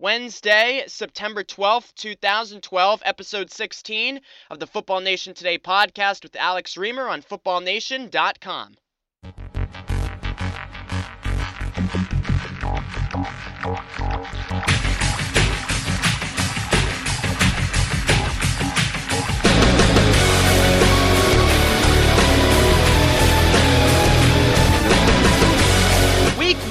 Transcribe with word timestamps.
Wednesday, 0.00 0.84
September 0.86 1.44
12th, 1.44 1.94
2012, 1.94 3.02
episode 3.04 3.50
16 3.50 4.22
of 4.48 4.58
the 4.58 4.66
Football 4.66 5.00
Nation 5.00 5.34
Today 5.34 5.58
podcast 5.58 6.22
with 6.22 6.36
Alex 6.36 6.76
Reimer 6.76 7.10
on 7.10 7.20
footballnation.com. 7.20 8.76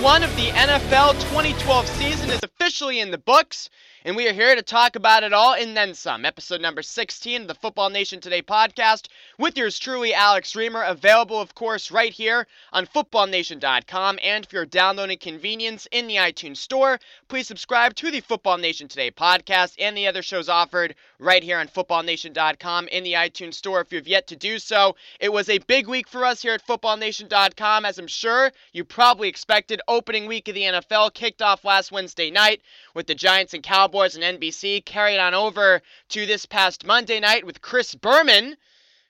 one 0.02 0.24
of 0.24 0.34
the 0.38 0.48
NFL 0.52 1.12
2012 1.24 1.88
season 1.88 2.30
is 2.30 2.40
officially 2.42 3.02
in 3.02 3.12
the 3.12 3.18
books, 3.18 3.70
and 4.06 4.16
we 4.16 4.30
are 4.30 4.34
here 4.34 4.56
to 4.56 4.62
talk 4.62 4.96
about 4.96 5.24
it 5.24 5.34
all 5.34 5.56
and 5.56 5.76
then 5.76 5.94
some. 5.94 6.24
Episode 6.24 6.62
number 6.62 6.82
16 6.82 7.42
of 7.42 7.48
the 7.50 7.54
Football 7.56 7.90
Nation 7.90 8.22
Today 8.22 8.42
podcast 8.42 9.08
with 9.38 9.58
yours 9.58 9.78
truly, 9.78 10.14
Alex 10.14 10.54
Reimer, 10.54 10.90
available, 10.90 11.42
of 11.42 11.54
course, 11.54 11.92
right 11.92 12.14
here 12.14 12.48
on 12.72 12.86
footballnation.com. 12.86 14.20
And 14.24 14.46
if 14.46 14.54
you're 14.54 14.66
downloading 14.66 15.18
convenience 15.18 15.86
in 15.92 16.08
the 16.08 16.16
iTunes 16.16 16.58
Store, 16.58 16.98
please 17.28 17.48
subscribe 17.48 17.94
to 17.96 18.10
the 18.10 18.22
Football 18.22 18.58
Nation 18.58 18.88
Today 18.88 19.12
podcast 19.12 19.76
and 19.80 19.98
the 19.98 20.08
other 20.08 20.22
shows 20.22 20.48
offered 20.48 20.96
right 21.20 21.44
here 21.44 21.60
on 21.60 21.68
footballnation.com 21.68 22.88
in 22.88 23.04
the 23.04 23.14
iTunes 23.14 23.56
Store 23.56 23.82
if 23.82 23.92
you've 23.92 24.08
yet 24.08 24.28
to 24.28 24.38
do 24.38 24.60
so. 24.60 24.96
It 25.20 25.34
was 25.34 25.50
a 25.50 25.58
big 25.60 25.88
week 25.88 26.08
for 26.08 26.24
us 26.24 26.42
here 26.42 26.54
at 26.54 26.66
footballnation.com, 26.66 27.84
as 27.84 28.00
I'm 28.00 28.08
sure 28.08 28.54
you 28.72 28.86
probably 28.86 29.28
expected. 29.28 29.82
Opening 30.00 30.28
week 30.28 30.48
of 30.48 30.56
the 30.56 30.62
NFL 30.62 31.14
kicked 31.14 31.42
off 31.42 31.66
last 31.66 31.92
Wednesday 31.92 32.32
night 32.32 32.62
with 32.94 33.06
the 33.06 33.14
Giants 33.14 33.54
and 33.54 33.62
Cowboys 33.62 34.16
and 34.16 34.24
NBC, 34.24 34.86
carried 34.86 35.20
on 35.20 35.34
over 35.34 35.82
to 36.08 36.26
this 36.26 36.46
past 36.46 36.86
Monday 36.86 37.20
night 37.20 37.46
with 37.46 37.62
Chris 37.62 37.94
Berman 37.96 38.56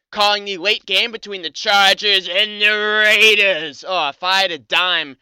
calling 0.09 0.45
the 0.45 0.57
late 0.57 0.87
game 0.87 1.11
between 1.11 1.43
the 1.43 1.51
Chargers 1.51 2.27
and 2.27 2.59
the 2.59 2.71
Raiders. 3.05 3.85
Oh, 3.87 4.09
if 4.09 4.23
I 4.23 4.41
had 4.41 4.51
a 4.51 4.57
dime 4.57 5.15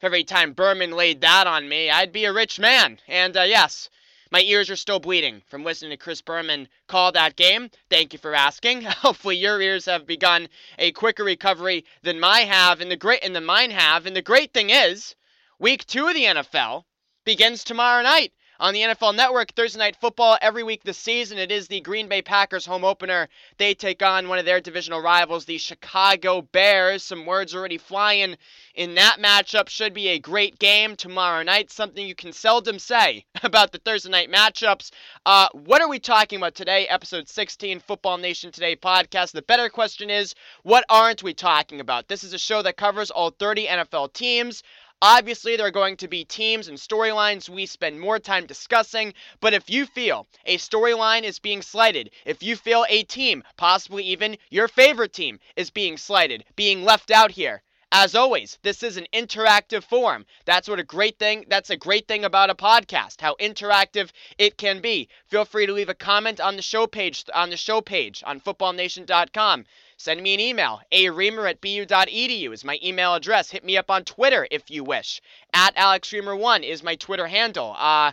for 0.00 0.06
every 0.06 0.24
time 0.24 0.54
Berman 0.54 0.90
laid 0.90 1.20
that 1.20 1.46
on 1.46 1.68
me, 1.68 1.88
I'd 1.88 2.10
be 2.10 2.24
a 2.24 2.32
rich 2.32 2.58
man. 2.58 2.98
And 3.06 3.36
uh, 3.36 3.42
yes, 3.42 3.90
my 4.32 4.40
ears 4.40 4.70
are 4.70 4.76
still 4.76 4.98
bleeding 4.98 5.42
from 5.46 5.62
listening 5.62 5.90
to 5.92 5.96
Chris 5.98 6.20
Berman 6.20 6.66
call 6.88 7.12
that 7.12 7.36
game. 7.36 7.70
Thank 7.90 8.12
you 8.12 8.18
for 8.18 8.34
asking. 8.34 8.82
Hopefully 8.88 9.36
your 9.36 9.60
ears 9.60 9.84
have 9.84 10.04
begun 10.04 10.48
a 10.80 10.90
quicker 10.90 11.22
recovery 11.22 11.84
than 12.02 12.18
mine 12.18 12.48
have, 12.48 12.80
and 12.80 12.90
the 12.90 12.96
great 12.96 13.22
and 13.22 13.36
the 13.36 13.40
mine 13.40 13.70
have. 13.70 14.04
And 14.04 14.16
the 14.16 14.22
great 14.22 14.52
thing 14.52 14.70
is, 14.70 15.14
week 15.62 15.86
two 15.86 16.08
of 16.08 16.14
the 16.14 16.24
NFL 16.24 16.82
begins 17.24 17.62
tomorrow 17.62 18.02
night 18.02 18.32
on 18.58 18.74
the 18.74 18.80
NFL 18.80 19.14
Network, 19.14 19.52
Thursday 19.52 19.78
Night 19.78 19.96
Football, 19.96 20.38
every 20.40 20.62
week 20.62 20.82
this 20.84 20.98
season. 20.98 21.38
It 21.38 21.50
is 21.50 21.66
the 21.66 21.80
Green 21.80 22.08
Bay 22.08 22.22
Packers 22.22 22.66
home 22.66 22.84
opener. 22.84 23.28
They 23.58 23.74
take 23.74 24.02
on 24.02 24.28
one 24.28 24.38
of 24.38 24.44
their 24.44 24.60
divisional 24.60 25.00
rivals, 25.00 25.44
the 25.44 25.58
Chicago 25.58 26.42
Bears. 26.42 27.02
Some 27.02 27.26
words 27.26 27.54
already 27.54 27.78
flying 27.78 28.36
in 28.74 28.94
that 28.94 29.18
matchup. 29.20 29.68
Should 29.68 29.94
be 29.94 30.08
a 30.08 30.18
great 30.18 30.58
game 30.58 30.94
tomorrow 30.96 31.42
night. 31.42 31.70
Something 31.70 32.06
you 32.06 32.14
can 32.14 32.32
seldom 32.32 32.78
say 32.78 33.24
about 33.42 33.72
the 33.72 33.78
Thursday 33.78 34.10
night 34.10 34.30
matchups. 34.30 34.90
Uh, 35.26 35.48
what 35.52 35.80
are 35.82 35.88
we 35.88 35.98
talking 35.98 36.38
about 36.38 36.54
today? 36.54 36.86
Episode 36.88 37.28
16, 37.28 37.80
Football 37.80 38.18
Nation 38.18 38.52
Today 38.52 38.76
podcast. 38.76 39.32
The 39.32 39.42
better 39.42 39.68
question 39.68 40.10
is, 40.10 40.34
what 40.62 40.84
aren't 40.88 41.22
we 41.22 41.34
talking 41.34 41.80
about? 41.80 42.08
This 42.08 42.24
is 42.24 42.32
a 42.32 42.38
show 42.38 42.62
that 42.62 42.76
covers 42.76 43.10
all 43.10 43.30
30 43.30 43.66
NFL 43.66 44.12
teams. 44.12 44.62
Obviously, 45.04 45.56
there 45.56 45.66
are 45.66 45.72
going 45.72 45.96
to 45.96 46.06
be 46.06 46.24
teams 46.24 46.68
and 46.68 46.78
storylines 46.78 47.48
we 47.48 47.66
spend 47.66 47.98
more 47.98 48.20
time 48.20 48.46
discussing, 48.46 49.12
but 49.40 49.52
if 49.52 49.68
you 49.68 49.84
feel 49.84 50.28
a 50.46 50.58
storyline 50.58 51.24
is 51.24 51.40
being 51.40 51.60
slighted, 51.60 52.08
if 52.24 52.40
you 52.40 52.54
feel 52.54 52.86
a 52.88 53.02
team, 53.02 53.42
possibly 53.56 54.04
even 54.04 54.38
your 54.48 54.68
favorite 54.68 55.12
team, 55.12 55.40
is 55.56 55.70
being 55.70 55.96
slighted, 55.96 56.44
being 56.54 56.84
left 56.84 57.10
out 57.10 57.32
here, 57.32 57.64
as 57.90 58.14
always, 58.14 58.58
this 58.62 58.84
is 58.84 58.96
an 58.96 59.08
interactive 59.12 59.82
forum. 59.82 60.24
That's 60.44 60.68
what 60.68 60.78
a 60.78 60.84
great 60.84 61.18
thing, 61.18 61.46
that's 61.48 61.68
a 61.70 61.76
great 61.76 62.06
thing 62.06 62.24
about 62.24 62.48
a 62.48 62.54
podcast, 62.54 63.20
how 63.20 63.34
interactive 63.40 64.10
it 64.38 64.56
can 64.56 64.80
be. 64.80 65.08
Feel 65.26 65.44
free 65.44 65.66
to 65.66 65.72
leave 65.72 65.88
a 65.88 65.94
comment 65.94 66.40
on 66.40 66.54
the 66.54 66.62
show 66.62 66.86
page 66.86 67.24
on 67.34 67.50
the 67.50 67.56
show 67.56 67.80
page 67.80 68.22
on 68.24 68.40
footballnation.com. 68.40 69.66
Send 70.02 70.20
me 70.20 70.34
an 70.34 70.40
email. 70.40 70.80
areimer 70.90 71.48
at 71.48 71.60
bu.edu 71.60 72.52
is 72.52 72.64
my 72.64 72.76
email 72.82 73.14
address. 73.14 73.52
Hit 73.52 73.62
me 73.62 73.76
up 73.76 73.88
on 73.88 74.04
Twitter 74.04 74.48
if 74.50 74.68
you 74.68 74.82
wish. 74.82 75.22
At 75.54 75.76
AlexReimer1 75.76 76.64
is 76.68 76.82
my 76.82 76.96
Twitter 76.96 77.28
handle. 77.28 77.76
Uh, 77.78 78.10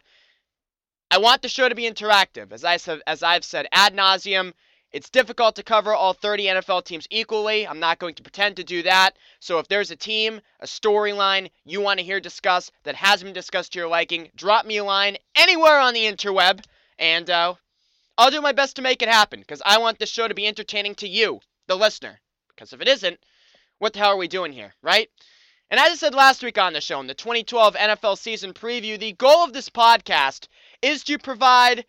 I 1.10 1.18
want 1.18 1.42
the 1.42 1.50
show 1.50 1.68
to 1.68 1.74
be 1.74 1.90
interactive. 1.90 2.52
As, 2.52 2.64
I, 2.64 2.78
as 3.08 3.24
I've 3.24 3.44
said 3.44 3.68
ad 3.72 3.96
nauseum, 3.96 4.54
it's 4.92 5.10
difficult 5.10 5.56
to 5.56 5.64
cover 5.64 5.96
all 5.96 6.14
30 6.14 6.46
NFL 6.46 6.86
teams 6.86 7.08
equally. 7.10 7.68
I'm 7.68 7.80
not 7.80 7.98
going 7.98 8.14
to 8.14 8.22
pretend 8.22 8.58
to 8.58 8.64
do 8.64 8.84
that. 8.84 9.18
So 9.40 9.58
if 9.58 9.68
there's 9.68 9.90
a 9.90 9.96
team, 9.96 10.42
a 10.60 10.68
storyline 10.68 11.50
you 11.66 11.82
want 11.82 12.00
to 12.00 12.06
hear 12.06 12.20
discussed 12.20 12.72
that 12.84 12.94
hasn't 12.94 13.30
been 13.30 13.34
discussed 13.34 13.74
to 13.74 13.80
your 13.80 13.88
liking, 13.88 14.30
drop 14.36 14.64
me 14.64 14.78
a 14.78 14.84
line 14.84 15.18
anywhere 15.36 15.80
on 15.80 15.96
the 15.96 16.06
interweb, 16.06 16.64
and 17.00 17.32
uh, 17.32 17.56
I'll 18.16 18.30
do 18.30 18.42
my 18.42 18.52
best 18.52 18.76
to 18.76 18.84
make 18.84 19.02
it 19.02 19.10
happen 19.10 19.40
because 19.40 19.64
I 19.66 19.80
want 19.80 19.98
this 19.98 20.12
show 20.12 20.28
to 20.28 20.36
be 20.36 20.46
entertaining 20.46 20.94
to 20.96 21.08
you, 21.08 21.42
the 21.70 21.78
listener. 21.78 22.20
Because 22.50 22.74
if 22.74 22.82
it 22.82 22.90
isn't, 22.90 23.20
what 23.78 23.94
the 23.94 24.00
hell 24.00 24.10
are 24.10 24.18
we 24.18 24.28
doing 24.28 24.52
here, 24.52 24.74
right? 24.82 25.08
And 25.70 25.80
as 25.80 25.92
I 25.92 25.96
said 25.96 26.14
last 26.16 26.44
week 26.44 26.58
on 26.58 26.74
the 26.74 26.82
show, 26.82 27.00
in 27.00 27.08
the 27.08 27.14
2012 27.14 27.76
NFL 27.76 28.18
season 28.18 28.54
preview, 28.54 29.00
the 29.00 29.14
goal 29.14 29.44
of 29.46 29.54
this 29.54 29.70
podcast 29.70 30.48
is 30.82 31.04
to 31.04 31.20
provide 31.20 31.86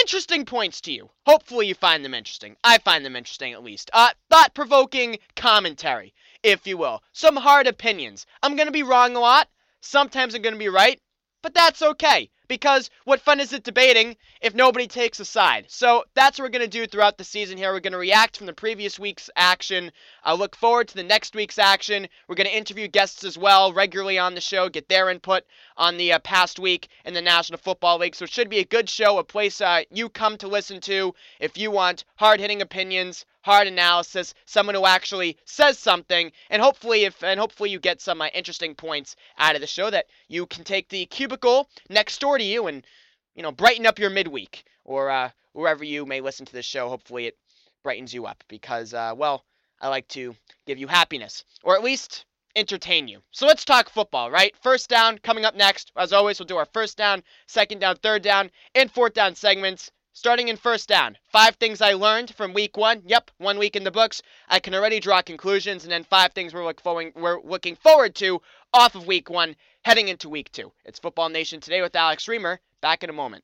interesting 0.00 0.44
points 0.44 0.80
to 0.82 0.92
you. 0.92 1.08
Hopefully, 1.24 1.68
you 1.68 1.74
find 1.74 2.04
them 2.04 2.14
interesting. 2.14 2.56
I 2.64 2.78
find 2.78 3.04
them 3.04 3.14
interesting, 3.14 3.52
at 3.52 3.62
least. 3.62 3.90
Uh, 3.92 4.10
thought 4.28 4.54
provoking 4.54 5.18
commentary, 5.36 6.12
if 6.42 6.66
you 6.66 6.76
will. 6.76 7.00
Some 7.12 7.36
hard 7.36 7.68
opinions. 7.68 8.26
I'm 8.42 8.56
going 8.56 8.66
to 8.66 8.72
be 8.72 8.82
wrong 8.82 9.14
a 9.14 9.20
lot. 9.20 9.48
Sometimes 9.80 10.34
I'm 10.34 10.42
going 10.42 10.54
to 10.54 10.58
be 10.58 10.68
right. 10.68 11.00
But 11.42 11.54
that's 11.54 11.80
okay. 11.80 12.30
Because 12.46 12.90
what 13.04 13.20
fun 13.20 13.40
is 13.40 13.52
it 13.52 13.64
debating 13.64 14.16
if 14.40 14.54
nobody 14.54 14.86
takes 14.86 15.18
a 15.18 15.24
side? 15.24 15.64
So 15.68 16.04
that's 16.14 16.38
what 16.38 16.44
we're 16.44 16.58
going 16.58 16.70
to 16.70 16.78
do 16.78 16.86
throughout 16.86 17.16
the 17.16 17.24
season 17.24 17.56
here. 17.56 17.72
We're 17.72 17.80
going 17.80 17.92
to 17.92 17.98
react 17.98 18.36
from 18.36 18.46
the 18.46 18.52
previous 18.52 18.98
week's 18.98 19.30
action. 19.34 19.90
I 20.22 20.34
look 20.34 20.54
forward 20.54 20.88
to 20.88 20.94
the 20.94 21.02
next 21.02 21.34
week's 21.34 21.58
action. 21.58 22.06
We're 22.28 22.34
going 22.34 22.48
to 22.48 22.56
interview 22.56 22.86
guests 22.86 23.24
as 23.24 23.38
well 23.38 23.72
regularly 23.72 24.18
on 24.18 24.34
the 24.34 24.40
show, 24.40 24.68
get 24.68 24.88
their 24.88 25.08
input 25.08 25.44
on 25.76 25.96
the 25.96 26.12
uh, 26.12 26.18
past 26.18 26.58
week 26.58 26.88
in 27.04 27.14
the 27.14 27.22
National 27.22 27.58
Football 27.58 27.98
League. 27.98 28.14
So 28.14 28.24
it 28.24 28.30
should 28.30 28.50
be 28.50 28.58
a 28.58 28.64
good 28.64 28.90
show, 28.90 29.18
a 29.18 29.24
place 29.24 29.60
uh, 29.60 29.82
you 29.90 30.08
come 30.08 30.36
to 30.38 30.48
listen 30.48 30.80
to 30.82 31.14
if 31.40 31.56
you 31.56 31.70
want 31.70 32.04
hard 32.16 32.40
hitting 32.40 32.60
opinions, 32.60 33.24
hard 33.44 33.68
analysis, 33.68 34.32
someone 34.46 34.74
who 34.74 34.86
actually 34.86 35.36
says 35.44 35.78
something, 35.78 36.32
and 36.48 36.62
hopefully 36.62 37.04
if 37.04 37.22
and 37.22 37.38
hopefully 37.38 37.68
you 37.68 37.78
get 37.78 38.00
some 38.00 38.22
uh, 38.22 38.28
interesting 38.34 38.74
points 38.74 39.16
out 39.38 39.54
of 39.54 39.60
the 39.60 39.66
show 39.66 39.90
that 39.90 40.06
you 40.28 40.46
can 40.46 40.64
take 40.64 40.88
the 40.88 41.04
cubicle 41.06 41.68
next 41.90 42.18
door 42.20 42.38
to 42.38 42.44
you 42.44 42.66
and 42.66 42.86
you 43.34 43.42
know 43.42 43.52
brighten 43.52 43.84
up 43.84 43.98
your 43.98 44.08
midweek 44.08 44.64
or 44.84 45.10
uh, 45.10 45.30
wherever 45.52 45.84
you 45.84 46.06
may 46.06 46.22
listen 46.22 46.46
to 46.46 46.52
this 46.54 46.64
show. 46.64 46.88
Hopefully 46.88 47.26
it 47.26 47.36
brightens 47.82 48.14
you 48.14 48.24
up 48.24 48.42
because 48.48 48.94
uh, 48.94 49.12
well 49.14 49.44
I 49.80 49.88
like 49.88 50.08
to 50.08 50.34
give 50.66 50.78
you 50.78 50.86
happiness 50.86 51.44
or 51.62 51.76
at 51.76 51.84
least 51.84 52.24
entertain 52.56 53.08
you. 53.08 53.20
So 53.30 53.46
let's 53.46 53.64
talk 53.64 53.90
football, 53.90 54.30
right? 54.30 54.56
First 54.62 54.88
down 54.88 55.18
coming 55.18 55.44
up 55.44 55.54
next. 55.54 55.92
As 55.96 56.14
always, 56.14 56.38
we'll 56.38 56.46
do 56.46 56.56
our 56.56 56.68
first 56.72 56.96
down, 56.96 57.22
second 57.46 57.80
down, 57.80 57.96
third 57.96 58.22
down, 58.22 58.50
and 58.74 58.90
fourth 58.90 59.12
down 59.12 59.34
segments. 59.34 59.90
Starting 60.16 60.46
in 60.46 60.56
first 60.56 60.88
down, 60.88 61.18
five 61.24 61.56
things 61.56 61.80
I 61.80 61.94
learned 61.94 62.32
from 62.36 62.54
week 62.54 62.76
one. 62.76 63.02
Yep, 63.04 63.32
one 63.38 63.58
week 63.58 63.74
in 63.74 63.82
the 63.82 63.90
books. 63.90 64.22
I 64.48 64.60
can 64.60 64.72
already 64.72 65.00
draw 65.00 65.20
conclusions, 65.22 65.82
and 65.82 65.90
then 65.90 66.04
five 66.04 66.32
things 66.32 66.54
we're, 66.54 66.64
look 66.64 66.80
forward, 66.80 67.14
we're 67.16 67.40
looking 67.42 67.74
forward 67.74 68.14
to 68.16 68.40
off 68.72 68.94
of 68.94 69.08
week 69.08 69.28
one, 69.28 69.56
heading 69.84 70.06
into 70.06 70.28
week 70.28 70.52
two. 70.52 70.70
It's 70.84 71.00
Football 71.00 71.30
Nation 71.30 71.60
today 71.60 71.82
with 71.82 71.96
Alex 71.96 72.26
Reimer. 72.26 72.58
Back 72.80 73.02
in 73.02 73.10
a 73.10 73.12
moment. 73.12 73.42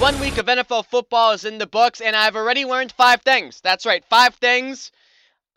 One 0.00 0.18
week 0.18 0.38
of 0.38 0.46
NFL 0.46 0.86
football 0.86 1.32
is 1.32 1.44
in 1.44 1.58
the 1.58 1.68
books, 1.68 2.00
and 2.00 2.16
I've 2.16 2.34
already 2.34 2.64
learned 2.64 2.90
five 2.90 3.22
things. 3.22 3.60
That's 3.60 3.86
right, 3.86 4.04
five 4.04 4.34
things 4.34 4.90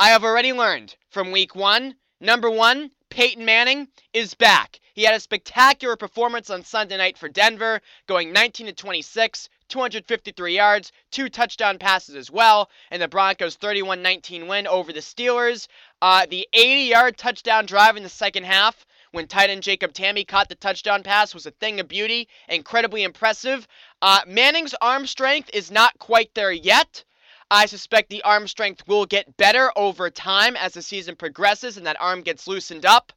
I 0.02 0.12
have 0.12 0.24
already 0.24 0.54
learned 0.54 0.96
from 1.10 1.30
week 1.30 1.56
one. 1.56 1.98
Number 2.22 2.50
one, 2.50 2.92
Peyton 3.10 3.44
Manning 3.44 3.90
is 4.14 4.34
back. 4.34 4.80
He 4.94 5.04
had 5.04 5.14
a 5.14 5.20
spectacular 5.20 5.98
performance 5.98 6.50
on 6.50 6.64
Sunday 6.64 6.96
night 6.96 7.18
for 7.18 7.28
Denver, 7.28 7.82
going 8.08 8.32
19 8.32 8.68
to 8.68 8.72
26, 8.72 9.50
253 9.68 10.56
yards, 10.56 10.94
two 11.12 11.28
touchdown 11.28 11.78
passes 11.78 12.16
as 12.16 12.32
well, 12.32 12.70
and 12.92 13.02
the 13.02 13.10
Broncos' 13.10 13.58
31 13.58 14.02
19 14.02 14.48
win 14.48 14.68
over 14.68 14.94
the 14.94 15.02
Steelers. 15.02 15.68
Uh, 16.02 16.26
the 16.30 16.48
80 16.54 16.80
yard 16.84 17.18
touchdown 17.18 17.66
drive 17.66 17.98
in 17.98 18.04
the 18.04 18.08
second 18.08 18.46
half 18.46 18.86
when 19.12 19.28
tight 19.28 19.50
end 19.50 19.64
Jacob 19.64 19.92
Tamme 19.92 20.26
caught 20.26 20.48
the 20.48 20.56
touchdown 20.56 21.04
pass 21.04 21.34
was 21.34 21.46
a 21.46 21.52
thing 21.52 21.82
of 21.82 21.90
beauty, 21.90 22.30
incredibly 22.48 23.04
impressive. 23.04 23.68
Uh, 24.02 24.22
Manning's 24.26 24.76
arm 24.76 25.06
strength 25.06 25.50
is 25.52 25.70
not 25.70 26.00
quite 26.00 26.34
there 26.36 26.54
yet, 26.54 27.04
I 27.52 27.66
suspect 27.66 28.10
the 28.10 28.22
arm 28.24 28.48
strength 28.48 28.88
will 28.88 29.06
get 29.06 29.36
better 29.38 29.72
over 29.76 30.10
time 30.12 30.56
as 30.56 30.74
the 30.74 30.82
season 30.82 31.16
progresses 31.16 31.78
and 31.78 31.86
that 31.88 32.00
arm 32.00 32.22
gets 32.22 32.48
loosened 32.48 32.86
up. 32.86 33.12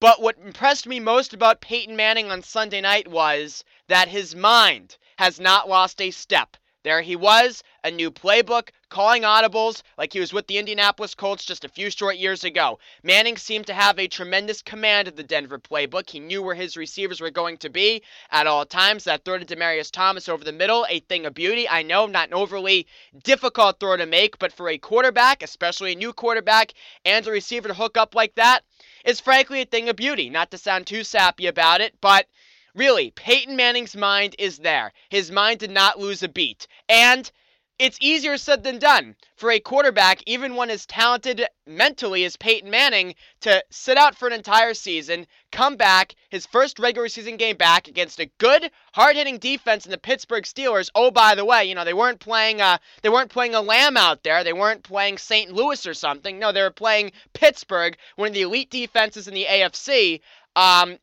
But 0.00 0.22
what 0.22 0.38
impressed 0.38 0.86
me 0.86 1.00
most 1.00 1.34
about 1.34 1.60
Peyton 1.60 1.96
Manning 1.96 2.30
on 2.30 2.42
Sunday 2.42 2.80
night 2.80 3.08
was 3.08 3.64
that 3.88 4.08
his 4.08 4.34
mind 4.34 4.96
has 5.18 5.38
not 5.38 5.68
lost 5.68 6.00
a 6.00 6.10
step. 6.10 6.56
There 6.84 7.00
he 7.00 7.16
was, 7.16 7.62
a 7.82 7.90
new 7.90 8.10
playbook, 8.10 8.68
calling 8.90 9.22
audibles 9.22 9.82
like 9.96 10.12
he 10.12 10.20
was 10.20 10.34
with 10.34 10.46
the 10.46 10.58
Indianapolis 10.58 11.14
Colts 11.14 11.46
just 11.46 11.64
a 11.64 11.68
few 11.70 11.88
short 11.88 12.18
years 12.18 12.44
ago. 12.44 12.78
Manning 13.02 13.38
seemed 13.38 13.66
to 13.68 13.72
have 13.72 13.98
a 13.98 14.06
tremendous 14.06 14.60
command 14.60 15.08
of 15.08 15.16
the 15.16 15.22
Denver 15.22 15.58
playbook. 15.58 16.10
He 16.10 16.20
knew 16.20 16.42
where 16.42 16.54
his 16.54 16.76
receivers 16.76 17.22
were 17.22 17.30
going 17.30 17.56
to 17.56 17.70
be 17.70 18.02
at 18.30 18.46
all 18.46 18.66
times. 18.66 19.04
That 19.04 19.24
throw 19.24 19.38
to 19.38 19.46
Demaryius 19.46 19.90
Thomas 19.90 20.28
over 20.28 20.44
the 20.44 20.52
middle, 20.52 20.84
a 20.90 21.00
thing 21.00 21.24
of 21.24 21.32
beauty. 21.32 21.66
I 21.66 21.82
know, 21.82 22.04
not 22.04 22.28
an 22.28 22.34
overly 22.34 22.86
difficult 23.22 23.80
throw 23.80 23.96
to 23.96 24.04
make, 24.04 24.38
but 24.38 24.52
for 24.52 24.68
a 24.68 24.76
quarterback, 24.76 25.42
especially 25.42 25.92
a 25.92 25.96
new 25.96 26.12
quarterback, 26.12 26.74
and 27.06 27.26
a 27.26 27.30
receiver 27.30 27.68
to 27.68 27.74
hook 27.74 27.96
up 27.96 28.14
like 28.14 28.34
that, 28.34 28.60
is 29.06 29.20
frankly 29.20 29.62
a 29.62 29.64
thing 29.64 29.88
of 29.88 29.96
beauty. 29.96 30.28
Not 30.28 30.50
to 30.50 30.58
sound 30.58 30.86
too 30.86 31.02
sappy 31.02 31.46
about 31.46 31.80
it, 31.80 31.94
but 32.02 32.26
Really, 32.74 33.12
Peyton 33.12 33.54
Manning's 33.54 33.94
mind 33.94 34.34
is 34.38 34.58
there. 34.58 34.92
His 35.08 35.30
mind 35.30 35.60
did 35.60 35.70
not 35.70 36.00
lose 36.00 36.22
a 36.24 36.28
beat. 36.28 36.66
And 36.88 37.30
it's 37.78 37.98
easier 38.00 38.36
said 38.36 38.62
than 38.62 38.78
done 38.78 39.16
for 39.36 39.50
a 39.50 39.58
quarterback, 39.58 40.22
even 40.26 40.54
one 40.54 40.70
as 40.70 40.86
talented 40.86 41.44
mentally 41.66 42.24
as 42.24 42.36
Peyton 42.36 42.70
Manning, 42.70 43.16
to 43.40 43.64
sit 43.70 43.96
out 43.96 44.16
for 44.16 44.28
an 44.28 44.32
entire 44.32 44.74
season, 44.74 45.26
come 45.50 45.76
back, 45.76 46.14
his 46.30 46.46
first 46.46 46.78
regular 46.78 47.08
season 47.08 47.36
game 47.36 47.56
back 47.56 47.88
against 47.88 48.20
a 48.20 48.30
good, 48.38 48.70
hard-hitting 48.92 49.38
defense 49.38 49.86
in 49.86 49.90
the 49.90 49.98
Pittsburgh 49.98 50.44
Steelers. 50.44 50.90
Oh, 50.94 51.10
by 51.10 51.34
the 51.34 51.44
way, 51.44 51.64
you 51.64 51.74
know 51.74 51.84
they 51.84 51.94
weren't 51.94 52.20
playing, 52.20 52.60
uh, 52.60 52.78
they 53.02 53.08
weren't 53.08 53.30
playing 53.30 53.56
a 53.56 53.60
lamb 53.60 53.96
out 53.96 54.22
there. 54.22 54.44
They 54.44 54.52
weren't 54.52 54.84
playing 54.84 55.18
St. 55.18 55.52
Louis 55.52 55.84
or 55.84 55.94
something. 55.94 56.38
No, 56.38 56.52
they 56.52 56.62
were 56.62 56.70
playing 56.70 57.10
Pittsburgh, 57.32 57.96
one 58.14 58.28
of 58.28 58.34
the 58.34 58.42
elite 58.42 58.70
defenses 58.70 59.26
in 59.26 59.34
the 59.34 59.46
AFC. 59.46 60.20
Um, 60.56 60.98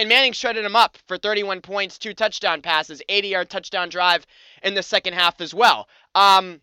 and 0.00 0.08
Manning 0.08 0.32
shredded 0.32 0.64
him 0.64 0.76
up 0.76 0.96
for 1.06 1.18
31 1.18 1.60
points, 1.60 1.98
two 1.98 2.14
touchdown 2.14 2.62
passes, 2.62 3.02
80 3.10 3.28
yard 3.28 3.50
touchdown 3.50 3.90
drive 3.90 4.26
in 4.62 4.72
the 4.72 4.82
second 4.82 5.12
half 5.12 5.42
as 5.42 5.52
well. 5.52 5.88
Um, 6.14 6.62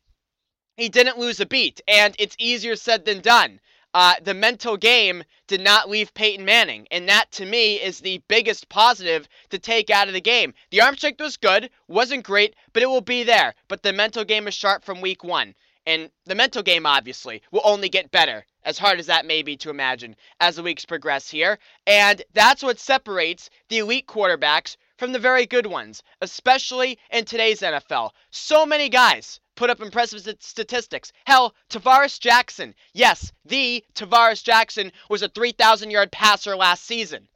he 0.75 0.89
didn't 0.89 1.19
lose 1.19 1.39
a 1.39 1.45
beat, 1.45 1.79
and 1.87 2.15
it's 2.17 2.35
easier 2.39 2.75
said 2.75 3.05
than 3.05 3.21
done. 3.21 3.59
Uh, 3.93 4.15
the 4.23 4.33
mental 4.33 4.75
game 4.75 5.23
did 5.45 5.61
not 5.61 5.87
leave 5.87 6.15
Peyton 6.15 6.45
Manning, 6.45 6.87
and 6.89 7.07
that 7.09 7.31
to 7.33 7.45
me 7.45 7.75
is 7.75 7.99
the 7.99 8.23
biggest 8.27 8.69
positive 8.69 9.27
to 9.51 9.59
take 9.59 9.91
out 9.91 10.07
of 10.07 10.15
the 10.15 10.21
game. 10.21 10.55
The 10.71 10.81
arm 10.81 10.97
strength 10.97 11.21
was 11.21 11.37
good, 11.37 11.69
wasn't 11.87 12.23
great, 12.23 12.55
but 12.73 12.81
it 12.81 12.89
will 12.89 13.01
be 13.01 13.21
there. 13.21 13.53
But 13.67 13.83
the 13.83 13.93
mental 13.93 14.23
game 14.23 14.47
is 14.47 14.55
sharp 14.55 14.83
from 14.83 14.99
week 14.99 15.23
one. 15.23 15.53
And 15.85 16.09
the 16.25 16.35
mental 16.35 16.63
game, 16.63 16.87
obviously, 16.87 17.43
will 17.51 17.61
only 17.63 17.87
get 17.87 18.09
better, 18.09 18.45
as 18.67 18.77
hard 18.77 18.99
as 18.99 19.05
that 19.05 19.25
may 19.25 19.41
be 19.41 19.55
to 19.55 19.69
imagine, 19.69 20.13
as 20.41 20.57
the 20.57 20.61
weeks 20.61 20.83
progress 20.83 21.29
here. 21.29 21.57
And 21.87 22.21
that's 22.33 22.61
what 22.61 22.79
separates 22.79 23.49
the 23.69 23.77
elite 23.77 24.07
quarterbacks 24.07 24.75
from 24.97 25.13
the 25.13 25.19
very 25.19 25.45
good 25.45 25.65
ones, 25.65 26.03
especially 26.21 26.99
in 27.09 27.23
today's 27.23 27.61
NFL. 27.61 28.11
So 28.29 28.65
many 28.65 28.89
guys 28.89 29.39
put 29.55 29.69
up 29.69 29.79
impressive 29.79 30.19
statistics. 30.41 31.13
Hell, 31.25 31.55
Tarvaris 31.69 32.19
Jackson, 32.19 32.75
yes, 32.91 33.31
the 33.45 33.85
Tarvaris 33.95 34.43
Jackson 34.43 34.91
was 35.09 35.21
a 35.21 35.29
3,000 35.29 35.89
yard 35.89 36.11
passer 36.11 36.57
last 36.57 36.83
season. 36.83 37.29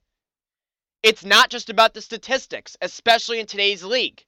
It's 1.02 1.24
not 1.24 1.50
just 1.50 1.70
about 1.70 1.94
the 1.94 2.02
statistics, 2.02 2.76
especially 2.82 3.40
in 3.40 3.46
today's 3.46 3.86
league. 3.86 4.26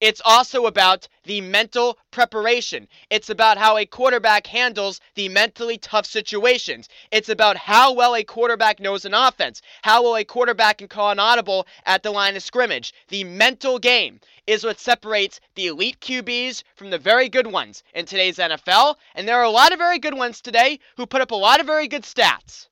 It's 0.00 0.20
also 0.24 0.66
about 0.66 1.08
the 1.22 1.40
mental 1.40 1.98
preparation. 2.10 2.88
It's 3.10 3.30
about 3.30 3.58
how 3.58 3.78
a 3.78 3.86
quarterback 3.86 4.46
handles 4.46 5.00
the 5.14 5.28
mentally 5.28 5.78
tough 5.78 6.04
situations. 6.04 6.88
It's 7.12 7.28
about 7.28 7.56
how 7.56 7.92
well 7.92 8.16
a 8.16 8.24
quarterback 8.24 8.80
knows 8.80 9.04
an 9.04 9.14
offense, 9.14 9.62
how 9.82 10.02
well 10.02 10.16
a 10.16 10.24
quarterback 10.24 10.78
can 10.78 10.88
call 10.88 11.10
an 11.10 11.20
audible 11.20 11.66
at 11.86 12.02
the 12.02 12.10
line 12.10 12.36
of 12.36 12.42
scrimmage. 12.42 12.92
The 13.08 13.24
mental 13.24 13.78
game 13.78 14.20
is 14.46 14.64
what 14.64 14.80
separates 14.80 15.40
the 15.54 15.68
elite 15.68 16.00
QBs 16.00 16.64
from 16.74 16.90
the 16.90 16.98
very 16.98 17.28
good 17.28 17.46
ones 17.46 17.84
in 17.94 18.04
today's 18.04 18.38
NFL. 18.38 18.96
And 19.14 19.28
there 19.28 19.38
are 19.38 19.44
a 19.44 19.50
lot 19.50 19.72
of 19.72 19.78
very 19.78 20.00
good 20.00 20.14
ones 20.14 20.40
today 20.40 20.80
who 20.96 21.06
put 21.06 21.22
up 21.22 21.30
a 21.30 21.36
lot 21.36 21.60
of 21.60 21.66
very 21.66 21.86
good 21.88 22.02
stats. 22.02 22.68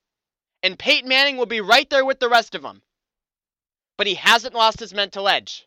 And 0.62 0.78
Peyton 0.78 1.08
Manning 1.08 1.36
will 1.36 1.46
be 1.46 1.60
right 1.60 1.88
there 1.88 2.04
with 2.04 2.20
the 2.20 2.28
rest 2.28 2.54
of 2.54 2.62
them. 2.62 2.82
But 3.96 4.06
he 4.06 4.16
hasn't 4.16 4.54
lost 4.54 4.80
his 4.80 4.92
mental 4.92 5.28
edge. 5.28 5.66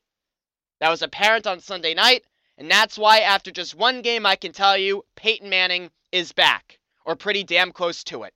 That 0.80 0.89
was 0.89 1.01
apparent 1.01 1.48
on 1.48 1.62
Sunday 1.62 1.94
night, 1.94 2.25
and 2.57 2.69
that's 2.69 2.98
why 2.98 3.19
after 3.19 3.51
just 3.51 3.75
one 3.75 4.01
game, 4.01 4.25
I 4.25 4.36
can 4.36 4.51
tell 4.51 4.77
you 4.77 5.06
Peyton 5.16 5.50
Manning 5.50 5.92
is 6.12 6.33
back, 6.33 6.80
or 7.06 7.16
pretty 7.16 7.44
damn 7.44 7.72
close 7.72 8.04
to 8.06 8.24
it. 8.24 8.33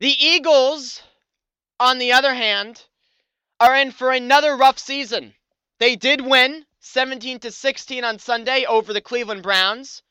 The 0.00 0.14
Eagles, 0.18 1.02
on 1.80 1.98
the 1.98 2.12
other 2.12 2.34
hand, 2.34 2.86
are 3.58 3.74
in 3.74 3.90
for 3.90 4.12
another 4.12 4.56
rough 4.56 4.78
season. 4.78 5.34
They 5.78 5.96
did 5.96 6.20
win 6.20 6.66
17 6.80 7.40
to 7.40 7.50
16 7.50 8.04
on 8.04 8.18
Sunday 8.20 8.64
over 8.64 8.92
the 8.92 9.00
Cleveland 9.00 9.42
Browns, 9.42 10.02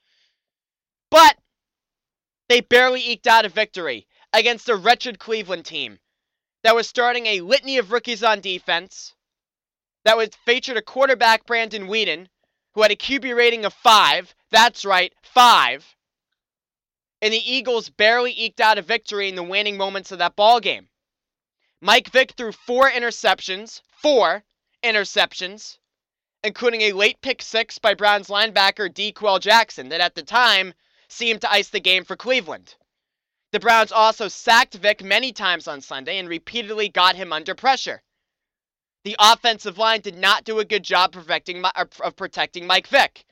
but 1.10 1.38
they 2.50 2.60
barely 2.62 3.02
eked 3.02 3.28
out 3.28 3.46
a 3.46 3.50
victory 3.50 4.08
against 4.34 4.68
a 4.70 4.76
wretched 4.76 5.20
Cleveland 5.20 5.66
team 5.66 6.00
that 6.64 6.76
was 6.76 6.88
starting 6.88 7.26
a 7.26 7.42
litany 7.42 7.78
of 7.78 7.92
rookies 7.92 8.24
on 8.24 8.42
defense 8.42 9.16
that 10.08 10.16
was 10.16 10.30
featured 10.46 10.78
a 10.78 10.82
quarterback, 10.82 11.46
Brandon 11.46 11.90
Weeden, 11.90 12.30
who 12.74 12.82
had 12.82 12.92
a 12.92 12.96
QB 12.96 13.36
rating 13.36 13.66
of 13.66 13.74
five. 13.74 14.34
That's 14.52 14.86
right, 14.86 15.14
five. 15.22 15.98
And 17.22 17.34
the 17.34 17.54
Eagles 17.54 17.90
barely 17.90 18.32
eked 18.32 18.62
out 18.62 18.78
a 18.78 18.82
victory 18.82 19.28
in 19.28 19.36
the 19.36 19.44
waning 19.44 19.76
moments 19.76 20.14
of 20.14 20.20
that 20.20 20.38
ball 20.38 20.62
game. 20.62 20.88
Mike 21.82 22.10
Vick 22.10 22.32
threw 22.38 22.54
four 22.54 22.90
interceptions, 22.90 23.82
four 24.02 24.46
interceptions, 24.82 25.78
including 26.42 26.84
a 26.84 26.94
late 26.94 27.20
pick 27.20 27.42
six 27.42 27.78
by 27.78 27.94
Browns 27.94 28.30
linebacker 28.30 28.88
D'Qwell 28.88 29.42
Jackson 29.42 29.90
that 29.90 30.00
at 30.00 30.16
the 30.16 30.24
time 30.24 30.74
seemed 31.10 31.42
to 31.42 31.52
ice 31.52 31.68
the 31.68 31.82
game 31.82 32.06
for 32.06 32.16
Cleveland. 32.16 32.76
The 33.52 33.60
Browns 33.60 33.92
also 33.92 34.30
sacked 34.30 34.76
Vick 34.76 35.04
many 35.04 35.34
times 35.34 35.68
on 35.68 35.82
Sunday 35.82 36.18
and 36.18 36.30
repeatedly 36.30 36.88
got 36.88 37.18
him 37.18 37.34
under 37.34 37.54
pressure 37.54 38.04
the 39.04 39.16
offensive 39.20 39.78
line 39.78 40.02
did 40.02 40.18
not 40.18 40.44
do 40.44 40.60
a 40.60 40.66
good 40.66 40.84
job 40.84 41.12
protecting, 41.14 41.64
of 41.64 42.16
protecting 42.16 42.68
Mike 42.68 42.88
Vick. 42.88 43.26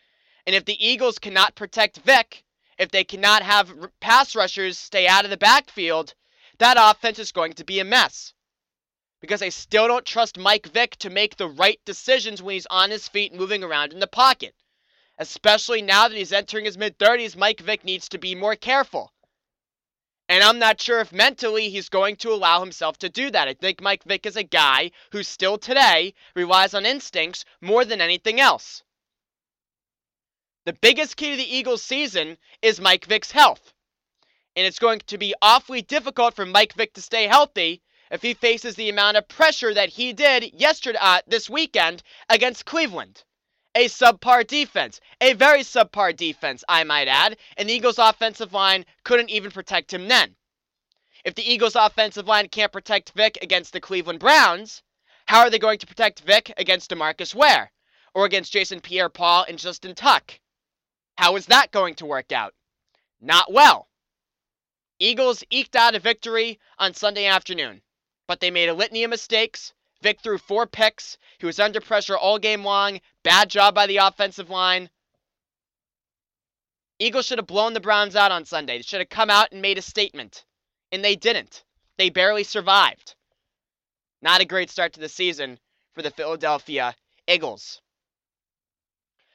And 0.45 0.55
if 0.55 0.65
the 0.65 0.85
Eagles 0.85 1.19
cannot 1.19 1.55
protect 1.55 1.97
Vick, 1.97 2.43
if 2.77 2.91
they 2.91 3.03
cannot 3.03 3.41
have 3.41 3.73
pass 3.99 4.35
rushers 4.35 4.77
stay 4.77 5.07
out 5.07 5.23
of 5.23 5.31
the 5.31 5.37
backfield, 5.37 6.13
that 6.59 6.77
offense 6.79 7.19
is 7.19 7.31
going 7.31 7.53
to 7.53 7.63
be 7.63 7.79
a 7.79 7.85
mess. 7.85 8.33
Because 9.21 9.41
I 9.41 9.49
still 9.49 9.87
don't 9.87 10.05
trust 10.05 10.37
Mike 10.37 10.67
Vick 10.67 10.97
to 10.97 11.09
make 11.09 11.35
the 11.35 11.47
right 11.47 11.79
decisions 11.85 12.41
when 12.43 12.53
he's 12.53 12.67
on 12.67 12.91
his 12.91 13.07
feet 13.07 13.33
moving 13.33 13.63
around 13.63 13.91
in 13.91 13.99
the 13.99 14.07
pocket. 14.07 14.53
Especially 15.17 15.81
now 15.81 16.07
that 16.07 16.17
he's 16.17 16.33
entering 16.33 16.65
his 16.65 16.77
mid 16.77 16.99
30s, 16.99 17.35
Mike 17.35 17.61
Vick 17.61 17.83
needs 17.83 18.09
to 18.09 18.17
be 18.17 18.35
more 18.35 18.55
careful. 18.55 19.13
And 20.27 20.43
I'm 20.43 20.57
not 20.57 20.81
sure 20.81 21.01
if 21.01 21.11
mentally 21.13 21.69
he's 21.69 21.89
going 21.89 22.15
to 22.17 22.33
allow 22.33 22.59
himself 22.59 22.97
to 22.99 23.09
do 23.09 23.29
that. 23.29 23.47
I 23.47 23.53
think 23.53 23.79
Mike 23.79 24.03
Vick 24.03 24.25
is 24.25 24.35
a 24.35 24.43
guy 24.43 24.91
who 25.11 25.21
still 25.21 25.57
today 25.57 26.15
relies 26.35 26.73
on 26.73 26.85
instincts 26.85 27.45
more 27.61 27.85
than 27.85 28.01
anything 28.01 28.39
else. 28.39 28.83
The 30.65 30.73
biggest 30.73 31.15
key 31.15 31.31
to 31.31 31.37
the 31.37 31.55
Eagles' 31.55 31.83
season 31.83 32.39
is 32.63 32.79
Mike 32.81 33.05
Vick's 33.05 33.31
health. 33.31 33.71
And 34.55 34.65
it's 34.65 34.79
going 34.79 34.99
to 35.05 35.17
be 35.19 35.35
awfully 35.43 35.83
difficult 35.83 36.33
for 36.33 36.45
Mike 36.45 36.73
Vick 36.73 36.93
to 36.93 37.01
stay 37.03 37.27
healthy 37.27 37.83
if 38.09 38.23
he 38.23 38.33
faces 38.33 38.75
the 38.75 38.89
amount 38.89 39.17
of 39.17 39.27
pressure 39.27 39.75
that 39.75 39.89
he 39.89 40.11
did 40.11 40.53
yesterday 40.53 40.97
uh, 40.99 41.21
this 41.27 41.49
weekend 41.49 42.01
against 42.29 42.65
Cleveland 42.65 43.23
a 43.75 43.85
subpar 43.89 44.47
defense. 44.47 45.01
A 45.19 45.33
very 45.33 45.59
subpar 45.59 46.15
defense, 46.15 46.63
I 46.67 46.85
might 46.85 47.09
add, 47.09 47.37
and 47.57 47.69
the 47.69 47.73
Eagles' 47.73 47.99
offensive 47.99 48.53
line 48.53 48.85
couldn't 49.03 49.29
even 49.29 49.51
protect 49.51 49.93
him 49.93 50.07
then. 50.07 50.35
If 51.25 51.35
the 51.35 51.43
Eagles' 51.47 51.75
offensive 51.75 52.27
line 52.27 52.47
can't 52.47 52.71
protect 52.71 53.11
Vick 53.11 53.37
against 53.41 53.73
the 53.73 53.81
Cleveland 53.81 54.19
Browns, 54.19 54.81
how 55.25 55.39
are 55.39 55.49
they 55.49 55.59
going 55.59 55.79
to 55.79 55.87
protect 55.87 56.21
Vick 56.21 56.53
against 56.55 56.89
DeMarcus 56.89 57.35
Ware? 57.35 57.71
Or 58.13 58.25
against 58.25 58.53
Jason 58.53 58.79
Pierre 58.79 59.09
Paul 59.09 59.45
and 59.49 59.59
Justin 59.59 59.93
Tuck? 59.93 60.39
How 61.17 61.35
is 61.35 61.47
that 61.47 61.71
going 61.71 61.95
to 61.95 62.05
work 62.05 62.31
out? 62.31 62.53
Not 63.19 63.51
well. 63.51 63.89
Eagles 64.99 65.43
eked 65.49 65.75
out 65.75 65.95
a 65.95 65.99
victory 65.99 66.59
on 66.79 66.93
Sunday 66.93 67.25
afternoon, 67.25 67.81
but 68.27 68.39
they 68.39 68.51
made 68.51 68.69
a 68.69 68.73
litany 68.73 69.03
of 69.03 69.09
mistakes 69.09 69.73
Vick 70.05 70.21
threw 70.21 70.37
four 70.37 70.67
picks. 70.67 71.17
He 71.39 71.47
was 71.47 71.59
under 71.59 71.81
pressure 71.81 72.15
all 72.15 72.37
game 72.37 72.63
long. 72.63 73.01
Bad 73.23 73.49
job 73.49 73.73
by 73.73 73.87
the 73.87 73.97
offensive 73.97 74.51
line. 74.51 74.91
Eagles 76.99 77.25
should 77.25 77.39
have 77.39 77.47
blown 77.47 77.73
the 77.73 77.79
Browns 77.79 78.15
out 78.15 78.31
on 78.31 78.45
Sunday. 78.45 78.77
They 78.77 78.83
should 78.83 78.99
have 78.99 79.09
come 79.09 79.31
out 79.31 79.51
and 79.51 79.63
made 79.63 79.79
a 79.79 79.81
statement. 79.81 80.45
And 80.91 81.03
they 81.03 81.15
didn't. 81.15 81.63
They 81.97 82.11
barely 82.11 82.43
survived. 82.43 83.15
Not 84.21 84.41
a 84.41 84.45
great 84.45 84.69
start 84.69 84.93
to 84.93 84.99
the 84.99 85.09
season 85.09 85.57
for 85.95 86.03
the 86.03 86.11
Philadelphia 86.11 86.93
Eagles. 87.27 87.81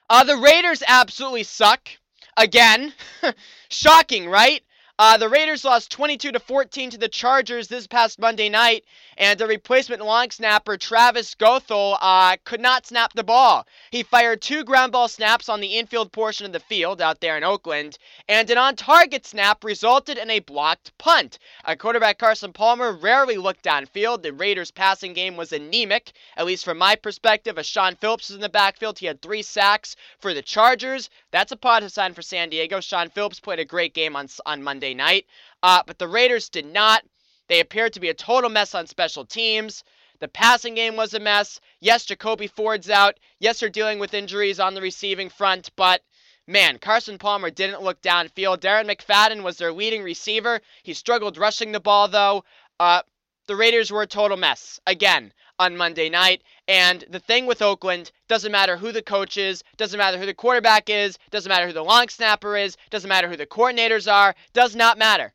Uh, 0.08 0.22
the 0.22 0.36
Raiders 0.36 0.84
absolutely 0.86 1.42
suck. 1.42 1.88
Again. 2.36 2.92
Shocking, 3.70 4.28
right? 4.28 4.62
Uh, 5.02 5.16
the 5.16 5.30
Raiders 5.30 5.64
lost 5.64 5.90
22 5.92 6.32
to 6.32 6.38
14 6.38 6.90
to 6.90 6.98
the 6.98 7.08
Chargers 7.08 7.68
this 7.68 7.86
past 7.86 8.18
Monday 8.18 8.50
night, 8.50 8.84
and 9.16 9.40
the 9.40 9.46
replacement 9.46 10.04
long 10.04 10.30
snapper 10.30 10.76
Travis 10.76 11.34
Goethel 11.34 11.96
uh, 12.02 12.36
could 12.44 12.60
not 12.60 12.84
snap 12.84 13.14
the 13.14 13.24
ball. 13.24 13.66
He 13.90 14.02
fired 14.02 14.42
two 14.42 14.62
ground 14.62 14.92
ball 14.92 15.08
snaps 15.08 15.48
on 15.48 15.62
the 15.62 15.78
infield 15.78 16.12
portion 16.12 16.44
of 16.44 16.52
the 16.52 16.60
field 16.60 17.00
out 17.00 17.22
there 17.22 17.38
in 17.38 17.44
Oakland, 17.44 17.96
and 18.28 18.50
an 18.50 18.58
on-target 18.58 19.24
snap 19.24 19.64
resulted 19.64 20.18
in 20.18 20.28
a 20.28 20.40
blocked 20.40 20.92
punt. 20.98 21.38
Uh, 21.64 21.76
quarterback 21.76 22.18
Carson 22.18 22.52
Palmer 22.52 22.92
rarely 22.92 23.38
looked 23.38 23.64
downfield. 23.64 24.20
The 24.20 24.34
Raiders' 24.34 24.70
passing 24.70 25.14
game 25.14 25.34
was 25.34 25.54
anemic, 25.54 26.12
at 26.36 26.44
least 26.44 26.66
from 26.66 26.76
my 26.76 26.94
perspective. 26.94 27.58
As 27.58 27.66
Shaun 27.66 27.96
Phillips 27.96 28.28
was 28.28 28.36
in 28.36 28.42
the 28.42 28.50
backfield, 28.50 28.98
he 28.98 29.06
had 29.06 29.22
three 29.22 29.40
sacks 29.40 29.96
for 30.18 30.34
the 30.34 30.42
Chargers. 30.42 31.08
That's 31.30 31.52
a 31.52 31.56
positive 31.56 31.90
sign 31.90 32.12
for 32.12 32.20
San 32.20 32.50
Diego. 32.50 32.80
Shaun 32.80 33.08
Phillips 33.08 33.40
played 33.40 33.60
a 33.60 33.64
great 33.64 33.94
game 33.94 34.14
on 34.14 34.28
on 34.44 34.62
Monday 34.62 34.89
Night. 34.94 35.26
Uh, 35.62 35.82
but 35.86 35.98
the 35.98 36.08
Raiders 36.08 36.48
did 36.48 36.66
not. 36.66 37.04
They 37.48 37.60
appeared 37.60 37.92
to 37.94 38.00
be 38.00 38.08
a 38.08 38.14
total 38.14 38.50
mess 38.50 38.74
on 38.74 38.86
special 38.86 39.24
teams. 39.24 39.82
The 40.20 40.28
passing 40.28 40.74
game 40.74 40.96
was 40.96 41.14
a 41.14 41.20
mess. 41.20 41.60
Yes, 41.80 42.04
Jacoby 42.04 42.46
Ford's 42.46 42.90
out. 42.90 43.18
Yes, 43.38 43.60
they're 43.60 43.68
dealing 43.68 43.98
with 43.98 44.14
injuries 44.14 44.60
on 44.60 44.74
the 44.74 44.82
receiving 44.82 45.30
front, 45.30 45.70
but 45.76 46.02
man, 46.46 46.78
Carson 46.78 47.18
Palmer 47.18 47.50
didn't 47.50 47.82
look 47.82 48.00
downfield. 48.02 48.58
Darren 48.58 48.90
McFadden 48.90 49.42
was 49.42 49.56
their 49.56 49.72
leading 49.72 50.02
receiver. 50.02 50.60
He 50.82 50.94
struggled 50.94 51.38
rushing 51.38 51.72
the 51.72 51.80
ball, 51.80 52.08
though. 52.08 52.44
Uh, 52.78 53.02
the 53.46 53.56
Raiders 53.56 53.90
were 53.90 54.02
a 54.02 54.06
total 54.06 54.36
mess 54.36 54.78
again 54.86 55.32
on 55.60 55.76
Monday 55.76 56.08
night. 56.08 56.42
And 56.66 57.04
the 57.10 57.20
thing 57.20 57.44
with 57.44 57.60
Oakland 57.60 58.12
doesn't 58.28 58.50
matter 58.50 58.78
who 58.78 58.92
the 58.92 59.02
coach 59.02 59.36
is, 59.36 59.62
doesn't 59.76 59.98
matter 59.98 60.16
who 60.16 60.24
the 60.24 60.32
quarterback 60.32 60.88
is, 60.88 61.18
doesn't 61.30 61.50
matter 61.50 61.66
who 61.66 61.74
the 61.74 61.84
long 61.84 62.08
snapper 62.08 62.56
is, 62.56 62.78
doesn't 62.88 63.08
matter 63.08 63.28
who 63.28 63.36
the 63.36 63.46
coordinators 63.46 64.10
are, 64.10 64.34
does 64.54 64.74
not 64.74 64.96
matter. 64.96 65.34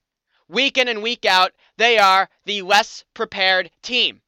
Week 0.50 0.80
in 0.80 0.88
and 0.88 1.04
week 1.04 1.26
out, 1.26 1.52
they 1.78 2.00
are 2.00 2.28
the 2.46 2.64
less 2.64 3.06
prepared 3.14 3.70
team. 3.84 4.22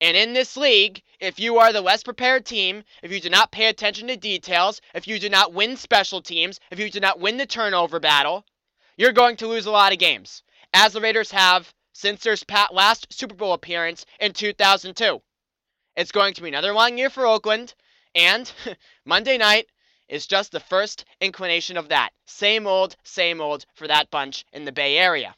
And 0.00 0.16
in 0.16 0.32
this 0.32 0.56
league, 0.56 1.02
if 1.20 1.38
you 1.38 1.58
are 1.58 1.74
the 1.74 1.82
less 1.82 2.02
prepared 2.02 2.46
team, 2.46 2.82
if 3.02 3.12
you 3.12 3.20
do 3.20 3.28
not 3.28 3.52
pay 3.52 3.66
attention 3.66 4.08
to 4.08 4.16
details, 4.16 4.80
if 4.94 5.06
you 5.06 5.18
do 5.18 5.28
not 5.28 5.52
win 5.52 5.76
special 5.76 6.22
teams, 6.22 6.58
if 6.70 6.78
you 6.78 6.90
do 6.90 7.00
not 7.00 7.20
win 7.20 7.36
the 7.36 7.46
turnover 7.46 8.00
battle, 8.00 8.46
you're 8.96 9.12
going 9.12 9.36
to 9.36 9.46
lose 9.46 9.66
a 9.66 9.70
lot 9.70 9.92
of 9.92 9.98
games, 9.98 10.42
as 10.72 10.94
the 10.94 11.00
Raiders 11.00 11.30
have 11.32 11.74
since 11.98 12.22
their 12.22 12.36
last 12.70 13.12
Super 13.12 13.34
Bowl 13.34 13.52
appearance 13.52 14.06
in 14.20 14.32
2002. 14.32 15.20
It's 15.96 16.12
going 16.12 16.32
to 16.34 16.42
be 16.42 16.46
another 16.46 16.72
long 16.72 16.96
year 16.96 17.10
for 17.10 17.26
Oakland, 17.26 17.74
and 18.14 18.52
Monday 19.04 19.36
night 19.36 19.66
is 20.06 20.28
just 20.28 20.52
the 20.52 20.60
first 20.60 21.04
inclination 21.20 21.76
of 21.76 21.88
that. 21.88 22.10
Same 22.24 22.68
old, 22.68 22.94
same 23.02 23.40
old 23.40 23.66
for 23.74 23.88
that 23.88 24.12
bunch 24.12 24.44
in 24.52 24.64
the 24.64 24.70
Bay 24.70 24.96
Area. 24.96 25.34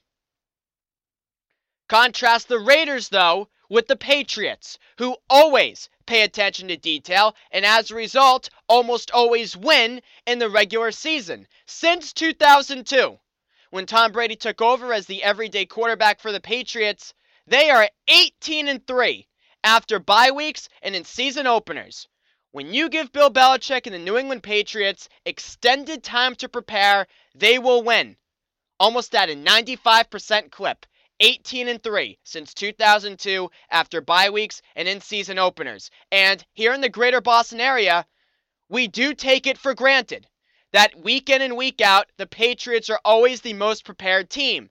Contrast 1.89 2.49
the 2.49 2.59
Raiders, 2.59 3.09
though, 3.09 3.49
with 3.71 3.87
the 3.87 3.97
Patriots, 3.97 4.79
who 4.99 5.17
always 5.31 5.89
pay 6.05 6.21
attention 6.21 6.69
to 6.69 6.77
detail 6.77 7.35
and 7.53 7.65
as 7.65 7.91
a 7.91 7.95
result 7.95 8.51
almost 8.69 9.11
always 9.13 9.57
win 9.57 10.03
in 10.27 10.39
the 10.39 10.51
regular 10.51 10.93
season 10.93 11.49
since 11.65 12.13
2002 12.13 13.19
when 13.71 13.87
Tom 13.87 14.11
Brady 14.11 14.35
took 14.35 14.61
over 14.61 14.93
as 14.93 15.07
the 15.07 15.23
everyday 15.23 15.65
quarterback 15.65 16.19
for 16.19 16.33
the 16.33 16.41
Patriots, 16.41 17.15
they 17.47 17.71
are 17.71 17.89
18 18.09 18.67
and 18.67 18.85
3 18.85 19.29
after 19.63 20.01
bye 20.01 20.33
weeks 20.33 20.69
and 20.83 20.97
in 20.97 21.05
season 21.05 21.47
openers. 21.47 22.09
When 22.51 22.75
you 22.75 22.89
give 22.89 23.13
Bill 23.13 23.31
Belichick 23.31 23.87
and 23.87 23.95
the 23.95 23.99
New 24.01 24.19
England 24.19 24.43
Patriots 24.43 25.09
extended 25.25 26.03
time 26.03 26.35
to 26.37 26.49
prepare, 26.49 27.07
they 27.33 27.61
will 27.61 27.83
win. 27.83 28.17
Almost 28.81 29.15
at 29.15 29.31
a 29.31 29.35
95% 29.35 30.51
clip. 30.51 30.85
18 31.21 31.69
and 31.69 31.83
3 31.83 32.19
since 32.25 32.55
2002 32.55 33.51
after 33.71 34.01
bye 34.01 34.31
weeks 34.31 34.63
and 34.75 34.89
in 34.89 35.01
season 35.01 35.39
openers. 35.39 35.91
And 36.11 36.45
here 36.55 36.73
in 36.73 36.81
the 36.81 36.89
greater 36.89 37.21
Boston 37.21 37.61
area, 37.61 38.07
we 38.69 38.89
do 38.89 39.15
take 39.15 39.47
it 39.47 39.59
for 39.59 39.75
granted 39.75 40.27
that 40.73 41.01
week 41.03 41.29
in 41.29 41.43
and 41.43 41.57
week 41.57 41.81
out, 41.81 42.07
the 42.17 42.27
Patriots 42.27 42.91
are 42.91 43.01
always 43.05 43.41
the 43.41 43.55
most 43.55 43.85
prepared 43.85 44.31
team. 44.31 44.71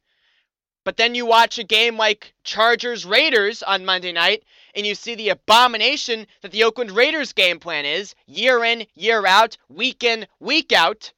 But 0.85 0.97
then 0.97 1.13
you 1.13 1.25
watch 1.25 1.59
a 1.59 1.63
game 1.63 1.97
like 1.97 2.33
Chargers 2.43 3.05
Raiders 3.05 3.61
on 3.61 3.85
Monday 3.85 4.11
night, 4.11 4.43
and 4.73 4.87
you 4.87 4.95
see 4.95 5.13
the 5.13 5.29
abomination 5.29 6.25
that 6.41 6.51
the 6.51 6.63
Oakland 6.63 6.91
Raiders 6.91 7.33
game 7.33 7.59
plan 7.59 7.85
is 7.85 8.15
year 8.25 8.63
in, 8.63 8.87
year 8.95 9.25
out, 9.25 9.57
week 9.67 10.03
in, 10.03 10.25
week 10.39 10.71
out. 10.71 11.11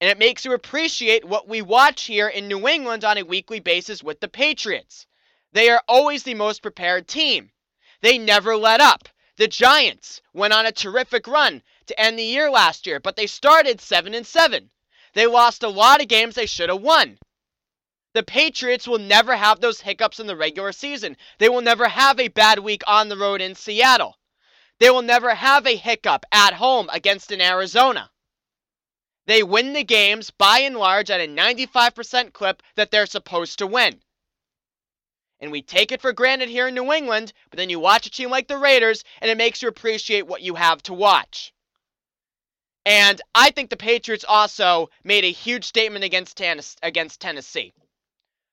And 0.00 0.10
it 0.10 0.18
makes 0.18 0.44
you 0.46 0.54
appreciate 0.54 1.24
what 1.24 1.46
we 1.46 1.60
watch 1.60 2.04
here 2.04 2.28
in 2.28 2.48
New 2.48 2.66
England 2.66 3.04
on 3.04 3.18
a 3.18 3.22
weekly 3.22 3.60
basis 3.60 4.02
with 4.02 4.18
the 4.20 4.28
Patriots. 4.28 5.06
They 5.52 5.68
are 5.68 5.82
always 5.86 6.22
the 6.22 6.34
most 6.34 6.62
prepared 6.62 7.06
team. 7.06 7.50
They 8.00 8.16
never 8.16 8.56
let 8.56 8.80
up. 8.80 9.08
The 9.40 9.48
Giants 9.48 10.20
went 10.34 10.52
on 10.52 10.66
a 10.66 10.70
terrific 10.70 11.26
run 11.26 11.62
to 11.86 11.98
end 11.98 12.18
the 12.18 12.22
year 12.22 12.50
last 12.50 12.86
year, 12.86 13.00
but 13.00 13.16
they 13.16 13.26
started 13.26 13.80
7 13.80 14.12
and 14.12 14.26
7. 14.26 14.70
They 15.14 15.26
lost 15.26 15.62
a 15.62 15.68
lot 15.70 16.02
of 16.02 16.08
games 16.08 16.34
they 16.34 16.44
should 16.44 16.68
have 16.68 16.82
won. 16.82 17.18
The 18.12 18.22
Patriots 18.22 18.86
will 18.86 18.98
never 18.98 19.34
have 19.34 19.60
those 19.60 19.80
hiccups 19.80 20.20
in 20.20 20.26
the 20.26 20.36
regular 20.36 20.72
season. 20.72 21.16
They 21.38 21.48
will 21.48 21.62
never 21.62 21.88
have 21.88 22.20
a 22.20 22.28
bad 22.28 22.58
week 22.58 22.82
on 22.86 23.08
the 23.08 23.16
road 23.16 23.40
in 23.40 23.54
Seattle. 23.54 24.18
They 24.78 24.90
will 24.90 25.00
never 25.00 25.34
have 25.34 25.66
a 25.66 25.74
hiccup 25.74 26.26
at 26.30 26.52
home 26.52 26.90
against 26.92 27.32
an 27.32 27.40
Arizona. 27.40 28.10
They 29.24 29.42
win 29.42 29.72
the 29.72 29.84
games 29.84 30.30
by 30.30 30.58
and 30.58 30.76
large 30.76 31.10
at 31.10 31.22
a 31.22 31.26
95% 31.26 32.34
clip 32.34 32.62
that 32.74 32.90
they're 32.90 33.06
supposed 33.06 33.58
to 33.60 33.66
win. 33.66 34.02
And 35.40 35.50
we 35.50 35.62
take 35.62 35.90
it 35.90 36.02
for 36.02 36.12
granted 36.12 36.48
here 36.48 36.68
in 36.68 36.74
New 36.74 36.92
England, 36.92 37.32
but 37.48 37.56
then 37.56 37.70
you 37.70 37.80
watch 37.80 38.06
a 38.06 38.10
team 38.10 38.30
like 38.30 38.46
the 38.46 38.58
Raiders, 38.58 39.04
and 39.20 39.30
it 39.30 39.38
makes 39.38 39.62
you 39.62 39.68
appreciate 39.68 40.26
what 40.26 40.42
you 40.42 40.54
have 40.54 40.82
to 40.84 40.92
watch. 40.92 41.52
And 42.84 43.20
I 43.34 43.50
think 43.50 43.70
the 43.70 43.76
Patriots 43.76 44.24
also 44.26 44.90
made 45.04 45.24
a 45.24 45.32
huge 45.32 45.64
statement 45.64 46.04
against, 46.04 46.40
against 46.82 47.20
Tennessee 47.20 47.72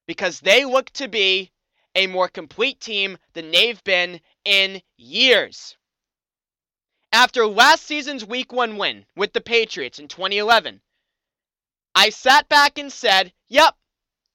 because 0.06 0.40
they 0.40 0.66
look 0.66 0.90
to 0.92 1.08
be 1.08 1.52
a 1.96 2.08
more 2.08 2.28
complete 2.28 2.80
team 2.80 3.18
than 3.34 3.52
they've 3.52 3.84
been 3.84 4.22
in 4.46 4.82
years. 4.98 5.76
After 7.12 7.48
last 7.48 7.84
season's 7.84 8.26
Week 8.26 8.52
1 8.52 8.78
win 8.78 9.06
with 9.16 9.34
the 9.34 9.42
Patriots 9.42 10.00
in 10.00 10.08
2011, 10.08 10.82
I 11.96 12.10
sat 12.10 12.48
back 12.50 12.78
and 12.78 12.92
said, 12.92 13.34
yep, 13.48 13.76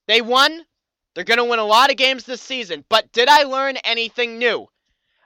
they 0.09 0.21
won, 0.21 0.67
they're 1.15 1.25
going 1.25 1.39
to 1.39 1.45
win 1.45 1.59
a 1.59 1.65
lot 1.65 1.91
of 1.91 1.97
games 1.97 2.25
this 2.25 2.41
season, 2.41 2.85
but 2.89 3.13
did 3.13 3.29
I 3.29 3.43
learn 3.43 3.77
anything 3.79 4.39
new 4.39 4.69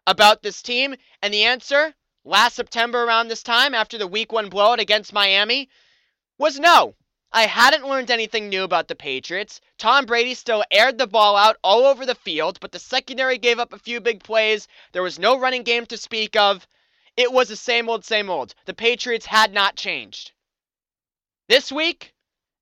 about 0.06 0.42
this 0.42 0.62
team? 0.62 0.96
And 1.22 1.32
the 1.32 1.44
answer, 1.44 1.94
last 2.24 2.56
September 2.56 3.04
around 3.04 3.28
this 3.28 3.42
time, 3.42 3.74
after 3.74 3.96
the 3.96 4.06
week 4.06 4.32
one 4.32 4.48
blowout 4.48 4.80
against 4.80 5.12
Miami, 5.12 5.68
was 6.38 6.58
no. 6.58 6.96
I 7.32 7.46
hadn't 7.46 7.86
learned 7.86 8.10
anything 8.10 8.48
new 8.48 8.62
about 8.62 8.88
the 8.88 8.94
Patriots. 8.94 9.60
Tom 9.78 10.06
Brady 10.06 10.34
still 10.34 10.64
aired 10.70 10.96
the 10.96 11.06
ball 11.06 11.36
out 11.36 11.56
all 11.62 11.84
over 11.84 12.06
the 12.06 12.14
field, 12.14 12.58
but 12.60 12.72
the 12.72 12.78
secondary 12.78 13.36
gave 13.36 13.58
up 13.58 13.72
a 13.72 13.78
few 13.78 14.00
big 14.00 14.24
plays. 14.24 14.68
There 14.92 15.02
was 15.02 15.18
no 15.18 15.38
running 15.38 15.62
game 15.62 15.86
to 15.86 15.96
speak 15.96 16.34
of. 16.36 16.66
It 17.16 17.32
was 17.32 17.48
the 17.48 17.56
same 17.56 17.88
old, 17.88 18.04
same 18.04 18.30
old. 18.30 18.54
The 18.64 18.74
Patriots 18.74 19.26
had 19.26 19.52
not 19.52 19.76
changed. 19.76 20.32
This 21.48 21.70
week, 21.70 22.12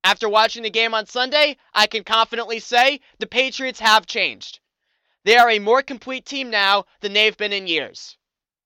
after 0.05 0.29
watching 0.29 0.63
the 0.63 0.71
game 0.71 0.93
on 0.93 1.07
Sunday, 1.07 1.57
I 1.73 1.87
can 1.87 2.05
confidently 2.05 2.61
say 2.61 3.01
the 3.19 3.27
Patriots 3.27 3.81
have 3.81 4.07
changed. 4.07 4.61
They 5.25 5.39
are 5.39 5.49
a 5.49 5.59
more 5.59 5.83
complete 5.83 6.27
team 6.27 6.51
now 6.51 6.85
than 7.01 7.15
they've 7.15 7.37
been 7.37 7.55
in 7.55 7.67
years. 7.67 8.19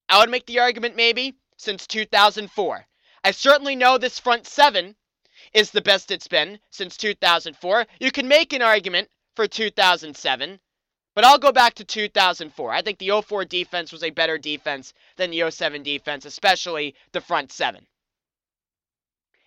I 0.09 0.19
would 0.19 0.31
make 0.31 0.47
the 0.47 0.59
argument 0.59 0.97
maybe 0.97 1.37
since 1.57 1.87
2004. 1.87 2.89
I 3.23 3.31
certainly 3.31 3.77
know 3.77 3.99
this 3.99 4.19
front 4.19 4.49
seven 4.49 4.97
is 5.53 5.71
the 5.71 5.81
best 5.81 6.11
it's 6.11 6.27
been 6.27 6.59
since 6.71 6.97
2004. 6.97 7.87
You 8.01 8.11
can 8.11 8.27
make 8.27 8.53
an 8.53 8.63
argument 8.63 9.09
for 9.37 9.47
2007, 9.47 10.59
but 11.15 11.25
I'll 11.25 11.39
go 11.39 11.53
back 11.53 11.75
to 11.75 11.85
2004. 11.85 12.73
I 12.73 12.83
think 12.83 12.99
the 12.99 13.23
04 13.23 13.45
defense 13.45 13.93
was 13.93 14.03
a 14.03 14.11
better 14.11 14.39
defense 14.39 14.93
than 15.17 15.31
the 15.31 15.49
07 15.49 15.85
defense, 15.85 16.25
especially 16.25 16.97
the 17.13 17.21
front 17.21 17.53
seven. 17.53 17.87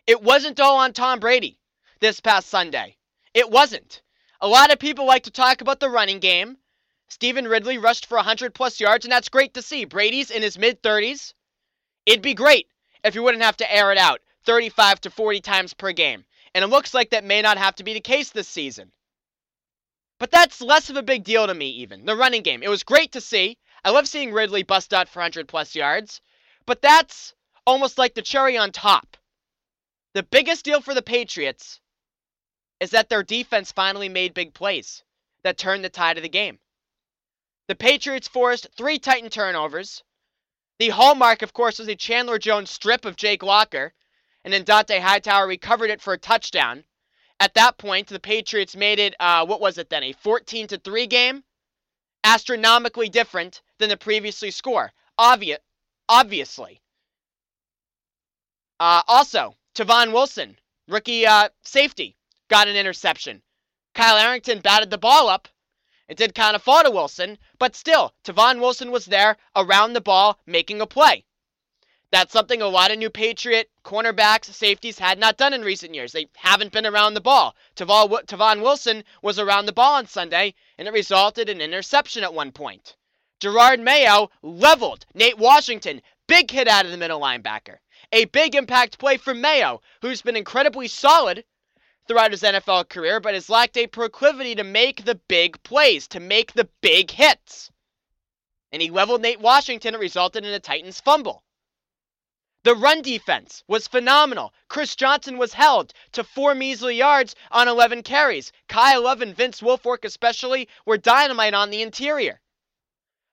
It 0.08 0.22
wasn't 0.22 0.62
all 0.62 0.78
on 0.78 0.94
Tom 0.94 1.20
Brady 1.20 1.58
this 2.02 2.20
past 2.20 2.50
Sunday. 2.50 2.98
It 3.34 3.50
wasn't. 3.50 4.02
A 4.42 4.48
lot 4.48 4.74
of 4.74 4.80
people 4.80 5.06
like 5.06 5.24
to 5.24 5.32
talk 5.32 5.62
about 5.62 5.80
the 5.80 5.90
running 5.90 6.20
game. 6.20 6.58
Stevan 7.10 7.48
Ridley 7.48 7.78
rushed 7.78 8.08
for 8.08 8.16
100 8.16 8.56
plus 8.56 8.80
yards, 8.80 9.06
and 9.06 9.12
that's 9.12 9.30
great 9.30 9.54
to 9.54 9.62
see. 9.62 9.86
Brady's 9.86 10.32
in 10.32 10.42
his 10.42 10.58
mid 10.58 10.82
30s. 10.82 11.34
It'd 12.06 12.24
be 12.24 12.34
great 12.34 12.68
if 13.04 13.16
you 13.16 13.22
wouldn't 13.22 13.44
have 13.44 13.58
to 13.58 13.72
air 13.72 13.92
it 13.92 13.98
out 13.98 14.22
35 14.46 15.02
to 15.02 15.12
40 15.12 15.42
times 15.42 15.74
per 15.74 15.92
game. 15.92 16.26
And 16.56 16.64
it 16.64 16.70
looks 16.70 16.94
like 16.94 17.12
that 17.12 17.24
may 17.24 17.42
not 17.42 17.60
have 17.60 17.76
to 17.76 17.84
be 17.84 17.94
the 17.94 18.00
case 18.00 18.32
this 18.32 18.48
season. 18.48 18.92
But 20.18 20.32
that's 20.32 20.62
less 20.62 20.90
of 20.90 20.96
a 20.96 21.04
big 21.04 21.24
deal 21.24 21.46
to 21.46 21.54
me, 21.54 21.70
even. 21.70 22.06
The 22.06 22.16
running 22.16 22.42
game. 22.42 22.64
It 22.64 22.70
was 22.70 22.84
great 22.84 23.12
to 23.12 23.22
see. 23.22 23.58
I 23.84 23.92
love 23.92 24.08
seeing 24.08 24.32
Ridley 24.32 24.64
bust 24.64 24.94
out 24.94 25.08
for 25.08 25.20
100 25.20 25.48
plus 25.48 25.76
yards. 25.76 26.22
But 26.66 26.82
that's 26.82 27.36
almost 27.68 27.98
like 27.98 28.16
the 28.16 28.22
cherry 28.22 28.58
on 28.58 28.72
top. 28.72 29.18
The 30.14 30.24
biggest 30.24 30.66
deal 30.66 30.82
for 30.82 30.94
the 30.94 31.02
Patriots 31.02 31.81
is 32.82 32.90
that 32.90 33.10
their 33.10 33.24
defense 33.24 33.72
finally 33.72 34.10
made 34.10 34.34
big 34.34 34.56
plays 34.56 35.04
that 35.44 35.58
turned 35.58 35.86
the 35.86 35.90
tide 35.90 36.18
of 36.18 36.24
the 36.24 36.30
game. 36.30 36.60
The 37.68 37.76
Patriots 37.76 38.28
forced 38.28 38.68
three 38.76 38.98
Titan 38.98 39.30
turnovers. 39.30 40.04
The 40.80 40.90
hallmark, 40.90 41.44
of 41.44 41.54
course, 41.54 41.78
was 41.78 41.88
a 41.88 41.96
Chandler 41.96 42.40
Jones 42.40 42.72
strip 42.72 43.06
of 43.06 43.16
Jake 43.16 43.44
Locker, 43.44 43.94
and 44.44 44.52
then 44.52 44.66
Dont'a 44.66 45.00
Hightower 45.00 45.48
recovered 45.48 45.92
it 45.92 46.02
for 46.02 46.14
a 46.14 46.18
touchdown. 46.18 46.84
At 47.40 47.54
that 47.54 47.78
point, 47.78 48.08
the 48.08 48.20
Patriots 48.20 48.76
made 48.76 48.98
it, 48.98 49.16
uh, 49.20 49.46
what 49.46 49.62
was 49.62 49.78
it 49.78 49.92
then, 49.92 50.04
a 50.04 50.14
14 50.14 50.68
to 50.68 50.80
3 50.80 51.06
game? 51.06 51.44
Astronomically 52.24 53.10
different 53.10 53.62
than 53.78 53.90
the 53.90 53.98
previously 53.98 54.50
score. 54.50 54.92
Obvious, 55.20 55.60
obviously. 56.10 56.82
Uh, 58.80 59.04
also, 59.08 59.56
Tavon 59.76 60.12
Wilson, 60.12 60.58
rookie 60.88 61.28
uh, 61.28 61.50
safety, 61.64 62.16
got 62.52 62.68
an 62.68 62.76
interception. 62.76 63.42
Kyle 63.96 64.18
Arrington 64.18 64.60
batted 64.60 64.90
the 64.90 64.98
ball 64.98 65.30
up. 65.30 65.48
It 66.10 66.18
did 66.18 66.36
kind 66.36 66.54
of 66.54 66.62
fall 66.62 66.84
to 66.84 66.92
Wilson, 66.92 67.38
but 67.58 67.78
still, 67.78 68.14
Tavon 68.26 68.60
Wilson 68.60 68.92
was 68.92 69.06
there 69.06 69.38
around 69.56 69.94
the 69.94 70.02
ball 70.02 70.38
making 70.46 70.82
a 70.82 70.86
play. 70.86 71.24
That's 72.12 72.34
something 72.34 72.62
a 72.62 72.68
lot 72.68 72.92
of 72.92 72.98
new 72.98 73.10
Patriot 73.10 73.72
cornerbacks, 73.86 74.54
safeties 74.54 75.00
had 75.00 75.18
not 75.18 75.38
done 75.38 75.54
in 75.54 75.62
recent 75.62 75.96
years. 75.96 76.12
They 76.12 76.28
haven't 76.36 76.74
been 76.74 76.86
around 76.86 77.14
the 77.14 77.22
ball. 77.22 77.56
Tavon 77.78 78.62
Wilson 78.62 79.06
was 79.22 79.40
around 79.40 79.66
the 79.66 79.72
ball 79.72 79.94
on 79.94 80.08
Sunday, 80.08 80.54
and 80.78 80.90
it 80.90 80.94
resulted 80.94 81.48
in 81.48 81.62
interception 81.62 82.26
at 82.26 82.34
one 82.34 82.52
point. 82.52 82.98
Jerod 83.40 83.80
Mayo 83.82 84.30
leveled 84.42 85.06
Nate 85.14 85.38
Washington. 85.38 86.02
Big 86.28 86.52
hit 86.52 86.68
out 86.68 86.84
of 86.84 86.92
the 86.92 86.98
middle 86.98 87.22
linebacker. 87.22 87.78
A 88.12 88.26
big 88.26 88.56
impact 88.56 89.00
play 89.00 89.16
for 89.16 89.34
Mayo, 89.34 89.82
who's 90.02 90.22
been 90.22 90.36
incredibly 90.36 90.90
solid 90.90 91.46
throughout 92.08 92.32
his 92.32 92.44
NFL 92.44 92.90
career, 92.90 93.20
but 93.20 93.34
has 93.34 93.50
lacked 93.50 93.78
a 93.78 93.88
proclivity 93.88 94.56
to 94.56 94.64
make 94.64 95.06
the 95.06 95.16
big 95.16 95.62
plays, 95.64 96.08
to 96.10 96.20
make 96.20 96.54
the 96.54 96.70
big 96.82 97.12
hits. 97.12 97.72
And 98.72 98.82
he 98.82 98.90
leveled 98.90 99.22
Nate 99.22 99.40
Washington. 99.40 99.96
It 99.96 100.00
resulted 100.00 100.46
in 100.46 100.54
a 100.54 100.60
Titans 100.60 101.00
fumble. 101.02 101.44
The 102.64 102.76
run 102.76 103.02
defense 103.02 103.64
was 103.68 103.88
phenomenal. 103.88 104.54
Chris 104.68 104.96
Johnson 104.96 105.40
was 105.40 105.54
held 105.54 105.94
to 106.12 106.24
four 106.24 106.54
measly 106.54 106.96
yards 106.96 107.36
on 107.50 107.68
11 107.68 108.04
carries. 108.04 108.52
Kyle 108.68 109.02
Love 109.02 109.22
and 109.22 109.36
Vince 109.36 109.62
Wilfork, 109.62 110.06
especially, 110.06 110.70
were 110.86 110.98
dynamite 110.98 111.56
on 111.56 111.72
the 111.72 111.82
interior. 111.82 112.40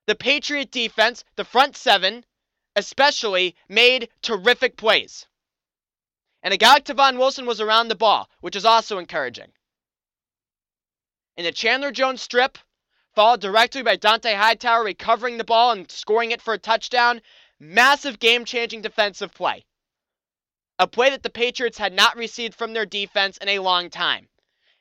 The 0.06 0.14
Patriot 0.14 0.70
defense, 0.70 1.24
the 1.36 1.44
front 1.44 1.76
seven, 1.76 2.24
especially, 2.74 3.54
made 3.68 4.08
terrific 4.22 4.78
plays. 4.78 5.26
And 6.48 6.54
a 6.54 6.56
guy 6.56 6.72
like 6.72 6.86
Tavon 6.86 7.18
Wilson 7.18 7.44
was 7.44 7.60
around 7.60 7.88
the 7.88 7.94
ball, 7.94 8.30
which 8.40 8.56
is 8.56 8.64
also 8.64 8.96
encouraging. 8.96 9.52
In 11.36 11.44
the 11.44 11.52
Chandler 11.52 11.92
Jones 11.92 12.22
strip, 12.22 12.56
followed 13.14 13.42
directly 13.42 13.82
by 13.82 13.98
Dont'a 13.98 14.34
Hightower 14.34 14.82
recovering 14.82 15.36
the 15.36 15.44
ball 15.44 15.72
and 15.72 15.90
scoring 15.90 16.30
it 16.30 16.40
for 16.40 16.54
a 16.54 16.58
touchdown, 16.58 17.20
Massive 17.60 18.18
game 18.18 18.46
changing 18.46 18.80
defensive 18.80 19.34
play. 19.34 19.66
A 20.78 20.86
play 20.86 21.10
that 21.10 21.22
the 21.22 21.28
Patriots 21.28 21.76
had 21.76 21.92
not 21.92 22.16
received 22.16 22.54
from 22.54 22.72
their 22.72 22.86
defense 22.86 23.36
in 23.36 23.50
a 23.50 23.58
long 23.58 23.90
time. 23.90 24.30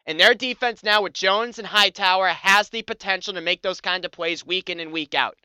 And 0.06 0.18
their 0.18 0.36
defense 0.36 0.84
now 0.84 1.02
with 1.02 1.12
Jones 1.12 1.60
and 1.60 1.68
Hightower 1.68 2.30
has 2.30 2.70
the 2.70 2.84
potential 2.84 3.34
to 3.34 3.42
make 3.42 3.62
those 3.62 3.82
kind 3.82 4.06
of 4.06 4.14
plays 4.14 4.46
week 4.46 4.70
in 4.70 4.80
and 4.80 4.94
week 4.94 5.14
out. 5.14 5.38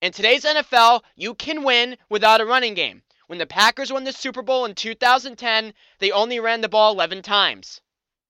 In 0.00 0.12
today's 0.12 0.44
NFL, 0.44 1.02
you 1.16 1.34
can 1.34 1.64
win 1.64 1.98
without 2.08 2.40
a 2.40 2.46
running 2.46 2.74
game. 2.74 3.02
When 3.30 3.38
the 3.38 3.46
Packers 3.46 3.92
won 3.92 4.02
the 4.02 4.12
Super 4.12 4.42
Bowl 4.42 4.64
in 4.64 4.74
2010, 4.74 5.72
they 6.00 6.10
only 6.10 6.40
ran 6.40 6.62
the 6.62 6.68
ball 6.68 6.90
11 6.90 7.22
times. 7.22 7.80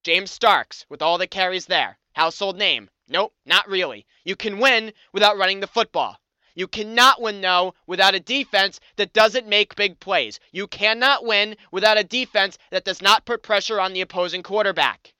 James 0.03 0.31
Starks, 0.31 0.85
with 0.90 1.01
all 1.01 1.16
the 1.16 1.27
carries 1.27 1.64
there. 1.64 1.98
Household 2.12 2.59
name. 2.59 2.90
Nope, 3.09 3.33
not 3.46 3.66
really. 3.66 4.05
You 4.24 4.37
can 4.37 4.59
win 4.59 4.92
without 5.14 5.38
running 5.38 5.61
the 5.61 5.66
football. 5.66 6.18
You 6.55 6.68
cannot 6.68 7.18
win, 7.18 7.40
though, 7.40 7.72
without 7.87 8.14
a 8.14 8.20
defense 8.20 8.79
that 8.96 9.14
doesn't 9.14 9.46
make 9.46 9.74
big 9.74 9.98
plays. 10.01 10.38
You 10.53 10.66
cannot 10.66 11.24
win 11.24 11.57
without 11.72 11.96
a 11.96 12.05
defense 12.05 12.59
that 12.70 12.85
does 12.85 13.01
not 13.01 13.24
put 13.24 13.42
pressure 13.42 13.81
on 13.81 13.94
the 13.94 14.03
opposing 14.03 14.42
quarterback. 14.42 15.14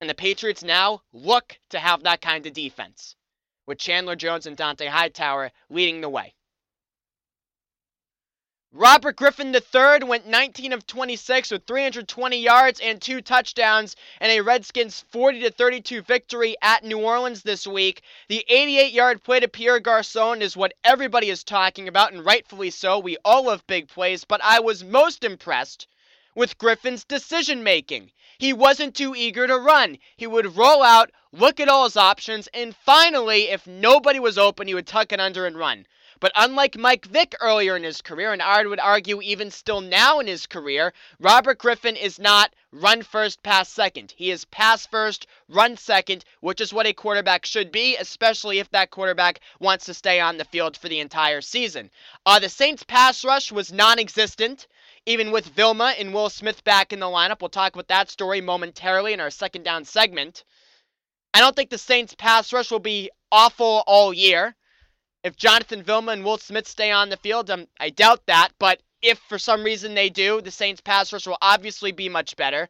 And 0.00 0.08
the 0.08 0.14
Patriots 0.14 0.64
now 0.64 1.02
look 1.12 1.58
to 1.68 1.78
have 1.78 2.04
that 2.04 2.22
kind 2.22 2.46
of 2.46 2.54
defense, 2.54 3.14
with 3.66 3.76
Chandler 3.76 4.16
Jones 4.16 4.46
and 4.46 4.56
Dont'a 4.56 4.88
Hightower 4.88 5.52
leading 5.68 6.00
the 6.00 6.08
way. 6.08 6.32
Robert 8.74 9.16
Griffin 9.16 9.54
III 9.54 10.08
went 10.08 10.26
19 10.26 10.72
of 10.72 10.86
26 10.86 11.50
with 11.50 11.66
320 11.66 12.38
yards 12.38 12.80
and 12.80 13.02
two 13.02 13.20
touchdowns 13.20 13.96
in 14.18 14.30
a 14.30 14.40
Redskins 14.40 15.04
40 15.10 15.40
to 15.40 15.50
32 15.50 16.00
victory 16.00 16.56
at 16.62 16.82
New 16.82 16.98
Orleans 16.98 17.42
this 17.42 17.66
week. 17.66 18.00
The 18.28 18.42
88 18.48 18.94
yard 18.94 19.22
play 19.22 19.40
to 19.40 19.48
Pierre 19.48 19.78
Garcon 19.78 20.40
is 20.40 20.56
what 20.56 20.72
everybody 20.84 21.28
is 21.28 21.44
talking 21.44 21.86
about, 21.86 22.14
and 22.14 22.24
rightfully 22.24 22.70
so. 22.70 22.98
We 22.98 23.18
all 23.26 23.44
love 23.44 23.66
big 23.66 23.88
plays, 23.88 24.24
but 24.24 24.40
I 24.42 24.60
was 24.60 24.82
most 24.82 25.22
impressed 25.22 25.86
with 26.34 26.56
Griffin's 26.56 27.04
decision 27.04 27.62
making. 27.62 28.10
He 28.38 28.54
wasn't 28.54 28.94
too 28.94 29.14
eager 29.14 29.46
to 29.46 29.58
run. 29.58 29.98
He 30.16 30.26
would 30.26 30.56
roll 30.56 30.82
out, 30.82 31.10
look 31.30 31.60
at 31.60 31.68
all 31.68 31.84
his 31.84 31.98
options, 31.98 32.48
and 32.54 32.74
finally, 32.74 33.50
if 33.50 33.66
nobody 33.66 34.18
was 34.18 34.38
open, 34.38 34.66
he 34.66 34.74
would 34.74 34.86
tuck 34.86 35.12
it 35.12 35.20
under 35.20 35.44
and 35.44 35.58
run. 35.58 35.84
But 36.22 36.30
unlike 36.36 36.78
Mike 36.78 37.04
Vick 37.06 37.34
earlier 37.40 37.74
in 37.74 37.82
his 37.82 38.00
career, 38.00 38.32
and 38.32 38.40
I 38.40 38.64
would 38.64 38.78
argue 38.78 39.20
even 39.22 39.50
still 39.50 39.80
now 39.80 40.20
in 40.20 40.28
his 40.28 40.46
career, 40.46 40.94
Robert 41.18 41.58
Griffin 41.58 41.96
is 41.96 42.20
not 42.20 42.54
run 42.70 43.02
first, 43.02 43.42
pass 43.42 43.68
second. 43.68 44.14
He 44.16 44.30
is 44.30 44.44
pass 44.44 44.86
first, 44.86 45.26
run 45.48 45.76
second, 45.76 46.24
which 46.38 46.60
is 46.60 46.72
what 46.72 46.86
a 46.86 46.92
quarterback 46.92 47.44
should 47.44 47.72
be, 47.72 47.96
especially 47.96 48.60
if 48.60 48.70
that 48.70 48.92
quarterback 48.92 49.40
wants 49.58 49.86
to 49.86 49.94
stay 49.94 50.20
on 50.20 50.36
the 50.36 50.44
field 50.44 50.76
for 50.76 50.88
the 50.88 51.00
entire 51.00 51.40
season. 51.40 51.90
Uh, 52.24 52.38
the 52.38 52.48
Saints' 52.48 52.84
pass 52.84 53.24
rush 53.24 53.50
was 53.50 53.72
non 53.72 53.98
existent. 53.98 54.68
Even 55.06 55.32
with 55.32 55.46
Vilma 55.46 55.96
and 55.98 56.14
Will 56.14 56.30
Smith 56.30 56.62
back 56.62 56.92
in 56.92 57.00
the 57.00 57.06
lineup, 57.06 57.40
we'll 57.40 57.50
talk 57.50 57.74
about 57.74 57.88
that 57.88 58.08
story 58.08 58.40
momentarily 58.40 59.12
in 59.12 59.18
our 59.18 59.30
second 59.30 59.64
down 59.64 59.84
segment. 59.84 60.44
I 61.34 61.40
don't 61.40 61.56
think 61.56 61.70
the 61.70 61.78
Saints' 61.78 62.14
pass 62.14 62.52
rush 62.52 62.70
will 62.70 62.78
be 62.78 63.10
awful 63.32 63.82
all 63.88 64.14
year. 64.14 64.54
If 65.24 65.36
Jonathan 65.36 65.82
Vilma 65.84 66.12
and 66.12 66.24
Will 66.24 66.38
Smith 66.38 66.66
stay 66.66 66.90
on 66.90 67.08
the 67.08 67.16
field, 67.16 67.48
um, 67.50 67.68
I 67.78 67.90
doubt 67.90 68.26
that. 68.26 68.50
But 68.58 68.82
if 69.00 69.18
for 69.20 69.38
some 69.38 69.62
reason 69.62 69.94
they 69.94 70.10
do, 70.10 70.40
the 70.40 70.50
Saints 70.50 70.80
pass 70.80 71.12
rush 71.12 71.26
will 71.26 71.38
obviously 71.40 71.92
be 71.92 72.08
much 72.08 72.36
better. 72.36 72.68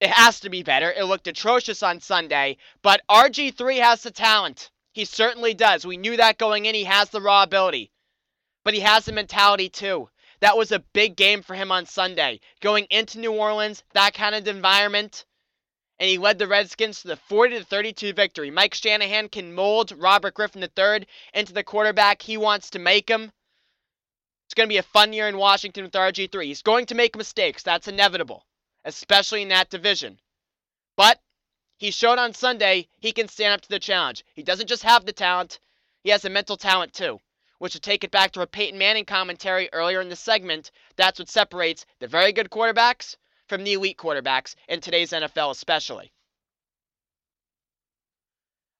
It 0.00 0.10
has 0.10 0.40
to 0.40 0.50
be 0.50 0.62
better. 0.62 0.92
It 0.92 1.04
looked 1.04 1.26
atrocious 1.26 1.82
on 1.82 2.00
Sunday. 2.00 2.56
But 2.82 3.02
RG3 3.10 3.80
has 3.80 4.02
the 4.02 4.10
talent. 4.10 4.70
He 4.92 5.04
certainly 5.04 5.54
does. 5.54 5.84
We 5.84 5.96
knew 5.96 6.16
that 6.16 6.38
going 6.38 6.66
in. 6.66 6.74
He 6.74 6.84
has 6.84 7.10
the 7.10 7.20
raw 7.20 7.42
ability. 7.42 7.90
But 8.64 8.74
he 8.74 8.80
has 8.80 9.04
the 9.04 9.12
mentality 9.12 9.68
too. 9.68 10.08
That 10.40 10.56
was 10.56 10.72
a 10.72 10.78
big 10.78 11.16
game 11.16 11.42
for 11.42 11.54
him 11.54 11.72
on 11.72 11.84
Sunday. 11.84 12.40
Going 12.60 12.86
into 12.90 13.18
New 13.18 13.32
Orleans, 13.32 13.82
that 13.92 14.14
kind 14.14 14.34
of 14.34 14.46
environment, 14.46 15.24
and 16.00 16.08
he 16.08 16.16
led 16.16 16.38
the 16.38 16.46
Redskins 16.46 17.02
to 17.02 17.08
the 17.08 17.16
40 17.16 17.64
32 17.64 18.12
victory. 18.12 18.50
Mike 18.50 18.74
Shanahan 18.74 19.28
can 19.28 19.52
mold 19.52 19.92
Robert 19.98 20.34
Griffin 20.34 20.62
III 20.62 21.06
into 21.34 21.52
the 21.52 21.64
quarterback 21.64 22.22
he 22.22 22.36
wants 22.36 22.70
to 22.70 22.78
make 22.78 23.08
him. 23.08 23.32
It's 24.46 24.54
going 24.54 24.68
to 24.68 24.72
be 24.72 24.78
a 24.78 24.82
fun 24.82 25.12
year 25.12 25.28
in 25.28 25.36
Washington 25.36 25.84
with 25.84 25.92
RG3. 25.92 26.44
He's 26.44 26.62
going 26.62 26.86
to 26.86 26.94
make 26.94 27.16
mistakes. 27.16 27.62
That's 27.62 27.88
inevitable, 27.88 28.46
especially 28.84 29.42
in 29.42 29.48
that 29.48 29.70
division. 29.70 30.20
But 30.96 31.20
he 31.78 31.90
showed 31.90 32.18
on 32.18 32.32
Sunday 32.32 32.88
he 32.98 33.12
can 33.12 33.28
stand 33.28 33.54
up 33.54 33.60
to 33.62 33.68
the 33.68 33.80
challenge. 33.80 34.24
He 34.34 34.42
doesn't 34.42 34.68
just 34.68 34.84
have 34.84 35.04
the 35.04 35.12
talent, 35.12 35.58
he 36.02 36.10
has 36.10 36.22
the 36.22 36.30
mental 36.30 36.56
talent 36.56 36.92
too. 36.92 37.20
Which 37.58 37.72
to 37.72 37.80
take 37.80 38.04
it 38.04 38.12
back 38.12 38.30
to 38.32 38.40
a 38.40 38.46
Peyton 38.46 38.78
Manning 38.78 39.04
commentary 39.04 39.68
earlier 39.72 40.00
in 40.00 40.08
the 40.08 40.16
segment, 40.16 40.70
that's 40.94 41.18
what 41.18 41.28
separates 41.28 41.84
the 41.98 42.06
very 42.06 42.32
good 42.32 42.50
quarterbacks 42.50 43.16
from 43.48 43.64
the 43.64 43.72
elite 43.72 43.96
quarterbacks 43.96 44.54
in 44.68 44.80
today's 44.80 45.12
NFL, 45.12 45.50
especially. 45.50 46.12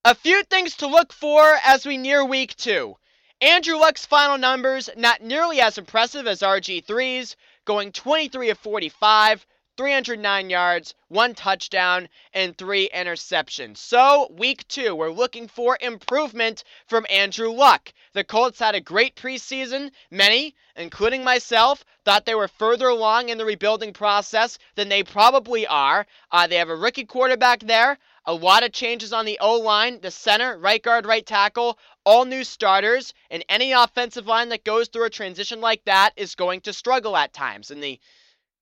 A 0.05 0.15
few 0.15 0.43
things 0.45 0.77
to 0.77 0.87
look 0.87 1.13
for 1.13 1.59
as 1.65 1.85
we 1.85 1.97
near 1.97 2.25
week 2.25 2.55
two. 2.57 2.97
Andrew 3.41 3.77
Luck's 3.77 4.07
final 4.07 4.39
numbers 4.39 4.91
not 4.97 5.23
nearly 5.23 5.61
as 5.61 5.79
impressive 5.79 6.27
as 6.27 6.41
RG3's, 6.41 7.37
going 7.65 7.93
23 7.93 8.51
of 8.51 8.59
45, 8.59 9.47
309 9.79 10.51
yards, 10.51 10.93
one 11.07 11.37
touchdown, 11.37 12.09
and 12.35 12.59
three 12.59 12.91
interceptions. 12.93 13.77
So, 13.77 14.27
week 14.37 14.67
two, 14.67 14.93
we're 14.97 15.13
looking 15.13 15.47
for 15.47 15.79
improvement 15.81 16.65
from 16.89 17.07
Andrew 17.09 17.53
Luck. 17.53 17.93
The 18.13 18.25
Colts 18.25 18.59
had 18.59 18.75
a 18.75 18.81
great 18.81 19.15
preseason. 19.15 19.93
Many, 20.11 20.57
including 20.75 21.23
myself, 21.23 21.85
thought 22.05 22.27
they 22.27 22.35
were 22.35 22.49
further 22.49 22.89
along 22.89 23.29
in 23.29 23.39
the 23.39 23.45
rebuilding 23.45 23.93
process 23.93 24.59
than 24.75 24.89
they 24.89 25.05
probably 25.05 25.65
are. 25.65 26.09
Uh, 26.33 26.49
they 26.49 26.57
have 26.57 26.71
a 26.71 26.75
rookie 26.75 27.05
quarterback 27.05 27.61
there. 27.61 27.99
A 28.25 28.35
lot 28.35 28.65
of 28.65 28.73
changes 28.73 29.13
on 29.13 29.27
the 29.27 29.39
O 29.39 29.59
line, 29.61 30.01
the 30.01 30.11
center, 30.11 30.59
right 30.59 30.83
guard, 30.83 31.07
right 31.07 31.25
tackle, 31.25 31.79
all 32.05 32.25
new 32.25 32.43
starters, 32.43 33.15
and 33.31 33.45
any 33.49 33.71
offensive 33.71 34.27
line 34.27 34.49
that 34.49 34.65
goes 34.65 34.89
through 34.89 35.05
a 35.05 35.11
transition 35.11 35.61
like 35.61 35.85
that 35.85 36.15
is 36.17 36.35
going 36.35 36.63
to 36.63 36.73
struggle 36.73 37.17
at 37.17 37.33
times. 37.33 37.71
And 37.71 37.81
the 37.81 38.01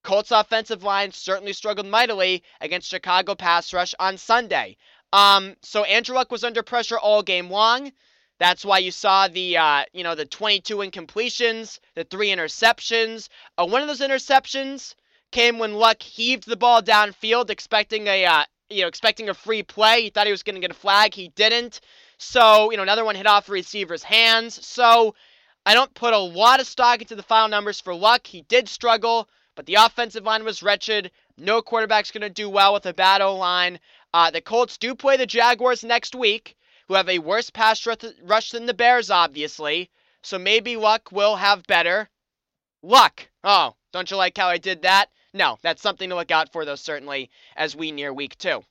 Colts 0.07 0.31
offensive 0.31 0.85
line 0.85 1.11
certainly 1.11 1.53
struggled 1.53 1.88
mightily 1.88 2.45
against 2.61 2.88
Chicago 2.88 3.35
pass 3.35 3.73
rush 3.73 3.92
on 3.99 4.16
Sunday. 4.16 4.77
Um, 5.12 5.57
so 5.62 5.83
Andrew 5.83 6.14
Luck 6.14 6.31
was 6.31 6.45
under 6.45 6.62
pressure 6.62 6.97
all 6.97 7.25
game 7.25 7.51
long. 7.51 7.90
That's 8.38 8.64
why 8.64 8.79
you 8.79 8.92
saw 8.92 9.27
the 9.27 9.57
uh, 9.57 9.85
you 9.92 10.05
know 10.05 10.14
the 10.14 10.25
22 10.25 10.77
incompletions, 10.77 11.81
the 11.97 12.05
three 12.05 12.29
interceptions. 12.29 13.29
Uh, 13.59 13.66
one 13.66 13.83
of 13.83 13.88
those 13.88 14.01
interceptions 14.01 14.95
came 15.33 15.59
when 15.59 15.75
Luck 15.75 16.01
heaved 16.01 16.47
the 16.47 16.57
ball 16.57 16.83
downfield, 16.83 17.51
expecting 17.51 18.07
a 18.07 18.27
uh, 18.27 18.45
you 18.71 18.83
know 18.83 18.88
expecting 18.88 19.29
a 19.29 19.35
free 19.35 19.64
play. 19.64 20.03
He 20.03 20.11
thought 20.11 20.27
he 20.27 20.33
was 20.33 20.45
going 20.45 20.55
to 20.55 20.61
get 20.61 20.71
a 20.71 20.75
flag. 20.75 21.14
He 21.14 21.33
didn't. 21.35 21.81
So 22.19 22.71
you 22.71 22.77
know 22.77 22.85
another 22.85 23.05
one 23.05 23.16
hit 23.16 23.27
off 23.27 23.47
the 23.47 23.53
receiver's 23.53 24.05
hands. 24.05 24.64
So 24.64 25.16
I 25.64 25.75
don't 25.75 25.92
put 25.95 26.14
a 26.14 26.19
lot 26.19 26.61
of 26.61 26.69
stock 26.69 27.01
into 27.01 27.16
the 27.16 27.25
final 27.25 27.49
numbers 27.49 27.81
for 27.81 27.92
Luck. 27.92 28.25
He 28.25 28.42
did 28.42 28.69
struggle, 28.69 29.29
but 29.57 29.66
the 29.66 29.75
offensive 29.75 30.25
line 30.25 30.45
was 30.45 30.62
wretched. 30.62 31.11
No 31.37 31.62
quarterback's 31.62 32.12
going 32.12 32.21
to 32.21 32.31
do 32.31 32.49
well 32.49 32.75
with 32.75 32.87
a 32.87 32.95
bad 32.95 33.23
O 33.23 33.35
line. 33.35 33.81
Uh, 34.14 34.31
the 34.31 34.40
Colts 34.40 34.77
do 34.77 34.95
play 34.95 35.16
the 35.16 35.27
Jaguars 35.27 35.83
next 35.83 36.14
week 36.14 36.57
who 36.87 36.95
have 36.95 37.09
a 37.09 37.19
worse 37.19 37.51
pass 37.51 37.85
rush 38.23 38.51
than 38.51 38.66
the 38.66 38.75
Bears, 38.75 39.11
obviously. 39.11 39.90
So 40.23 40.38
maybe 40.38 40.77
Luck 40.77 41.11
will 41.11 41.37
have 41.37 41.66
better. 41.66 42.09
Luck! 42.83 43.29
Oh, 43.42 43.75
don't 43.92 44.11
you 44.11 44.16
like 44.16 44.37
how 44.37 44.49
I 44.49 44.59
did 44.59 44.83
that? 44.83 45.11
No, 45.33 45.59
that's 45.62 45.83
something 45.83 46.09
to 46.11 46.16
look 46.16 46.31
out 46.31 46.53
for, 46.53 46.64
though, 46.64 46.77
certainly, 46.77 47.31
as 47.57 47.75
we 47.75 47.90
near 47.90 48.12
week 48.12 48.38
two. 48.38 48.64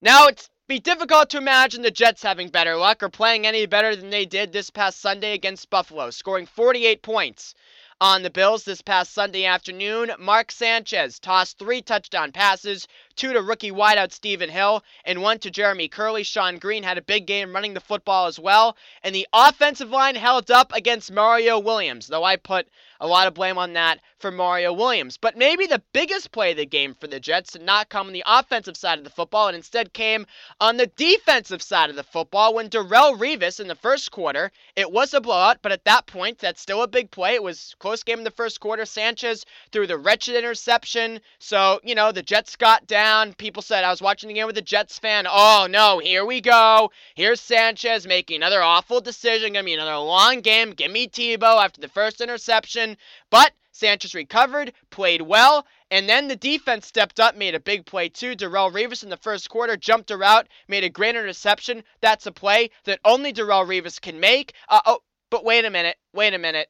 Now, 0.00 0.26
it's 0.26 0.48
be 0.68 0.78
difficult 0.78 1.30
to 1.30 1.38
imagine 1.38 1.82
the 1.82 1.90
Jets 1.90 2.22
having 2.22 2.48
better 2.48 2.76
luck 2.76 3.02
or 3.02 3.08
playing 3.08 3.46
any 3.46 3.66
better 3.66 3.96
than 3.96 4.10
they 4.10 4.24
did 4.24 4.52
this 4.52 4.70
past 4.70 5.00
Sunday 5.00 5.34
against 5.34 5.68
Buffalo, 5.68 6.10
scoring 6.10 6.46
48 6.46 7.02
points 7.02 7.54
on 8.02 8.24
the 8.24 8.30
Bills 8.30 8.64
this 8.64 8.82
past 8.82 9.12
Sunday 9.12 9.44
afternoon. 9.44 10.10
Mark 10.18 10.50
Sanchez 10.50 11.20
tossed 11.20 11.56
three 11.56 11.80
touchdown 11.80 12.32
passes, 12.32 12.88
two 13.16 13.32
to 13.32 13.42
rookie 13.42 13.70
wideout 13.70 14.12
Stephen 14.12 14.50
Hill, 14.50 14.82
and 15.04 15.22
one 15.22 15.38
to 15.40 15.50
Jeremy 15.50 15.88
Kerley. 15.88 16.22
Shonn 16.22 16.60
Greene 16.60 16.82
had 16.82 16.98
a 16.98 17.02
big 17.02 17.26
game 17.26 17.52
running 17.52 17.74
the 17.74 17.80
football 17.80 18.26
as 18.26 18.38
well. 18.38 18.76
And 19.02 19.14
the 19.14 19.28
offensive 19.32 19.90
line 19.90 20.14
held 20.14 20.50
up 20.50 20.72
against 20.74 21.12
Mario 21.12 21.58
Williams, 21.58 22.06
though 22.06 22.24
I 22.24 22.36
put 22.36 22.66
a 23.02 23.06
lot 23.06 23.26
of 23.26 23.34
blame 23.34 23.58
on 23.58 23.72
that 23.72 23.98
for 24.20 24.30
Mario 24.30 24.72
Williams. 24.72 25.16
But 25.16 25.36
maybe 25.36 25.66
the 25.66 25.82
biggest 25.92 26.30
play 26.30 26.52
of 26.52 26.56
the 26.56 26.64
game 26.64 26.94
for 26.94 27.08
the 27.08 27.18
Jets 27.18 27.52
did 27.52 27.62
not 27.62 27.88
come 27.88 28.06
on 28.06 28.12
the 28.12 28.22
offensive 28.24 28.76
side 28.76 28.98
of 28.98 29.04
the 29.04 29.10
football 29.10 29.48
and 29.48 29.56
instead 29.56 29.92
came 29.92 30.24
on 30.60 30.76
the 30.76 30.86
defensive 30.86 31.60
side 31.60 31.90
of 31.90 31.96
the 31.96 32.04
football 32.04 32.54
when 32.54 32.70
Darrelle 32.70 33.18
Revis 33.18 33.58
in 33.58 33.66
the 33.66 33.74
first 33.74 34.12
quarter, 34.12 34.52
it 34.76 34.92
was 34.92 35.12
a 35.14 35.20
blowout, 35.20 35.58
but 35.62 35.72
at 35.72 35.84
that 35.84 36.06
point, 36.06 36.38
that's 36.38 36.62
still 36.62 36.82
a 36.82 36.88
big 36.88 37.10
play. 37.10 37.34
It 37.34 37.42
was 37.42 37.74
close 37.80 38.04
game 38.04 38.18
in 38.18 38.24
the 38.24 38.30
first 38.30 38.60
quarter. 38.60 38.84
Sanchez 38.84 39.44
threw 39.72 39.88
the 39.88 39.98
wretched 39.98 40.36
interception. 40.36 41.20
So, 41.40 41.80
you 41.82 41.96
know, 41.96 42.12
the 42.12 42.22
Jets 42.22 42.54
got 42.54 42.86
down. 42.86 43.01
People 43.36 43.62
said, 43.62 43.82
I 43.82 43.90
was 43.90 44.00
watching 44.00 44.28
the 44.28 44.34
game 44.34 44.46
with 44.46 44.56
a 44.58 44.62
Jets 44.62 44.96
fan. 44.96 45.26
Oh, 45.28 45.66
no, 45.68 45.98
here 45.98 46.24
we 46.24 46.40
go. 46.40 46.92
Here's 47.16 47.40
Sanchez 47.40 48.06
making 48.06 48.36
another 48.36 48.62
awful 48.62 49.00
decision. 49.00 49.54
Gonna 49.54 49.64
be 49.64 49.74
another 49.74 49.96
long 49.96 50.40
game. 50.40 50.70
Give 50.70 50.92
me 50.92 51.08
Tebow 51.08 51.64
after 51.64 51.80
the 51.80 51.88
first 51.88 52.20
interception. 52.20 52.96
But 53.28 53.54
Sanchez 53.72 54.14
recovered, 54.14 54.72
played 54.90 55.22
well, 55.22 55.66
and 55.90 56.08
then 56.08 56.28
the 56.28 56.36
defense 56.36 56.86
stepped 56.86 57.18
up, 57.18 57.34
made 57.34 57.56
a 57.56 57.60
big 57.60 57.86
play 57.86 58.08
too. 58.08 58.36
Darrelle 58.36 58.72
Revis 58.72 59.02
in 59.02 59.10
the 59.10 59.16
first 59.16 59.50
quarter 59.50 59.76
jumped 59.76 60.12
a 60.12 60.16
route, 60.16 60.46
made 60.68 60.84
a 60.84 60.88
great 60.88 61.16
interception. 61.16 61.82
That's 62.00 62.26
a 62.26 62.32
play 62.32 62.70
that 62.84 63.00
only 63.04 63.32
Darrelle 63.32 63.66
Revis 63.66 64.00
can 64.00 64.20
make. 64.20 64.52
Uh, 64.68 64.80
oh, 64.86 65.00
but 65.28 65.44
wait 65.44 65.64
a 65.64 65.70
minute, 65.70 65.96
wait 66.12 66.34
a 66.34 66.38
minute. 66.38 66.68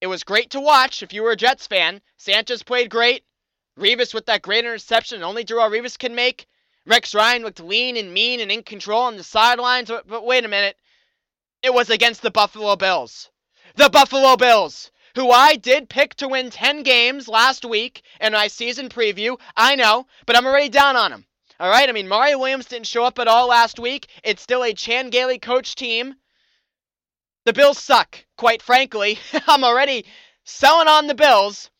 It 0.00 0.06
was 0.06 0.22
great 0.22 0.50
to 0.50 0.60
watch 0.60 1.02
if 1.02 1.12
you 1.12 1.24
were 1.24 1.32
a 1.32 1.36
Jets 1.36 1.66
fan. 1.66 2.02
Sanchez 2.18 2.62
played 2.62 2.88
great. 2.88 3.24
Revis 3.78 4.14
with 4.14 4.26
that 4.26 4.42
great 4.42 4.64
interception 4.64 5.22
only 5.22 5.44
Darrelle 5.44 5.70
Revis 5.70 5.98
can 5.98 6.14
make. 6.14 6.46
Rex 6.86 7.14
Ryan 7.14 7.42
looked 7.42 7.60
lean 7.60 7.96
and 7.96 8.12
mean 8.12 8.40
and 8.40 8.52
in 8.52 8.62
control 8.62 9.02
on 9.02 9.16
the 9.16 9.24
sidelines. 9.24 9.88
But, 9.88 10.06
but 10.06 10.24
wait 10.24 10.44
a 10.44 10.48
minute. 10.48 10.76
It 11.62 11.72
was 11.72 11.90
against 11.90 12.22
the 12.22 12.30
Buffalo 12.30 12.76
Bills. 12.76 13.30
The 13.76 13.88
Buffalo 13.88 14.36
Bills! 14.36 14.90
who 15.14 15.30
I 15.30 15.54
did 15.56 15.88
pick 15.88 16.14
to 16.16 16.28
win 16.28 16.50
10 16.50 16.82
games 16.82 17.28
last 17.28 17.64
week 17.64 18.02
in 18.20 18.32
my 18.32 18.48
season 18.48 18.88
preview. 18.88 19.38
I 19.56 19.76
know, 19.76 20.06
but 20.26 20.36
I'm 20.36 20.46
already 20.46 20.68
down 20.68 20.96
on 20.96 21.10
them. 21.12 21.26
All 21.60 21.70
right, 21.70 21.88
I 21.88 21.92
mean, 21.92 22.08
Mario 22.08 22.38
Williams 22.38 22.66
didn't 22.66 22.88
show 22.88 23.04
up 23.04 23.18
at 23.20 23.28
all 23.28 23.46
last 23.46 23.78
week. 23.78 24.08
It's 24.24 24.42
still 24.42 24.64
a 24.64 24.74
Chan 24.74 25.10
Gailey 25.10 25.38
coach 25.38 25.76
team. 25.76 26.16
The 27.44 27.52
Bills 27.52 27.78
suck, 27.78 28.24
quite 28.36 28.60
frankly. 28.60 29.18
I'm 29.46 29.62
already 29.62 30.04
selling 30.44 30.88
on 30.88 31.06
the 31.06 31.14
Bills. 31.14 31.70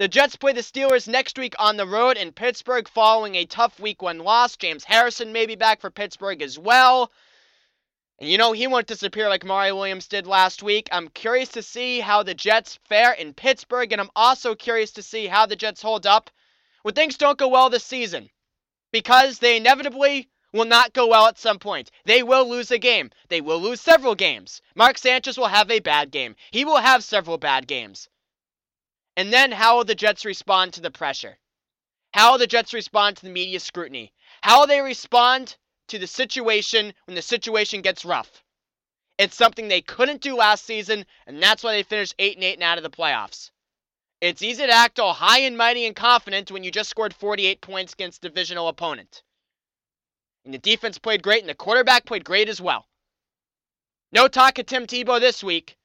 The 0.00 0.08
Jets 0.08 0.34
play 0.34 0.54
the 0.54 0.62
Steelers 0.62 1.06
next 1.06 1.38
week 1.38 1.54
on 1.58 1.76
the 1.76 1.86
road 1.86 2.16
in 2.16 2.32
Pittsburgh 2.32 2.88
following 2.88 3.34
a 3.34 3.44
tough 3.44 3.78
week 3.78 4.00
one 4.00 4.20
loss. 4.20 4.56
James 4.56 4.82
Harrison 4.82 5.30
may 5.30 5.44
be 5.44 5.56
back 5.56 5.78
for 5.82 5.90
Pittsburgh 5.90 6.40
as 6.40 6.58
well. 6.58 7.12
And 8.18 8.26
you 8.26 8.38
know, 8.38 8.52
he 8.52 8.66
won't 8.66 8.86
disappear 8.86 9.28
like 9.28 9.44
Mario 9.44 9.76
Williams 9.76 10.08
did 10.08 10.26
last 10.26 10.62
week. 10.62 10.88
I'm 10.90 11.08
curious 11.08 11.50
to 11.50 11.62
see 11.62 12.00
how 12.00 12.22
the 12.22 12.32
Jets 12.32 12.78
fare 12.88 13.12
in 13.12 13.34
Pittsburgh, 13.34 13.92
and 13.92 14.00
I'm 14.00 14.08
also 14.16 14.54
curious 14.54 14.90
to 14.92 15.02
see 15.02 15.26
how 15.26 15.44
the 15.44 15.54
Jets 15.54 15.82
hold 15.82 16.06
up 16.06 16.30
when 16.80 16.94
things 16.94 17.18
don't 17.18 17.36
go 17.36 17.48
well 17.48 17.68
this 17.68 17.84
season. 17.84 18.30
Because 18.92 19.38
they 19.38 19.58
inevitably 19.58 20.30
will 20.54 20.64
not 20.64 20.94
go 20.94 21.08
well 21.08 21.26
at 21.26 21.38
some 21.38 21.58
point. 21.58 21.90
They 22.06 22.22
will 22.22 22.48
lose 22.48 22.70
a 22.70 22.78
game. 22.78 23.10
They 23.28 23.42
will 23.42 23.60
lose 23.60 23.82
several 23.82 24.14
games. 24.14 24.62
Mark 24.74 24.96
Sanchez 24.96 25.36
will 25.36 25.48
have 25.48 25.70
a 25.70 25.80
bad 25.80 26.10
game. 26.10 26.36
He 26.52 26.64
will 26.64 26.78
have 26.78 27.04
several 27.04 27.36
bad 27.36 27.66
games. 27.66 28.08
And 29.16 29.32
then 29.32 29.52
how 29.52 29.76
will 29.76 29.84
the 29.84 29.94
Jets 29.94 30.24
respond 30.24 30.74
to 30.74 30.80
the 30.80 30.90
pressure? 30.90 31.38
How 32.12 32.32
will 32.32 32.38
the 32.38 32.46
Jets 32.46 32.74
respond 32.74 33.16
to 33.16 33.24
the 33.24 33.32
media 33.32 33.60
scrutiny? 33.60 34.12
How 34.42 34.60
will 34.60 34.66
they 34.66 34.80
respond 34.80 35.56
to 35.90 35.98
the 35.98 36.06
situation 36.06 36.94
when 37.06 37.16
the 37.16 37.22
situation 37.22 37.82
gets 37.82 38.04
rough. 38.04 38.44
It's 39.18 39.36
something 39.36 39.66
they 39.68 39.82
couldn't 39.82 40.22
do 40.22 40.36
last 40.36 40.64
season, 40.64 41.04
and 41.26 41.42
that's 41.42 41.62
why 41.62 41.72
they 41.72 41.82
finished 41.82 42.14
8 42.18 42.36
and 42.36 42.44
8 42.44 42.54
and 42.54 42.62
out 42.62 42.78
of 42.78 42.84
the 42.84 42.90
playoffs. 42.90 43.50
It's 44.20 44.42
easy 44.42 44.66
to 44.66 44.72
act 44.72 45.00
all 45.00 45.12
high 45.12 45.40
and 45.40 45.58
mighty 45.58 45.86
and 45.86 45.96
confident 45.96 46.50
when 46.50 46.62
you 46.62 46.70
just 46.70 46.90
scored 46.90 47.12
48 47.12 47.60
points 47.60 47.92
against 47.92 48.24
a 48.24 48.28
divisional 48.28 48.68
opponent. 48.68 49.22
And 50.44 50.54
the 50.54 50.58
defense 50.58 50.98
played 50.98 51.22
great, 51.22 51.40
and 51.40 51.48
the 51.48 51.54
quarterback 51.54 52.06
played 52.06 52.24
great 52.24 52.48
as 52.48 52.60
well. 52.60 52.86
No 54.12 54.28
talk 54.28 54.58
of 54.58 54.66
Tim 54.66 54.86
Tebow 54.86 55.18
this 55.18 55.42
week. 55.42 55.76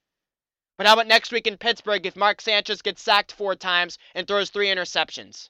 But 0.77 0.87
how 0.87 0.93
about 0.93 1.07
next 1.07 1.31
week 1.31 1.47
in 1.47 1.57
Pittsburgh 1.57 2.05
if 2.05 2.15
Mark 2.15 2.41
Sanchez 2.41 2.81
gets 2.81 3.01
sacked 3.01 3.31
four 3.31 3.55
times 3.55 3.97
and 4.13 4.27
throws 4.27 4.49
three 4.49 4.67
interceptions? 4.67 5.49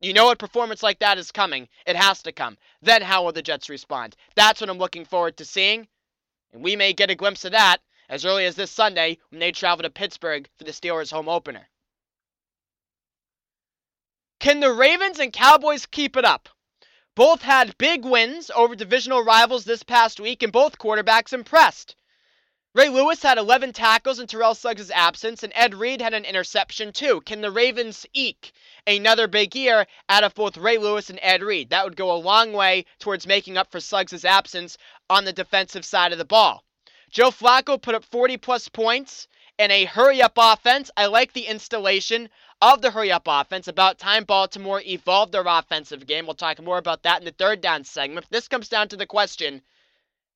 You 0.00 0.12
know 0.12 0.30
a 0.30 0.36
performance 0.36 0.82
like 0.82 0.98
that 1.00 1.18
is 1.18 1.30
coming. 1.30 1.68
It 1.86 1.96
has 1.96 2.22
to 2.22 2.32
come. 2.32 2.56
Then 2.80 3.02
how 3.02 3.24
will 3.24 3.32
the 3.32 3.42
Jets 3.42 3.68
respond? 3.68 4.16
That's 4.34 4.60
what 4.60 4.70
I'm 4.70 4.78
looking 4.78 5.04
forward 5.04 5.36
to 5.38 5.44
seeing. 5.44 5.88
And 6.52 6.62
we 6.62 6.76
may 6.76 6.92
get 6.92 7.10
a 7.10 7.14
glimpse 7.14 7.44
of 7.44 7.52
that 7.52 7.82
as 8.08 8.24
early 8.24 8.46
as 8.46 8.54
this 8.54 8.70
Sunday 8.70 9.18
when 9.30 9.40
they 9.40 9.52
travel 9.52 9.82
to 9.82 9.90
Pittsburgh 9.90 10.48
for 10.56 10.64
the 10.64 10.70
Steelers' 10.70 11.10
home 11.10 11.28
opener. 11.28 11.68
Can 14.38 14.60
the 14.60 14.72
Ravens 14.72 15.18
and 15.18 15.32
Cowboys 15.32 15.86
keep 15.86 16.16
it 16.16 16.24
up? 16.24 16.48
Both 17.14 17.42
had 17.42 17.78
big 17.78 18.04
wins 18.04 18.50
over 18.54 18.76
divisional 18.76 19.24
rivals 19.24 19.64
this 19.64 19.82
past 19.82 20.20
week, 20.20 20.42
and 20.42 20.52
both 20.52 20.78
quarterbacks 20.78 21.32
impressed. 21.32 21.96
Ray 22.76 22.90
Lewis 22.90 23.22
had 23.22 23.38
11 23.38 23.72
tackles 23.72 24.18
in 24.18 24.26
Terrell 24.26 24.54
Suggs' 24.54 24.90
absence, 24.90 25.42
and 25.42 25.50
Ed 25.56 25.74
Reed 25.74 26.02
had 26.02 26.12
an 26.12 26.26
interception 26.26 26.92
too. 26.92 27.22
Can 27.22 27.40
the 27.40 27.50
Ravens 27.50 28.04
eke 28.12 28.52
another 28.86 29.26
big 29.26 29.56
year 29.56 29.86
out 30.10 30.24
of 30.24 30.34
both 30.34 30.58
Ray 30.58 30.76
Lewis 30.76 31.08
and 31.08 31.18
Ed 31.22 31.42
Reed? 31.42 31.70
That 31.70 31.86
would 31.86 31.96
go 31.96 32.12
a 32.12 32.20
long 32.20 32.52
way 32.52 32.84
towards 32.98 33.26
making 33.26 33.56
up 33.56 33.72
for 33.72 33.80
Suggs' 33.80 34.26
absence 34.26 34.76
on 35.08 35.24
the 35.24 35.32
defensive 35.32 35.86
side 35.86 36.12
of 36.12 36.18
the 36.18 36.26
ball. 36.26 36.64
Joe 37.08 37.30
Flacco 37.30 37.80
put 37.80 37.94
up 37.94 38.04
40 38.04 38.36
plus 38.36 38.68
points 38.68 39.26
in 39.58 39.70
a 39.70 39.86
hurry 39.86 40.20
up 40.20 40.34
offense. 40.36 40.90
I 40.98 41.06
like 41.06 41.32
the 41.32 41.46
installation 41.46 42.28
of 42.60 42.82
the 42.82 42.90
hurry 42.90 43.10
up 43.10 43.22
offense. 43.24 43.68
About 43.68 43.98
time 43.98 44.24
Baltimore 44.24 44.82
evolved 44.82 45.32
their 45.32 45.46
offensive 45.46 46.06
game. 46.06 46.26
We'll 46.26 46.34
talk 46.34 46.60
more 46.60 46.76
about 46.76 47.04
that 47.04 47.22
in 47.22 47.24
the 47.24 47.32
third 47.32 47.62
down 47.62 47.84
segment. 47.84 48.26
This 48.28 48.48
comes 48.48 48.68
down 48.68 48.88
to 48.88 48.98
the 48.98 49.06
question 49.06 49.62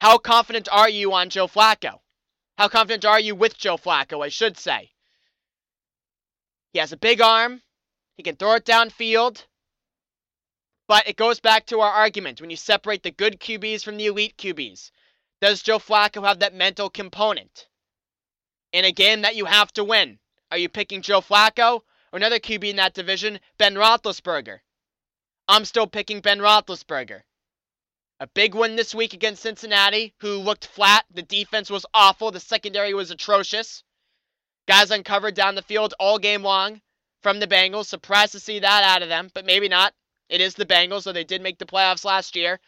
how 0.01 0.17
confident 0.17 0.71
are 0.73 0.89
you 0.89 1.13
on 1.13 1.29
Joe 1.29 1.47
Flacco? 1.47 2.01
How 2.61 2.69
confident 2.69 3.07
are 3.07 3.19
you 3.19 3.35
with 3.35 3.57
Joe 3.57 3.79
Flacco, 3.79 4.23
I 4.23 4.29
should 4.29 4.59
say? 4.59 4.91
He 6.75 6.79
has 6.79 6.93
a 6.93 6.99
big 6.99 7.23
arm. 7.23 7.63
He 8.19 8.23
can 8.23 8.37
throw 8.37 8.53
it 8.53 8.67
downfield. 8.67 9.47
But 10.87 11.09
it 11.09 11.17
goes 11.17 11.41
back 11.41 11.65
to 11.69 11.81
our 11.81 11.91
argument 11.91 12.39
when 12.39 12.51
you 12.51 12.59
separate 12.59 13.03
the 13.03 13.13
good 13.13 13.41
QBs 13.41 13.83
from 13.83 13.97
the 13.97 14.05
elite 14.05 14.37
QBs. 14.37 14.91
Does 15.41 15.63
Joe 15.63 15.79
Flacco 15.79 16.23
have 16.23 16.41
that 16.41 16.53
mental 16.53 16.91
component? 16.91 17.67
In 18.75 18.85
a 18.85 18.93
game 18.93 19.23
that 19.23 19.37
you 19.37 19.47
have 19.47 19.73
to 19.73 19.83
win, 19.83 20.19
are 20.51 20.59
you 20.59 20.69
picking 20.69 21.01
Joe 21.01 21.23
Flacco 21.23 21.77
or 22.13 22.17
another 22.19 22.39
QB 22.39 22.65
in 22.65 22.77
that 22.77 22.93
division, 22.93 23.41
Ben 23.57 23.75
Roethlisberger? 23.75 24.61
I'm 25.49 25.65
still 25.65 25.87
picking 25.87 26.21
Ben 26.21 26.41
Roethlisberger. 26.41 27.23
A 28.23 28.27
big 28.27 28.55
win 28.55 28.77
this 28.77 28.95
week 28.95 29.15
against 29.15 29.41
Cincinnati, 29.41 30.13
who 30.19 30.37
looked 30.37 30.67
flat. 30.67 31.07
The 31.11 31.23
defense 31.23 31.71
was 31.71 31.87
awful. 31.95 32.31
The 32.31 32.39
secondary 32.39 32.93
was 32.93 33.11
atrocious. 33.11 33.83
Guys 34.69 34.91
uncovered 34.91 35.35
down 35.35 35.55
the 35.55 35.63
field 35.63 35.95
all 35.99 36.19
game 36.19 36.43
long 36.43 36.83
from 37.23 37.41
the 37.41 37.47
Bengals. 37.47 37.87
Surprised 37.87 38.33
to 38.33 38.41
see 38.41 38.59
that 38.59 38.85
out 38.85 39.01
of 39.03 39.09
them, 39.09 39.31
but 39.33 39.47
maybe 39.47 39.69
not. 39.69 39.95
It 40.29 40.43
is 40.43 40.55
the 40.55 40.67
Bengals, 40.67 41.05
so 41.05 41.13
they 41.13 41.25
did 41.25 41.41
make 41.41 41.59
the 41.59 41.65
playoffs 41.65 42.05
last 42.05 42.37
year. 42.37 42.61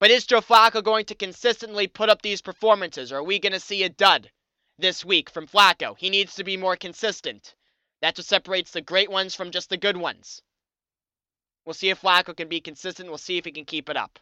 But 0.00 0.10
is 0.10 0.26
Joe 0.26 0.40
Flacco 0.40 0.82
going 0.82 1.04
to 1.04 1.14
consistently 1.14 1.86
put 1.86 2.08
up 2.08 2.20
these 2.20 2.42
performances, 2.42 3.12
or 3.12 3.18
are 3.18 3.22
we 3.22 3.38
going 3.38 3.52
to 3.52 3.60
see 3.60 3.84
a 3.84 3.88
dud 3.88 4.32
this 4.78 5.04
week 5.04 5.30
from 5.30 5.46
Flacco? 5.46 5.96
He 5.96 6.10
needs 6.10 6.34
to 6.34 6.42
be 6.42 6.56
more 6.56 6.74
consistent. 6.74 7.54
That's 8.02 8.18
what 8.18 8.26
separates 8.26 8.72
the 8.72 8.80
great 8.80 9.12
ones 9.12 9.36
from 9.36 9.52
just 9.52 9.70
the 9.70 9.76
good 9.76 9.96
ones. 9.96 10.42
We'll 11.64 11.74
see 11.74 11.90
if 11.90 12.02
Flacco 12.02 12.36
can 12.36 12.48
be 12.48 12.60
consistent. 12.60 13.08
We'll 13.08 13.18
see 13.18 13.38
if 13.38 13.44
he 13.44 13.52
can 13.52 13.64
keep 13.64 13.88
it 13.88 13.96
up. 13.96 14.18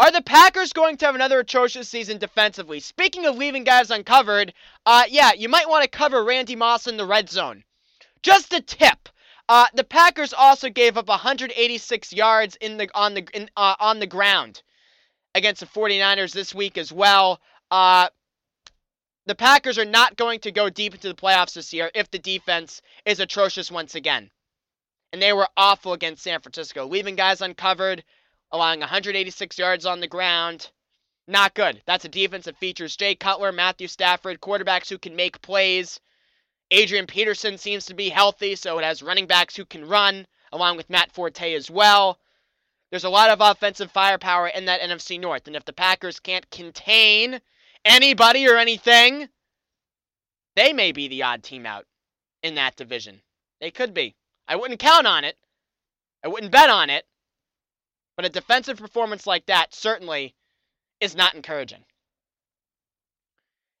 Are 0.00 0.10
the 0.10 0.22
Packers 0.22 0.72
going 0.72 0.96
to 0.96 1.04
have 1.04 1.14
another 1.14 1.40
atrocious 1.40 1.86
season 1.86 2.16
defensively? 2.16 2.80
Speaking 2.80 3.26
of 3.26 3.36
leaving 3.36 3.64
guys 3.64 3.90
uncovered, 3.90 4.54
uh, 4.86 5.02
yeah, 5.10 5.34
you 5.34 5.50
might 5.50 5.68
want 5.68 5.82
to 5.82 5.90
cover 5.90 6.24
Randy 6.24 6.56
Moss 6.56 6.86
in 6.86 6.96
the 6.96 7.04
red 7.04 7.28
zone. 7.28 7.64
Just 8.22 8.54
a 8.54 8.62
tip. 8.62 9.10
Uh, 9.46 9.66
the 9.74 9.84
Packers 9.84 10.32
also 10.32 10.70
gave 10.70 10.96
up 10.96 11.06
186 11.06 12.14
yards 12.14 12.56
in 12.62 12.78
the 12.78 12.88
on 12.94 13.12
the 13.12 13.28
in, 13.34 13.50
uh, 13.58 13.74
on 13.78 13.98
the 13.98 14.06
ground 14.06 14.62
against 15.34 15.60
the 15.60 15.66
49ers 15.66 16.32
this 16.32 16.54
week 16.54 16.78
as 16.78 16.90
well. 16.90 17.38
Uh, 17.70 18.08
the 19.26 19.34
Packers 19.34 19.76
are 19.76 19.84
not 19.84 20.16
going 20.16 20.40
to 20.40 20.50
go 20.50 20.70
deep 20.70 20.94
into 20.94 21.08
the 21.08 21.14
playoffs 21.14 21.52
this 21.52 21.74
year 21.74 21.90
if 21.94 22.10
the 22.10 22.18
defense 22.18 22.80
is 23.04 23.20
atrocious 23.20 23.70
once 23.70 23.94
again. 23.94 24.30
And 25.12 25.20
they 25.20 25.34
were 25.34 25.48
awful 25.58 25.92
against 25.92 26.22
San 26.22 26.40
Francisco, 26.40 26.86
leaving 26.86 27.16
guys 27.16 27.42
uncovered, 27.42 28.02
allowing 28.52 28.80
186 28.80 29.58
yards 29.58 29.86
on 29.86 30.00
the 30.00 30.06
ground. 30.06 30.70
Not 31.28 31.54
good. 31.54 31.82
That's 31.86 32.04
a 32.04 32.08
defense 32.08 32.46
that 32.46 32.56
features 32.56 32.96
Jay 32.96 33.14
Cutler, 33.14 33.52
Matthew 33.52 33.86
Stafford, 33.86 34.40
quarterbacks 34.40 34.88
who 34.88 34.98
can 34.98 35.14
make 35.14 35.40
plays. 35.42 36.00
Adrian 36.70 37.06
Peterson 37.06 37.58
seems 37.58 37.86
to 37.86 37.94
be 37.94 38.08
healthy, 38.08 38.56
so 38.56 38.78
it 38.78 38.84
has 38.84 39.02
running 39.02 39.26
backs 39.26 39.56
who 39.56 39.64
can 39.64 39.86
run, 39.86 40.26
along 40.52 40.76
with 40.76 40.90
Matt 40.90 41.12
Forte 41.12 41.54
as 41.54 41.70
well. 41.70 42.18
There's 42.90 43.04
a 43.04 43.10
lot 43.10 43.30
of 43.30 43.40
offensive 43.40 43.90
firepower 43.92 44.48
in 44.48 44.64
that 44.64 44.80
NFC 44.80 45.20
North, 45.20 45.46
and 45.46 45.54
if 45.54 45.64
the 45.64 45.72
Packers 45.72 46.18
can't 46.18 46.48
contain 46.50 47.40
anybody 47.84 48.48
or 48.48 48.56
anything, 48.56 49.28
they 50.56 50.72
may 50.72 50.90
be 50.92 51.06
the 51.06 51.22
odd 51.22 51.42
team 51.42 51.66
out 51.66 51.86
in 52.42 52.56
that 52.56 52.76
division. 52.76 53.22
They 53.60 53.70
could 53.70 53.94
be. 53.94 54.16
I 54.48 54.56
wouldn't 54.56 54.80
count 54.80 55.06
on 55.06 55.24
it. 55.24 55.36
I 56.24 56.28
wouldn't 56.28 56.52
bet 56.52 56.70
on 56.70 56.90
it. 56.90 57.06
But 58.16 58.24
a 58.26 58.28
defensive 58.28 58.78
performance 58.78 59.26
like 59.26 59.46
that 59.46 59.74
certainly 59.74 60.34
is 61.00 61.16
not 61.16 61.34
encouraging. 61.34 61.84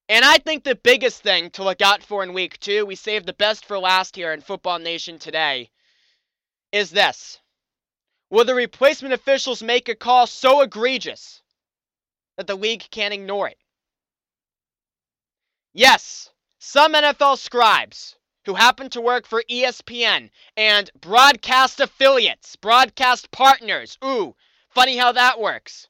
And 0.08 0.24
I 0.24 0.38
think 0.38 0.64
the 0.64 0.74
biggest 0.74 1.22
thing 1.22 1.50
to 1.50 1.62
look 1.62 1.80
out 1.80 2.02
for 2.02 2.22
in 2.22 2.32
week 2.32 2.58
two, 2.58 2.84
we 2.84 2.96
saved 2.96 3.26
the 3.26 3.32
best 3.32 3.64
for 3.64 3.78
last 3.78 4.16
here 4.16 4.32
in 4.32 4.40
Football 4.40 4.80
Nation 4.80 5.18
today, 5.18 5.70
is 6.72 6.90
this. 6.90 7.40
Will 8.30 8.44
the 8.44 8.54
replacement 8.54 9.14
officials 9.14 9.62
make 9.62 9.88
a 9.88 9.94
call 9.94 10.26
so 10.26 10.62
egregious 10.62 11.42
that 12.36 12.46
the 12.46 12.56
league 12.56 12.86
can't 12.90 13.14
ignore 13.14 13.48
it? 13.48 13.58
Yes, 15.72 16.30
some 16.58 16.94
NFL 16.94 17.38
scribes 17.38 18.16
who 18.46 18.54
happen 18.54 18.90
to 18.90 19.00
work 19.00 19.26
for 19.26 19.42
ESPN 19.50 20.30
and 20.56 20.90
broadcast 21.00 21.80
affiliates, 21.80 22.56
broadcast 22.56 23.30
partners. 23.30 23.98
Ooh, 24.04 24.34
funny 24.70 24.96
how 24.96 25.12
that 25.12 25.40
works. 25.40 25.88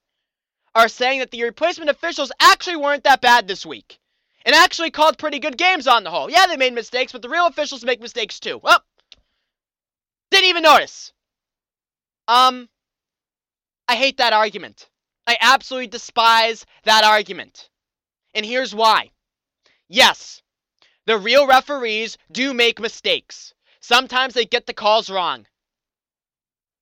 Are 0.75 0.89
saying 0.89 1.21
that 1.21 1.31
the 1.31 1.43
replacement 1.43 1.91
officials 1.91 2.33
actually 2.41 2.77
weren't 2.77 3.05
that 3.05 3.21
bad 3.21 3.49
this 3.49 3.67
week. 3.67 3.99
And 4.45 4.55
actually 4.55 4.91
called 4.91 5.19
pretty 5.19 5.39
good 5.39 5.59
games 5.59 5.87
on 5.87 6.03
the 6.03 6.11
whole. 6.11 6.31
Yeah, 6.31 6.47
they 6.47 6.57
made 6.57 6.73
mistakes, 6.73 7.13
but 7.13 7.21
the 7.21 7.29
real 7.29 7.47
officials 7.47 7.85
make 7.85 8.01
mistakes 8.01 8.41
too. 8.41 8.59
Well, 8.63 8.83
didn't 10.31 10.49
even 10.49 10.63
notice. 10.63 11.13
Um, 12.27 12.69
I 13.89 13.97
hate 13.97 14.17
that 14.19 14.33
argument. 14.33 14.89
I 15.27 15.37
absolutely 15.41 15.89
despise 15.89 16.65
that 16.85 17.05
argument. 17.05 17.69
And 18.35 18.47
here's 18.47 18.75
why. 18.75 19.11
Yes, 19.89 20.41
the 21.11 21.19
real 21.19 21.45
referees 21.45 22.17
do 22.31 22.55
make 22.55 22.79
mistakes. 22.79 23.53
Sometimes 23.81 24.33
they 24.33 24.45
get 24.45 24.67
the 24.67 24.73
calls 24.73 25.11
wrong. 25.11 25.45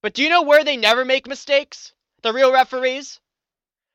But 0.03 0.13
do 0.13 0.23
you 0.23 0.29
know 0.29 0.43
where 0.43 0.65
they 0.65 0.77
never 0.77 1.03
make 1.07 1.27
mistakes? 1.27 1.95
The 2.21 2.35
real 2.35 2.53
referees? 2.53 3.21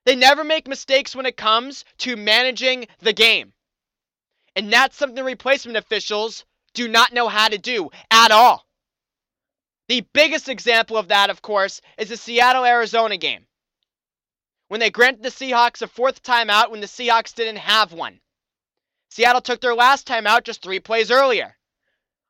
They 0.06 0.16
never 0.16 0.44
make 0.44 0.68
mistakes 0.68 1.16
when 1.16 1.28
it 1.28 1.38
comes 1.38 1.86
to 2.00 2.18
managing 2.18 2.88
the 2.98 3.14
game. 3.14 3.54
And 4.56 4.74
that's 4.74 4.98
something 4.98 5.24
replacement 5.24 5.78
officials 5.78 6.46
do 6.74 6.88
not 6.88 7.14
know 7.14 7.28
how 7.28 7.48
to 7.48 7.60
do 7.60 7.92
at 8.10 8.32
all. 8.32 8.66
The 9.88 10.02
biggest 10.14 10.50
example 10.50 10.98
of 10.98 11.10
that, 11.10 11.30
of 11.30 11.44
course, 11.44 11.80
is 12.00 12.10
the 12.10 12.18
Seattle 12.18 12.66
Arizona 12.66 13.18
game. 13.18 13.46
When 14.70 14.80
they 14.80 14.90
granted 14.90 15.22
the 15.22 15.30
Seahawks 15.30 15.84
a 15.84 15.88
fourth 15.88 16.24
timeout 16.24 16.72
when 16.72 16.82
the 16.82 16.88
Seahawks 16.88 17.36
didn't 17.36 17.58
have 17.58 17.94
one. 17.94 18.20
Seattle 19.14 19.42
took 19.42 19.62
their 19.62 19.76
last 19.76 20.08
time 20.08 20.26
out 20.26 20.44
just 20.44 20.64
three 20.64 20.80
plays 20.80 21.12
earlier. 21.12 21.56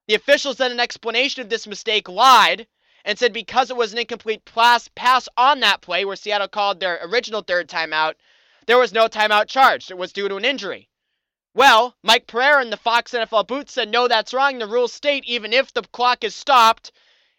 The 0.10 0.16
officials 0.16 0.58
then, 0.58 0.74
in 0.74 0.82
explanation 0.82 1.42
of 1.42 1.48
this 1.48 1.66
mistake, 1.66 2.10
lied 2.10 2.68
and 3.06 3.18
said 3.18 3.32
because 3.32 3.70
it 3.70 3.78
was 3.78 3.94
an 3.94 4.00
incomplete 4.00 4.44
pass, 4.44 4.90
pass 4.94 5.30
on 5.38 5.62
that 5.62 5.80
play 5.80 6.04
where 6.04 6.18
Seattle 6.18 6.50
called 6.50 6.82
their 6.82 7.00
original 7.02 7.42
third 7.42 7.70
timeout, 7.70 8.16
there 8.68 8.78
was 8.78 8.92
no 8.92 9.08
timeout 9.08 9.48
charged. 9.48 9.92
It 9.92 9.98
was 9.98 10.12
due 10.12 10.28
to 10.28 10.36
an 10.36 10.44
injury. 10.44 10.90
Well, 11.54 11.96
Mike 12.04 12.28
Pereira 12.28 12.62
in 12.62 12.70
the 12.70 12.76
Fox 12.76 13.14
NFL 13.14 13.48
booth 13.48 13.70
said, 13.70 13.88
no, 13.88 14.10
that's 14.10 14.34
wrong. 14.34 14.58
The 14.58 14.68
rules 14.68 14.92
state 14.92 15.24
even 15.24 15.54
if 15.54 15.72
the 15.72 15.84
clock 15.84 16.26
is 16.26 16.36
stopped, 16.36 16.92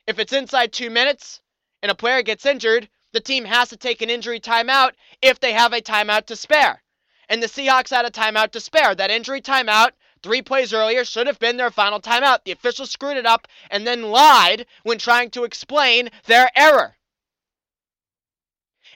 if 0.07 0.19
it's 0.19 0.33
inside 0.33 0.73
two 0.73 0.89
minutes 0.89 1.43
and 1.83 1.93
a 1.93 1.95
player 1.95 2.23
gets 2.23 2.47
injured, 2.47 2.89
the 3.13 3.21
team 3.21 3.45
has 3.45 3.69
to 3.69 3.77
take 3.77 4.01
an 4.01 4.09
injury 4.09 4.41
timeout 4.41 4.93
if 5.21 5.39
they 5.39 5.53
have 5.53 5.75
a 5.75 5.83
timeout 5.83 6.25
to 6.29 6.35
spare 6.35 6.83
and 7.29 7.43
the 7.43 7.47
Seahawks 7.47 7.91
had 7.91 8.05
a 8.05 8.11
timeout 8.11 8.51
to 8.53 8.61
spare. 8.61 8.95
That 8.95 9.11
injury 9.11 9.41
timeout, 9.41 9.91
three 10.23 10.43
plays 10.43 10.73
earlier, 10.73 11.05
should 11.05 11.27
have 11.27 11.39
been 11.39 11.57
their 11.57 11.71
final 11.71 12.01
timeout. 12.01 12.45
The 12.45 12.53
officials 12.53 12.91
screwed 12.91 13.17
it 13.17 13.27
up 13.27 13.49
and 13.71 13.87
then 13.87 14.11
lied 14.11 14.67
when 14.83 14.99
trying 14.99 15.31
to 15.31 15.45
explain 15.45 16.11
their 16.27 16.51
error. 16.57 16.97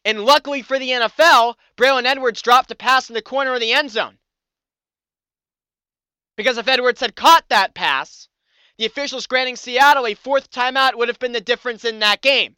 And 0.05 0.25
luckily 0.25 0.62
for 0.62 0.79
the 0.79 0.91
NFL, 0.91 1.55
Braylon 1.77 2.05
Edwards 2.05 2.43
dropped 2.43 2.71
a 2.71 2.75
pass 2.75 3.09
in 3.11 3.14
the 3.14 3.23
corner 3.23 3.55
of 3.55 3.61
the 3.61 3.73
end 3.73 3.91
zone. 3.91 4.19
Because 6.37 6.57
if 6.57 6.69
Edwards 6.69 7.01
had 7.01 7.17
caught 7.17 7.49
that 7.49 7.75
pass, 7.75 8.29
the 8.77 8.87
officials 8.87 9.27
granting 9.27 9.57
Seattle 9.57 10.07
a 10.07 10.14
fourth 10.14 10.51
timeout 10.51 10.95
would 10.95 11.09
have 11.09 11.19
been 11.19 11.33
the 11.33 11.41
difference 11.41 11.85
in 11.85 11.99
that 11.99 12.23
game. 12.23 12.57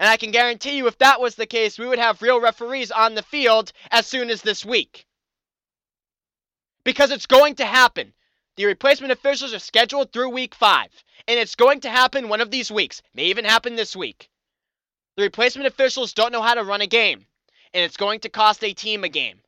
And 0.00 0.08
I 0.08 0.16
can 0.16 0.30
guarantee 0.30 0.78
you, 0.78 0.86
if 0.86 0.96
that 0.98 1.20
was 1.20 1.34
the 1.34 1.44
case, 1.44 1.78
we 1.78 1.86
would 1.86 1.98
have 1.98 2.22
real 2.22 2.40
referees 2.40 2.90
on 2.90 3.14
the 3.14 3.22
field 3.22 3.70
as 3.90 4.06
soon 4.06 4.30
as 4.30 4.40
this 4.40 4.64
week. 4.64 5.06
Because 6.84 7.10
it's 7.10 7.26
going 7.26 7.56
to 7.56 7.66
happen. 7.66 8.14
The 8.56 8.64
replacement 8.64 9.12
officials 9.12 9.52
are 9.52 9.58
scheduled 9.58 10.10
through 10.10 10.30
week 10.30 10.54
five, 10.54 10.88
and 11.28 11.38
it's 11.38 11.54
going 11.54 11.80
to 11.80 11.90
happen 11.90 12.30
one 12.30 12.40
of 12.40 12.50
these 12.50 12.70
weeks. 12.70 13.02
May 13.12 13.24
even 13.24 13.44
happen 13.44 13.76
this 13.76 13.94
week. 13.94 14.30
The 15.16 15.24
replacement 15.24 15.66
officials 15.66 16.14
don't 16.14 16.32
know 16.32 16.40
how 16.40 16.54
to 16.54 16.64
run 16.64 16.80
a 16.80 16.86
game, 16.86 17.26
and 17.74 17.84
it's 17.84 17.98
going 17.98 18.20
to 18.20 18.30
cost 18.30 18.64
a 18.64 18.72
team 18.72 19.04
a 19.04 19.08
game. 19.10 19.38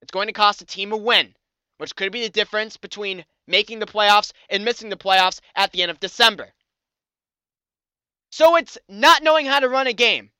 It's 0.00 0.10
going 0.10 0.28
to 0.28 0.32
cost 0.32 0.62
a 0.62 0.66
team 0.66 0.92
a 0.92 0.96
win, 0.96 1.34
which 1.76 1.94
could 1.94 2.12
be 2.12 2.22
the 2.22 2.30
difference 2.30 2.78
between 2.78 3.26
making 3.46 3.78
the 3.78 3.86
playoffs 3.86 4.32
and 4.48 4.64
missing 4.64 4.88
the 4.88 4.96
playoffs 4.96 5.40
at 5.54 5.70
the 5.72 5.82
end 5.82 5.90
of 5.90 6.00
December. 6.00 6.54
So 8.30 8.56
it's 8.56 8.78
not 8.88 9.22
knowing 9.22 9.46
how 9.46 9.60
to 9.60 9.68
run 9.68 9.86
a 9.86 9.92
game. 9.92 10.30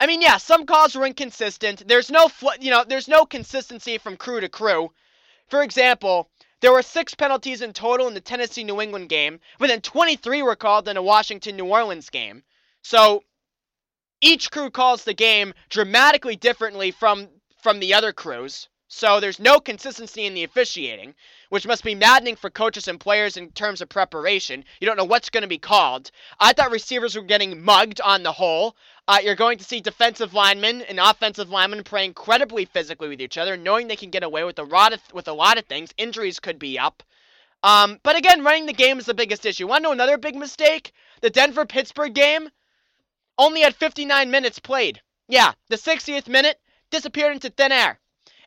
I 0.00 0.06
mean, 0.06 0.22
yeah, 0.22 0.38
some 0.38 0.64
calls 0.64 0.94
were 0.94 1.06
inconsistent. 1.06 1.86
There's 1.86 2.10
no, 2.10 2.28
fl- 2.28 2.58
you 2.58 2.70
know, 2.70 2.84
there's 2.88 3.08
no 3.08 3.26
consistency 3.26 3.98
from 3.98 4.16
crew 4.16 4.40
to 4.40 4.48
crew. 4.48 4.90
For 5.48 5.62
example, 5.62 6.30
there 6.60 6.72
were 6.72 6.82
six 6.82 7.14
penalties 7.14 7.60
in 7.60 7.74
total 7.74 8.08
in 8.08 8.14
the 8.14 8.20
Tennessee 8.20 8.64
New 8.64 8.80
England 8.80 9.10
game, 9.10 9.40
but 9.58 9.68
then 9.68 9.82
23 9.82 10.42
were 10.42 10.56
called 10.56 10.88
in 10.88 10.96
a 10.96 11.02
Washington 11.02 11.56
New 11.56 11.66
Orleans 11.66 12.08
game. 12.08 12.42
So 12.82 13.24
each 14.22 14.50
crew 14.50 14.70
calls 14.70 15.04
the 15.04 15.14
game 15.14 15.52
dramatically 15.68 16.36
differently 16.36 16.90
from 16.90 17.28
from 17.62 17.78
the 17.80 17.92
other 17.92 18.14
crews. 18.14 18.69
So 18.92 19.20
there's 19.20 19.38
no 19.38 19.60
consistency 19.60 20.26
in 20.26 20.34
the 20.34 20.42
officiating, 20.42 21.14
which 21.48 21.64
must 21.64 21.84
be 21.84 21.94
maddening 21.94 22.34
for 22.34 22.50
coaches 22.50 22.88
and 22.88 22.98
players 22.98 23.36
in 23.36 23.52
terms 23.52 23.80
of 23.80 23.88
preparation. 23.88 24.64
You 24.80 24.86
don't 24.86 24.96
know 24.96 25.04
what's 25.04 25.30
going 25.30 25.42
to 25.42 25.48
be 25.48 25.58
called. 25.58 26.10
I 26.40 26.52
thought 26.52 26.72
receivers 26.72 27.14
were 27.14 27.22
getting 27.22 27.62
mugged 27.62 28.00
on 28.00 28.24
the 28.24 28.32
whole. 28.32 28.74
Uh, 29.06 29.18
you're 29.22 29.36
going 29.36 29.58
to 29.58 29.64
see 29.64 29.80
defensive 29.80 30.34
linemen 30.34 30.82
and 30.82 30.98
offensive 30.98 31.50
linemen 31.50 31.84
playing 31.84 32.10
incredibly 32.10 32.64
physically 32.64 33.08
with 33.08 33.20
each 33.20 33.38
other, 33.38 33.56
knowing 33.56 33.86
they 33.86 33.94
can 33.94 34.10
get 34.10 34.24
away 34.24 34.42
with 34.42 34.58
a 34.58 34.64
lot 34.64 34.92
of, 34.92 35.00
with 35.12 35.28
a 35.28 35.32
lot 35.32 35.56
of 35.56 35.66
things. 35.66 35.94
Injuries 35.96 36.40
could 36.40 36.58
be 36.58 36.76
up. 36.76 37.04
Um, 37.62 38.00
but 38.02 38.16
again, 38.16 38.42
running 38.42 38.66
the 38.66 38.72
game 38.72 38.98
is 38.98 39.06
the 39.06 39.14
biggest 39.14 39.46
issue. 39.46 39.68
Want 39.68 39.84
to 39.84 39.88
know 39.88 39.92
another 39.92 40.18
big 40.18 40.34
mistake? 40.34 40.90
The 41.20 41.30
Denver 41.30 41.64
Pittsburgh 41.64 42.12
game. 42.12 42.50
only 43.38 43.60
had 43.60 43.76
59 43.76 44.32
minutes 44.32 44.58
played. 44.58 45.00
Yeah, 45.28 45.52
the 45.68 45.76
60th 45.76 46.26
minute 46.26 46.58
disappeared 46.90 47.34
into 47.34 47.50
thin 47.50 47.70
air. 47.70 48.00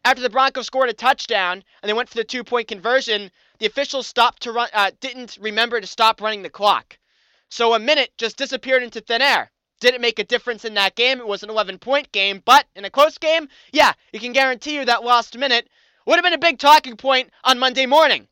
After 0.06 0.22
the 0.22 0.30
Broncos 0.30 0.66
scored 0.66 0.90
a 0.90 0.94
touchdown 0.94 1.64
and 1.82 1.90
they 1.90 1.94
went 1.94 2.10
for 2.10 2.18
the 2.18 2.26
two 2.26 2.44
point 2.44 2.68
conversion, 2.68 3.32
the 3.60 3.66
officials 3.66 4.06
stopped 4.06 4.44
to 4.44 4.52
run, 4.52 4.70
uh, 4.74 4.92
didn't 5.00 5.38
remember 5.40 5.80
to 5.80 5.88
stop 5.88 6.20
running 6.20 6.42
the 6.42 6.50
clock. 6.50 6.98
So 7.50 7.74
a 7.74 7.80
minute 7.80 8.12
just 8.18 8.36
disappeared 8.36 8.84
into 8.84 9.00
thin 9.00 9.22
air. 9.22 9.52
Did 9.80 9.94
it 9.94 10.02
make 10.02 10.20
a 10.20 10.26
difference 10.26 10.66
in 10.66 10.74
that 10.74 10.96
game? 10.96 11.20
It 11.20 11.28
was 11.28 11.44
an 11.44 11.50
11 11.50 11.80
point 11.80 12.12
game, 12.12 12.42
but 12.44 12.66
in 12.76 12.84
a 12.84 12.90
close 12.90 13.18
game, 13.18 13.48
yeah, 13.72 13.94
you 14.12 14.20
can 14.20 14.34
guarantee 14.34 14.76
you 14.76 14.86
that 14.86 15.04
lost 15.04 15.38
minute 15.38 15.70
would 16.06 16.16
have 16.16 16.24
been 16.24 16.34
a 16.34 16.38
big 16.38 16.60
talking 16.60 16.98
point 16.98 17.32
on 17.46 17.60
Monday 17.60 17.86
morning. 17.86 18.28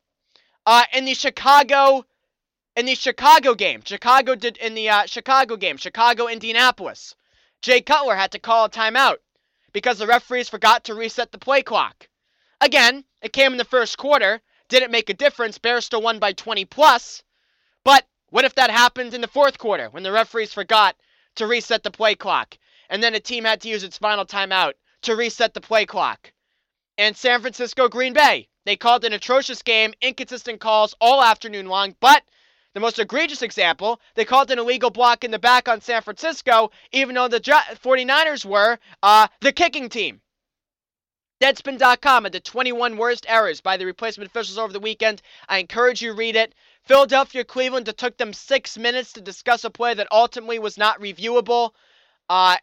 Uh, 0.65 0.84
in 0.93 1.05
the 1.05 1.13
Chicago, 1.13 2.05
in 2.75 2.86
the 2.86 2.95
Chicago 2.95 3.55
game, 3.55 3.81
Chicago 3.86 4.36
did 4.36 4.57
in 4.57 4.75
the 4.75 4.89
uh, 4.89 5.05
Chicago 5.05 5.55
game, 5.55 5.77
Chicago 5.77 6.27
Indianapolis, 6.27 7.15
Jay 7.62 7.79
Cutler 7.79 8.15
had 8.15 8.31
to 8.31 8.39
call 8.39 8.65
a 8.65 8.69
timeout 8.69 9.17
because 9.73 9.97
the 9.97 10.07
referees 10.07 10.49
forgot 10.49 10.84
to 10.86 10.95
reset 10.95 11.31
the 11.31 11.38
play 11.38 11.62
clock. 11.62 12.07
Again, 12.60 13.05
it 13.21 13.34
came 13.34 13.51
in 13.51 13.57
the 13.57 13.65
first 13.65 13.97
quarter. 13.97 14.41
Didn't 14.69 14.91
make 14.91 15.10
a 15.10 15.13
difference. 15.13 15.57
Bears 15.57 15.86
still 15.86 16.01
won 16.01 16.19
by 16.19 16.34
20 16.34 16.65
plus. 16.65 17.23
But 17.84 18.05
what 18.29 18.45
if 18.45 18.55
that 18.55 18.69
happened 18.69 19.13
in 19.13 19.21
the 19.21 19.27
fourth 19.27 19.57
quarter 19.57 19.89
when 19.89 20.03
the 20.03 20.12
referees 20.12 20.53
forgot 20.53 20.95
to 21.36 21.47
reset 21.47 21.84
the 21.84 21.91
play 21.91 22.15
clock? 22.15 22.57
And 22.89 23.01
then 23.01 23.15
a 23.15 23.19
team 23.19 23.45
had 23.45 23.62
to 23.62 23.69
use 23.69 23.84
its 23.84 23.97
final 23.97 24.25
timeout 24.25 24.73
to 25.03 25.15
reset 25.15 25.53
the 25.53 25.62
play 25.62 25.86
clock. 25.86 26.31
And 26.97 27.17
San 27.17 27.41
Francisco 27.41 27.89
Green 27.89 28.13
Bay, 28.13 28.47
they 28.65 28.75
called 28.75 29.05
an 29.05 29.13
atrocious 29.13 29.62
game, 29.62 29.93
inconsistent 30.01 30.60
calls 30.60 30.93
all 31.01 31.23
afternoon 31.23 31.65
long, 31.67 31.95
but 31.99 32.23
the 32.73 32.79
most 32.79 32.99
egregious 32.99 33.41
example, 33.41 33.99
they 34.15 34.25
called 34.25 34.49
an 34.51 34.60
illegal 34.60 34.89
block 34.89 35.23
in 35.23 35.31
the 35.31 35.39
back 35.39 35.67
on 35.67 35.81
San 35.81 36.01
Francisco, 36.01 36.71
even 36.91 37.15
though 37.15 37.27
the 37.27 37.39
49ers 37.39 38.45
were 38.45 38.79
uh, 39.03 39.27
the 39.41 39.51
kicking 39.51 39.89
team. 39.89 40.21
Deadspin.com 41.41 42.23
had 42.23 42.34
the 42.34 42.39
21 42.39 42.97
worst 42.97 43.25
errors 43.27 43.62
by 43.62 43.75
the 43.75 43.86
replacement 43.86 44.29
officials 44.29 44.60
over 44.60 44.71
the 44.71 44.79
weekend. 44.79 45.23
I 45.49 45.57
encourage 45.57 46.01
you 46.01 46.13
read 46.13 46.36
it. 46.36 46.53
Philadelphia 46.84 47.43
Cleveland, 47.43 47.88
it 47.88 47.97
took 47.97 48.15
them 48.17 48.31
six 48.31 48.77
minutes 48.77 49.13
to 49.13 49.21
discuss 49.21 49.63
a 49.63 49.71
play 49.71 49.95
that 49.95 50.07
ultimately 50.12 50.60
was 50.60 50.77
not 50.77 51.01
reviewable. 51.01 51.71
Uh, 52.29 52.57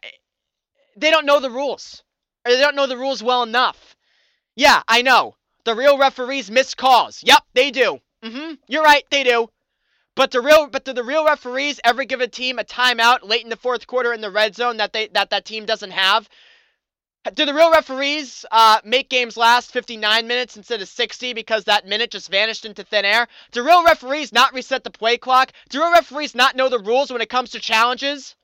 they 0.95 1.11
don't 1.11 1.25
know 1.25 1.41
the 1.41 1.51
rules. 1.51 2.03
Or 2.45 2.53
they 2.53 2.61
don't 2.61 2.75
know 2.75 2.87
the 2.87 2.97
rules 2.97 3.21
well 3.21 3.43
enough. 3.43 3.97
Yeah, 4.55 4.81
I 4.87 5.01
know. 5.01 5.35
The 5.65 5.75
real 5.75 5.97
referees 5.97 6.49
miss 6.49 6.73
calls. 6.73 7.21
Yep, 7.21 7.43
they 7.53 7.71
do. 7.71 7.99
Mm-hmm. 8.23 8.53
You're 8.67 8.83
right, 8.83 9.03
they 9.11 9.23
do. 9.23 9.49
But 10.19 10.31
the 10.31 10.41
real, 10.41 10.67
but 10.67 10.83
do 10.83 10.91
the 10.91 11.01
real 11.01 11.23
referees 11.23 11.79
ever 11.85 12.03
give 12.03 12.19
a 12.19 12.27
team 12.27 12.59
a 12.59 12.65
timeout 12.65 13.19
late 13.23 13.45
in 13.45 13.49
the 13.49 13.55
fourth 13.55 13.87
quarter 13.87 14.11
in 14.11 14.19
the 14.19 14.29
red 14.29 14.53
zone 14.53 14.75
that 14.75 14.91
they 14.91 15.07
that 15.13 15.29
that 15.29 15.45
team 15.45 15.65
doesn't 15.65 15.91
have? 15.91 16.27
Do 17.35 17.45
the 17.45 17.53
real 17.53 17.71
referees 17.71 18.43
uh, 18.51 18.81
make 18.83 19.09
games 19.09 19.37
last 19.37 19.71
59 19.71 20.27
minutes 20.27 20.57
instead 20.57 20.81
of 20.81 20.89
60 20.89 21.31
because 21.31 21.63
that 21.63 21.87
minute 21.87 22.11
just 22.11 22.29
vanished 22.29 22.65
into 22.65 22.83
thin 22.83 23.05
air? 23.05 23.29
Do 23.53 23.65
real 23.65 23.85
referees 23.85 24.33
not 24.33 24.53
reset 24.53 24.83
the 24.83 24.89
play 24.89 25.17
clock? 25.17 25.53
Do 25.69 25.79
real 25.79 25.93
referees 25.93 26.35
not 26.35 26.57
know 26.57 26.67
the 26.67 26.79
rules 26.79 27.13
when 27.13 27.21
it 27.21 27.29
comes 27.29 27.51
to 27.51 27.59
challenges? 27.61 28.35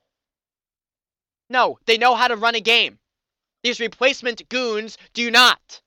No, 1.50 1.78
they 1.88 1.98
know 1.98 2.16
how 2.16 2.30
to 2.30 2.38
run 2.38 2.56
a 2.56 2.62
game. 2.62 3.00
These 3.64 3.82
replacement 3.82 4.48
goons 4.48 4.98
do 5.14 5.30
not. 5.30 5.82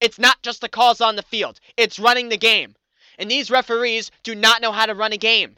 It's 0.00 0.20
not 0.20 0.40
just 0.42 0.60
the 0.60 0.68
calls 0.68 1.00
on 1.00 1.16
the 1.16 1.22
field, 1.22 1.58
it's 1.76 1.98
running 1.98 2.28
the 2.28 2.36
game. 2.36 2.76
And 3.18 3.30
these 3.30 3.50
referees 3.50 4.10
do 4.22 4.34
not 4.34 4.60
know 4.62 4.72
how 4.72 4.86
to 4.86 4.94
run 4.94 5.12
a 5.12 5.16
game. 5.16 5.56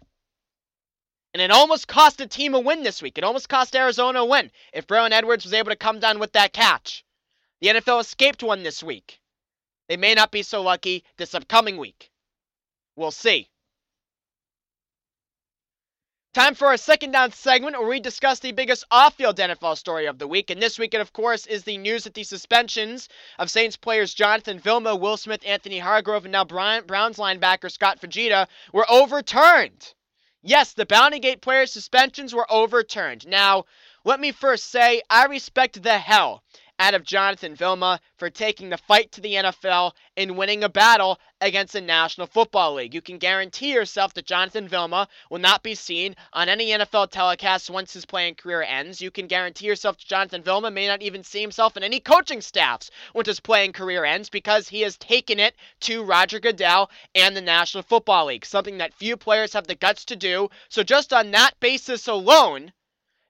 And 1.34 1.42
it 1.42 1.50
almost 1.50 1.88
cost 1.88 2.20
a 2.20 2.26
team 2.26 2.54
a 2.54 2.60
win 2.60 2.82
this 2.82 3.02
week. 3.02 3.18
It 3.18 3.24
almost 3.24 3.48
cost 3.48 3.76
Arizona 3.76 4.20
a 4.20 4.24
win 4.24 4.50
if 4.72 4.86
Braylon 4.86 5.12
Edwards 5.12 5.44
was 5.44 5.52
able 5.52 5.70
to 5.70 5.76
come 5.76 6.00
down 6.00 6.18
with 6.18 6.32
that 6.32 6.52
catch. 6.52 7.04
The 7.60 7.68
NFL 7.68 8.00
escaped 8.00 8.42
one 8.42 8.62
this 8.62 8.82
week. 8.82 9.20
They 9.88 9.96
may 9.96 10.14
not 10.14 10.30
be 10.30 10.42
so 10.42 10.62
lucky 10.62 11.04
this 11.16 11.34
upcoming 11.34 11.76
week. 11.76 12.10
We'll 12.96 13.10
see. 13.10 13.50
Time 16.36 16.54
for 16.54 16.68
our 16.68 16.76
second 16.76 17.12
down 17.12 17.32
segment 17.32 17.78
where 17.78 17.88
we 17.88 17.98
discuss 17.98 18.40
the 18.40 18.52
biggest 18.52 18.84
off-field 18.90 19.38
NFL 19.38 19.78
story 19.78 20.04
of 20.04 20.18
the 20.18 20.28
week. 20.28 20.50
And 20.50 20.60
this 20.60 20.78
weekend, 20.78 21.00
of 21.00 21.14
course, 21.14 21.46
is 21.46 21.64
the 21.64 21.78
news 21.78 22.04
that 22.04 22.12
the 22.12 22.24
suspensions 22.24 23.08
of 23.38 23.50
Saints 23.50 23.78
players 23.78 24.12
Jonathan 24.12 24.58
Vilma, 24.58 24.94
Will 24.94 25.16
Smith, 25.16 25.40
Anthony 25.46 25.78
Hargrove, 25.78 26.26
and 26.26 26.32
now 26.32 26.44
Bryant 26.44 26.86
Browns 26.86 27.16
linebacker 27.16 27.72
Scott 27.72 28.02
Fujita 28.02 28.48
were 28.74 28.84
overturned. 28.90 29.94
Yes, 30.42 30.74
the 30.74 30.84
Bounty 30.84 31.20
Gate 31.20 31.40
players' 31.40 31.72
suspensions 31.72 32.34
were 32.34 32.46
overturned. 32.52 33.26
Now, 33.26 33.64
let 34.04 34.20
me 34.20 34.30
first 34.30 34.66
say 34.66 35.00
I 35.08 35.24
respect 35.24 35.82
the 35.82 35.96
hell 35.96 36.42
out 36.78 36.94
of 36.94 37.04
Jonathan 37.04 37.54
Vilma 37.54 38.00
for 38.16 38.30
taking 38.30 38.68
the 38.68 38.78
fight 38.78 39.12
to 39.12 39.20
the 39.20 39.34
NFL 39.34 39.92
and 40.16 40.36
winning 40.36 40.64
a 40.64 40.68
battle 40.68 41.18
against 41.40 41.72
the 41.74 41.80
National 41.80 42.26
Football 42.26 42.74
League. 42.74 42.94
You 42.94 43.02
can 43.02 43.18
guarantee 43.18 43.72
yourself 43.72 44.14
that 44.14 44.26
Jonathan 44.26 44.68
Vilma 44.68 45.08
will 45.30 45.38
not 45.38 45.62
be 45.62 45.74
seen 45.74 46.16
on 46.32 46.48
any 46.48 46.68
NFL 46.68 47.10
telecast 47.10 47.70
once 47.70 47.92
his 47.92 48.06
playing 48.06 48.34
career 48.34 48.62
ends. 48.62 49.00
You 49.00 49.10
can 49.10 49.26
guarantee 49.26 49.66
yourself 49.66 49.98
that 49.98 50.06
Jonathan 50.06 50.42
Vilma 50.42 50.70
may 50.70 50.86
not 50.86 51.02
even 51.02 51.22
see 51.24 51.40
himself 51.40 51.76
in 51.76 51.82
any 51.82 52.00
coaching 52.00 52.40
staffs 52.40 52.90
once 53.14 53.28
his 53.28 53.40
playing 53.40 53.72
career 53.72 54.04
ends 54.04 54.28
because 54.28 54.68
he 54.68 54.80
has 54.82 54.96
taken 54.96 55.38
it 55.40 55.54
to 55.80 56.04
Roger 56.04 56.40
Goodell 56.40 56.90
and 57.14 57.36
the 57.36 57.42
National 57.42 57.82
Football 57.82 58.26
League, 58.26 58.46
something 58.46 58.78
that 58.78 58.94
few 58.94 59.16
players 59.16 59.52
have 59.52 59.66
the 59.66 59.74
guts 59.74 60.04
to 60.06 60.16
do. 60.16 60.48
So 60.68 60.82
just 60.82 61.12
on 61.12 61.30
that 61.32 61.58
basis 61.60 62.08
alone, 62.08 62.72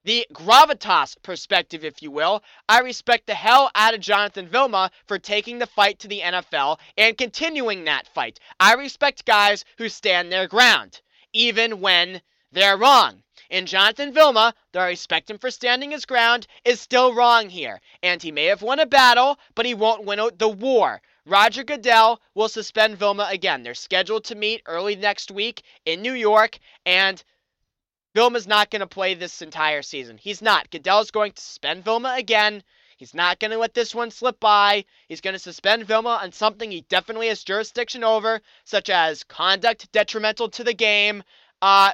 the 0.07 0.25
gravitas 0.33 1.21
perspective, 1.25 1.85
if 1.85 2.01
you 2.01 2.13
will, 2.13 2.45
I 2.69 2.79
respect 2.79 3.27
the 3.27 3.35
hell 3.35 3.73
out 3.75 3.93
of 3.93 3.99
Jonathan 3.99 4.47
Vilma 4.47 4.93
for 5.05 5.19
taking 5.19 5.59
the 5.59 5.67
fight 5.67 5.99
to 5.99 6.07
the 6.07 6.21
NFL 6.21 6.79
and 6.97 7.19
continuing 7.19 7.83
that 7.85 8.07
fight. 8.07 8.39
I 8.61 8.75
respect 8.75 9.25
guys 9.25 9.65
who 9.79 9.89
stand 9.89 10.31
their 10.31 10.47
ground, 10.47 11.01
even 11.33 11.81
when 11.81 12.23
they're 12.53 12.77
wrong. 12.77 13.25
And 13.51 13.67
Jonathan 13.67 14.15
Vilma, 14.15 14.55
though 14.71 14.83
I 14.83 14.91
respect 14.91 15.29
him 15.29 15.39
for 15.39 15.51
standing 15.51 15.91
his 15.91 16.07
ground, 16.07 16.47
is 16.65 16.81
still 16.81 17.13
wrong 17.13 17.49
here. 17.49 17.81
And 18.01 18.23
he 18.23 18.31
may 18.31 18.45
have 18.45 18.63
won 18.63 18.79
a 18.79 18.87
battle, 18.87 19.41
but 19.57 19.67
he 19.67 19.75
won't 19.75 20.05
win 20.05 20.21
the 20.39 20.49
war. 20.49 21.03
Roger 21.25 21.65
Goodell 21.65 22.21
will 22.33 22.49
suspend 22.49 22.97
Vilma 22.97 23.27
again. 23.29 23.65
They're 23.65 23.75
scheduled 23.75 24.23
to 24.27 24.37
meet 24.37 24.63
early 24.67 24.95
next 24.95 25.33
week 25.33 25.63
in 25.85 26.01
New 26.01 26.13
York, 26.13 26.61
and 26.85 27.25
Vilma's 28.17 28.47
not 28.47 28.71
going 28.71 28.81
to 28.81 28.87
play 28.87 29.13
this 29.13 29.43
entire 29.43 29.83
season. 29.83 30.17
He's 30.17 30.41
not. 30.41 30.71
Goodell's 30.71 31.11
going 31.11 31.33
to 31.33 31.43
suspend 31.43 31.85
Vilma 31.85 32.15
again. 32.17 32.63
He's 32.97 33.13
not 33.13 33.39
going 33.39 33.51
to 33.51 33.59
let 33.59 33.75
this 33.75 33.95
one 33.95 34.11
slip 34.11 34.41
by. 34.41 34.87
He's 35.07 35.21
going 35.21 35.35
to 35.35 35.39
suspend 35.39 35.85
Vilma 35.85 36.19
on 36.23 36.33
something 36.33 36.71
he 36.71 36.81
definitely 36.81 37.29
has 37.29 37.45
jurisdiction 37.45 38.03
over, 38.03 38.41
such 38.65 38.89
as 38.89 39.23
conduct 39.23 39.93
detrimental 39.93 40.49
to 40.49 40.65
the 40.65 40.73
game. 40.73 41.25
Uh, 41.61 41.93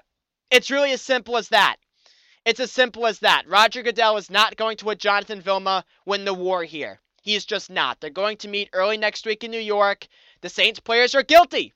it's 0.48 0.70
really 0.70 0.92
as 0.92 1.02
simple 1.02 1.36
as 1.36 1.48
that. 1.48 1.78
It's 2.44 2.60
as 2.60 2.70
simple 2.70 3.04
as 3.08 3.18
that. 3.18 3.48
Roger 3.48 3.82
Goodell 3.82 4.16
is 4.16 4.30
not 4.30 4.54
going 4.54 4.76
to 4.76 4.86
let 4.86 4.98
Jonathan 4.98 5.40
Vilma 5.40 5.84
win 6.06 6.24
the 6.24 6.34
war 6.34 6.62
here. 6.62 7.00
He's 7.22 7.44
just 7.44 7.68
not. 7.68 8.00
They're 8.00 8.10
going 8.10 8.36
to 8.36 8.48
meet 8.48 8.70
early 8.72 8.96
next 8.96 9.26
week 9.26 9.42
in 9.42 9.50
New 9.50 9.58
York. 9.58 10.06
The 10.40 10.48
Saints 10.48 10.78
players 10.78 11.16
are 11.16 11.24
guilty. 11.24 11.74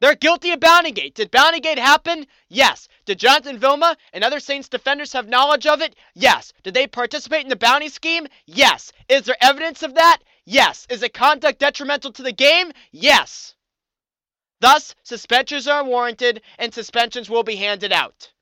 They're 0.00 0.14
guilty 0.14 0.50
of 0.52 0.60
Bountygate. 0.60 1.12
Did 1.12 1.30
Bountygate 1.30 1.78
happen? 1.78 2.26
Yes. 2.48 2.88
Did 3.04 3.18
Jonathan 3.18 3.58
Vilma 3.58 3.98
and 4.14 4.24
other 4.24 4.40
Saints 4.40 4.68
defenders 4.68 5.12
have 5.12 5.28
knowledge 5.28 5.66
of 5.66 5.82
it? 5.82 5.94
Yes. 6.14 6.54
Did 6.62 6.72
they 6.72 6.86
participate 6.86 7.42
in 7.42 7.50
the 7.50 7.56
bounty 7.56 7.90
scheme? 7.90 8.26
Yes. 8.46 8.92
Is 9.10 9.24
there 9.24 9.36
evidence 9.42 9.82
of 9.82 9.94
that? 9.96 10.20
Yes. 10.46 10.86
Is 10.88 11.02
it 11.02 11.12
conduct 11.12 11.58
detrimental 11.58 12.12
to 12.12 12.22
the 12.22 12.32
game? 12.32 12.72
Yes. 12.92 13.54
Thus, 14.60 14.94
suspensions 15.02 15.68
are 15.68 15.84
warranted 15.84 16.42
and 16.58 16.72
suspensions 16.72 17.28
will 17.28 17.42
be 17.42 17.56
handed 17.56 17.92
out. 17.92 18.32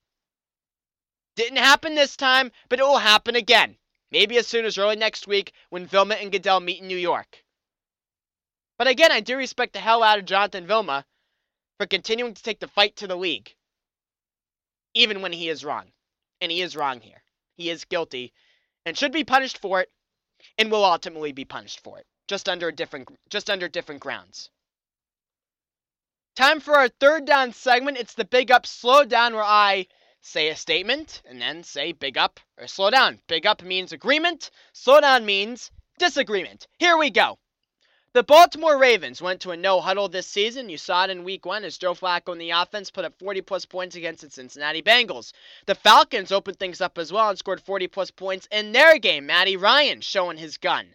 Didn't 1.35 1.59
happen 1.59 1.95
this 1.95 2.17
time, 2.17 2.53
but 2.69 2.79
it 2.79 2.85
will 2.85 2.99
happen 2.99 3.35
again. 3.35 3.77
Maybe 4.13 4.39
as 4.39 4.47
soon 4.47 4.65
as 4.65 4.79
early 4.79 4.97
next 4.97 5.27
week 5.27 5.53
when 5.71 5.87
Vilma 5.87 6.15
and 6.15 6.31
Goodell 6.31 6.61
meet 6.61 6.81
in 6.81 6.89
New 6.89 6.97
York. 6.97 7.45
But 8.79 8.87
again, 8.87 9.11
I 9.11 9.21
do 9.21 9.37
respect 9.37 9.73
the 9.73 9.81
hell 9.81 10.05
out 10.05 10.19
of 10.21 10.25
Jonathan 10.25 10.67
Vilma 10.67 11.05
for 11.79 11.87
continuing 11.87 12.35
to 12.35 12.43
take 12.43 12.61
the 12.61 12.69
fight 12.69 12.97
to 12.97 13.07
the 13.07 13.17
league, 13.17 13.55
even 14.95 15.23
when 15.23 15.33
he 15.33 15.49
is 15.49 15.65
wrong. 15.65 15.93
And 16.41 16.53
he 16.53 16.61
is 16.61 16.77
wrong 16.77 17.01
here. 17.01 17.23
He 17.57 17.71
is 17.71 17.85
guilty 17.85 18.33
and 18.85 18.97
should 18.97 19.13
be 19.13 19.25
punished 19.25 19.59
for 19.59 19.81
it 19.81 19.91
and 20.57 20.71
will 20.71 20.85
ultimately 20.85 21.33
be 21.33 21.45
punished 21.45 21.81
for 21.83 21.99
it, 21.99 22.07
just 22.29 22.49
under 22.49 22.71
different 22.71 23.09
just 23.29 23.51
under 23.51 23.69
different 23.69 24.01
grounds. 24.01 24.51
Time 26.37 26.61
for 26.61 26.77
our 26.77 26.89
third 26.89 27.25
down 27.25 27.53
segment. 27.53 27.99
It's 27.99 28.15
the 28.15 28.25
big 28.25 28.53
up 28.53 28.67
slow 28.67 29.05
down 29.05 29.35
where 29.35 29.43
I 29.43 29.89
say 30.21 30.49
a 30.49 30.57
statement 30.57 31.23
and 31.25 31.41
then 31.41 31.65
say 31.65 31.91
big 31.93 32.17
up 32.17 32.39
or 32.57 32.69
slow 32.69 32.91
down. 32.91 33.21
Big 33.27 33.47
up 33.47 33.63
means 33.63 33.93
agreement, 33.93 34.51
slow 34.73 35.01
down 35.01 35.27
means 35.27 35.73
disagreement. 35.99 36.69
Here 36.79 36.97
we 36.97 37.11
go. 37.11 37.39
The 38.15 38.23
Baltimore 38.23 38.79
Ravens 38.79 39.21
went 39.21 39.43
to 39.43 39.51
a 39.51 39.57
no 39.57 39.81
huddle 39.81 40.09
this 40.09 40.27
season. 40.27 40.71
You 40.71 40.79
saw 40.79 41.05
it 41.05 41.11
in 41.11 41.25
week 41.25 41.45
one 41.45 41.63
as 41.63 41.77
Joe 41.77 41.95
Flacco 41.95 42.33
and 42.33 42.41
the 42.41 42.51
offense 42.51 42.91
put 42.91 43.05
up 43.05 43.19
40 43.19 43.43
plus 43.43 43.67
points 43.67 43.97
against 43.97 44.23
the 44.23 44.31
Cincinnati 44.31 44.81
Bengals. 44.81 45.33
The 45.67 45.75
Falcons 45.75 46.33
opened 46.33 46.59
things 46.59 46.81
up 46.81 46.97
as 46.97 47.13
well 47.13 47.29
and 47.29 47.39
scored 47.39 47.61
40 47.61 47.87
plus 47.89 48.11
points 48.11 48.49
in 48.51 48.73
their 48.73 48.99
game. 48.99 49.27
Matty 49.27 49.57
Ryan 49.57 50.01
showing 50.01 50.39
his 50.39 50.57
gun. 50.57 50.95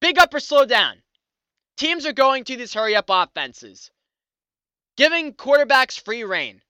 Big 0.00 0.18
up 0.18 0.34
or 0.34 0.40
slow 0.40 0.66
down. 0.66 1.02
Teams 1.78 2.04
are 2.04 2.12
going 2.12 2.44
to 2.44 2.56
these 2.56 2.74
hurry 2.74 2.94
up 2.94 3.06
offenses, 3.08 3.90
giving 4.96 5.32
quarterbacks 5.32 5.98
free 5.98 6.24
reign. 6.24 6.60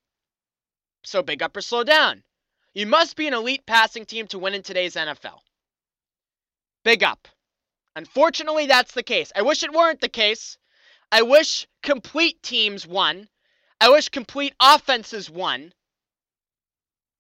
So 1.03 1.23
big 1.23 1.43
up 1.43 1.57
or 1.57 1.61
slow 1.61 1.83
down. 1.83 2.23
You 2.73 2.87
must 2.87 3.17
be 3.17 3.27
an 3.27 3.35
elite 3.35 3.67
passing 3.67 4.07
team 4.07 4.29
to 4.29 4.39
win 4.39 4.55
in 4.55 4.63
today's 4.63 4.95
NFL. 4.95 5.41
Big 6.85 7.03
up. 7.03 7.27
Unfortunately, 7.99 8.67
that's 8.67 8.93
the 8.93 9.03
case. 9.03 9.33
I 9.35 9.43
wish 9.43 9.65
it 9.65 9.73
weren't 9.73 10.01
the 10.01 10.09
case. 10.09 10.57
I 11.11 11.23
wish 11.23 11.67
complete 11.83 12.41
teams 12.45 12.87
won. 12.87 13.29
I 13.81 13.89
wish 13.91 14.09
complete 14.09 14.55
offenses 14.61 15.29
won. 15.29 15.73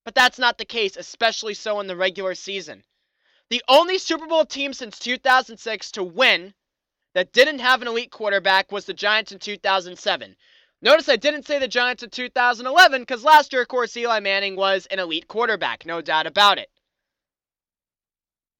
But 0.04 0.14
that's 0.14 0.38
not 0.38 0.56
the 0.56 0.64
case, 0.64 0.96
especially 0.96 1.54
so 1.54 1.80
in 1.80 1.88
the 1.88 1.96
regular 1.96 2.36
season. 2.36 2.84
The 3.50 3.60
only 3.66 3.98
Super 3.98 4.28
Bowl 4.28 4.44
team 4.44 4.72
since 4.72 5.00
2006 5.00 5.90
to 5.90 6.04
win 6.04 6.54
that 7.12 7.32
didn't 7.32 7.58
have 7.58 7.82
an 7.82 7.88
elite 7.88 8.12
quarterback 8.12 8.70
was 8.70 8.84
the 8.84 8.94
Giants 8.94 9.32
in 9.32 9.40
2007. 9.40 10.36
Notice 10.80 11.08
I 11.08 11.16
didn't 11.16 11.44
say 11.44 11.58
the 11.58 11.66
Giants 11.66 12.04
in 12.04 12.10
2011 12.10 13.02
because 13.02 13.24
last 13.24 13.52
year, 13.52 13.62
of 13.62 13.68
course, 13.68 13.96
Eli 13.96 14.20
Manning 14.20 14.54
was 14.54 14.86
an 14.86 15.00
elite 15.00 15.26
quarterback, 15.26 15.84
no 15.84 16.00
doubt 16.00 16.28
about 16.28 16.58
it. 16.58 16.70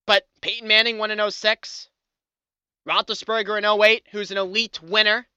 But 0.04 0.26
Peyton 0.40 0.66
Manning 0.66 0.98
won 0.98 1.12
in 1.12 1.30
06. 1.30 1.90
Roethlisberger 2.88 3.58
in 3.58 3.66
08, 3.66 4.06
who's 4.12 4.30
an 4.30 4.38
elite 4.38 4.82
winner. 4.82 5.28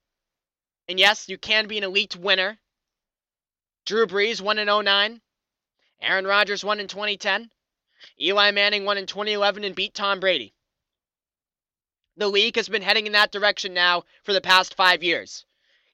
And 0.88 0.98
yes, 0.98 1.28
you 1.28 1.38
can 1.38 1.68
be 1.68 1.78
an 1.78 1.84
elite 1.84 2.16
winner. 2.16 2.60
Drew 3.86 4.08
Brees 4.08 4.40
won 4.40 4.58
in 4.58 4.68
09. 4.68 5.22
Aaron 6.02 6.26
Rodgers 6.26 6.64
won 6.64 6.80
in 6.80 6.88
2010. 6.88 7.52
Eli 8.22 8.52
Manning 8.52 8.86
won 8.86 8.98
in 8.98 9.06
2011 9.06 9.66
and 9.66 9.76
beat 9.76 9.94
Tom 9.94 10.22
Brady. 10.22 10.54
The 12.16 12.30
league 12.30 12.56
has 12.56 12.70
been 12.70 12.82
heading 12.82 13.06
in 13.06 13.12
that 13.12 13.34
direction 13.34 13.74
now 13.74 14.06
for 14.24 14.32
the 14.32 14.40
past 14.40 14.74
five 14.74 15.04
years. 15.04 15.46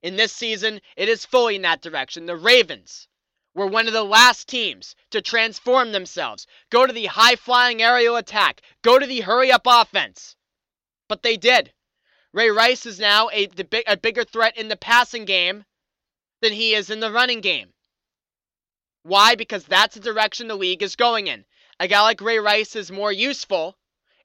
In 0.03 0.16
this 0.16 0.34
season, 0.34 0.80
it 0.95 1.10
is 1.10 1.26
fully 1.26 1.55
in 1.55 1.64
that 1.64 1.82
direction. 1.82 2.28
The 2.28 2.36
Ravens 2.36 3.08
were 3.55 3.66
one 3.66 3.88
of 3.88 3.93
the 3.93 4.03
last 4.03 4.47
teams 4.47 4.95
to 5.10 5.24
transform 5.24 5.91
themselves, 5.91 6.45
go 6.70 6.86
to 6.86 6.93
the 6.93 7.08
high 7.08 7.36
flying 7.36 7.82
aerial 7.82 8.16
attack, 8.16 8.62
go 8.84 8.99
to 8.99 9.08
the 9.08 9.22
hurry 9.22 9.51
up 9.51 9.64
offense. 9.66 10.36
But 11.08 11.24
they 11.24 11.38
did. 11.38 11.74
Ray 12.34 12.49
Rice 12.49 12.86
is 12.86 12.99
now 12.99 13.30
a, 13.30 13.49
a 13.88 13.97
bigger 13.97 14.24
threat 14.24 14.58
in 14.58 14.68
the 14.68 14.76
passing 14.76 15.26
game 15.26 15.66
than 16.41 16.53
he 16.53 16.74
is 16.74 16.89
in 16.89 16.99
the 16.99 17.12
running 17.12 17.41
game. 17.41 17.74
Why? 19.03 19.36
Because 19.36 19.64
that's 19.64 19.95
the 19.95 20.01
direction 20.01 20.47
the 20.47 20.55
league 20.55 20.84
is 20.84 20.95
going 20.95 21.28
in. 21.28 21.45
A 21.80 21.88
guy 21.88 22.01
like 22.01 22.22
Ray 22.22 22.39
Rice 22.39 22.76
is 22.76 22.91
more 22.91 23.12
useful 23.12 23.78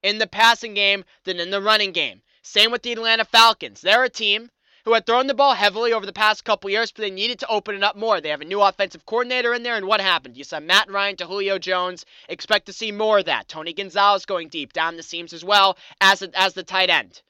in 0.02 0.18
the 0.18 0.26
passing 0.26 0.74
game 0.74 1.04
than 1.24 1.38
in 1.38 1.50
the 1.50 1.62
running 1.62 1.92
game. 1.92 2.22
Same 2.42 2.72
with 2.72 2.82
the 2.82 2.92
Atlanta 2.92 3.24
Falcons. 3.24 3.80
They're 3.80 4.04
a 4.04 4.10
team 4.10 4.50
who 4.84 4.94
had 4.94 5.06
thrown 5.06 5.28
the 5.28 5.34
ball 5.34 5.54
heavily 5.54 5.92
over 5.92 6.04
the 6.04 6.12
past 6.12 6.44
couple 6.44 6.68
years, 6.68 6.90
but 6.90 7.02
they 7.02 7.10
needed 7.10 7.38
to 7.38 7.46
open 7.46 7.76
it 7.76 7.84
up 7.84 7.94
more. 7.94 8.20
They 8.20 8.30
have 8.30 8.40
a 8.40 8.44
new 8.44 8.60
offensive 8.60 9.06
coordinator 9.06 9.54
in 9.54 9.62
there, 9.62 9.76
and 9.76 9.86
what 9.86 10.00
happened? 10.00 10.36
You 10.36 10.42
saw 10.42 10.58
Matt 10.58 10.90
Ryan 10.90 11.16
to 11.16 11.26
Julio 11.26 11.56
Jones. 11.58 12.04
Expect 12.28 12.66
to 12.66 12.72
see 12.72 12.90
more 12.90 13.20
of 13.20 13.26
that. 13.26 13.46
Tony 13.46 13.72
Gonzalez 13.72 14.26
going 14.26 14.48
deep 14.48 14.72
down 14.72 14.96
the 14.96 15.04
seams 15.04 15.32
as 15.32 15.44
well 15.44 15.78
as, 16.00 16.22
a, 16.22 16.30
as 16.36 16.54
the 16.54 16.64
tight 16.64 16.90
end. 16.90 17.22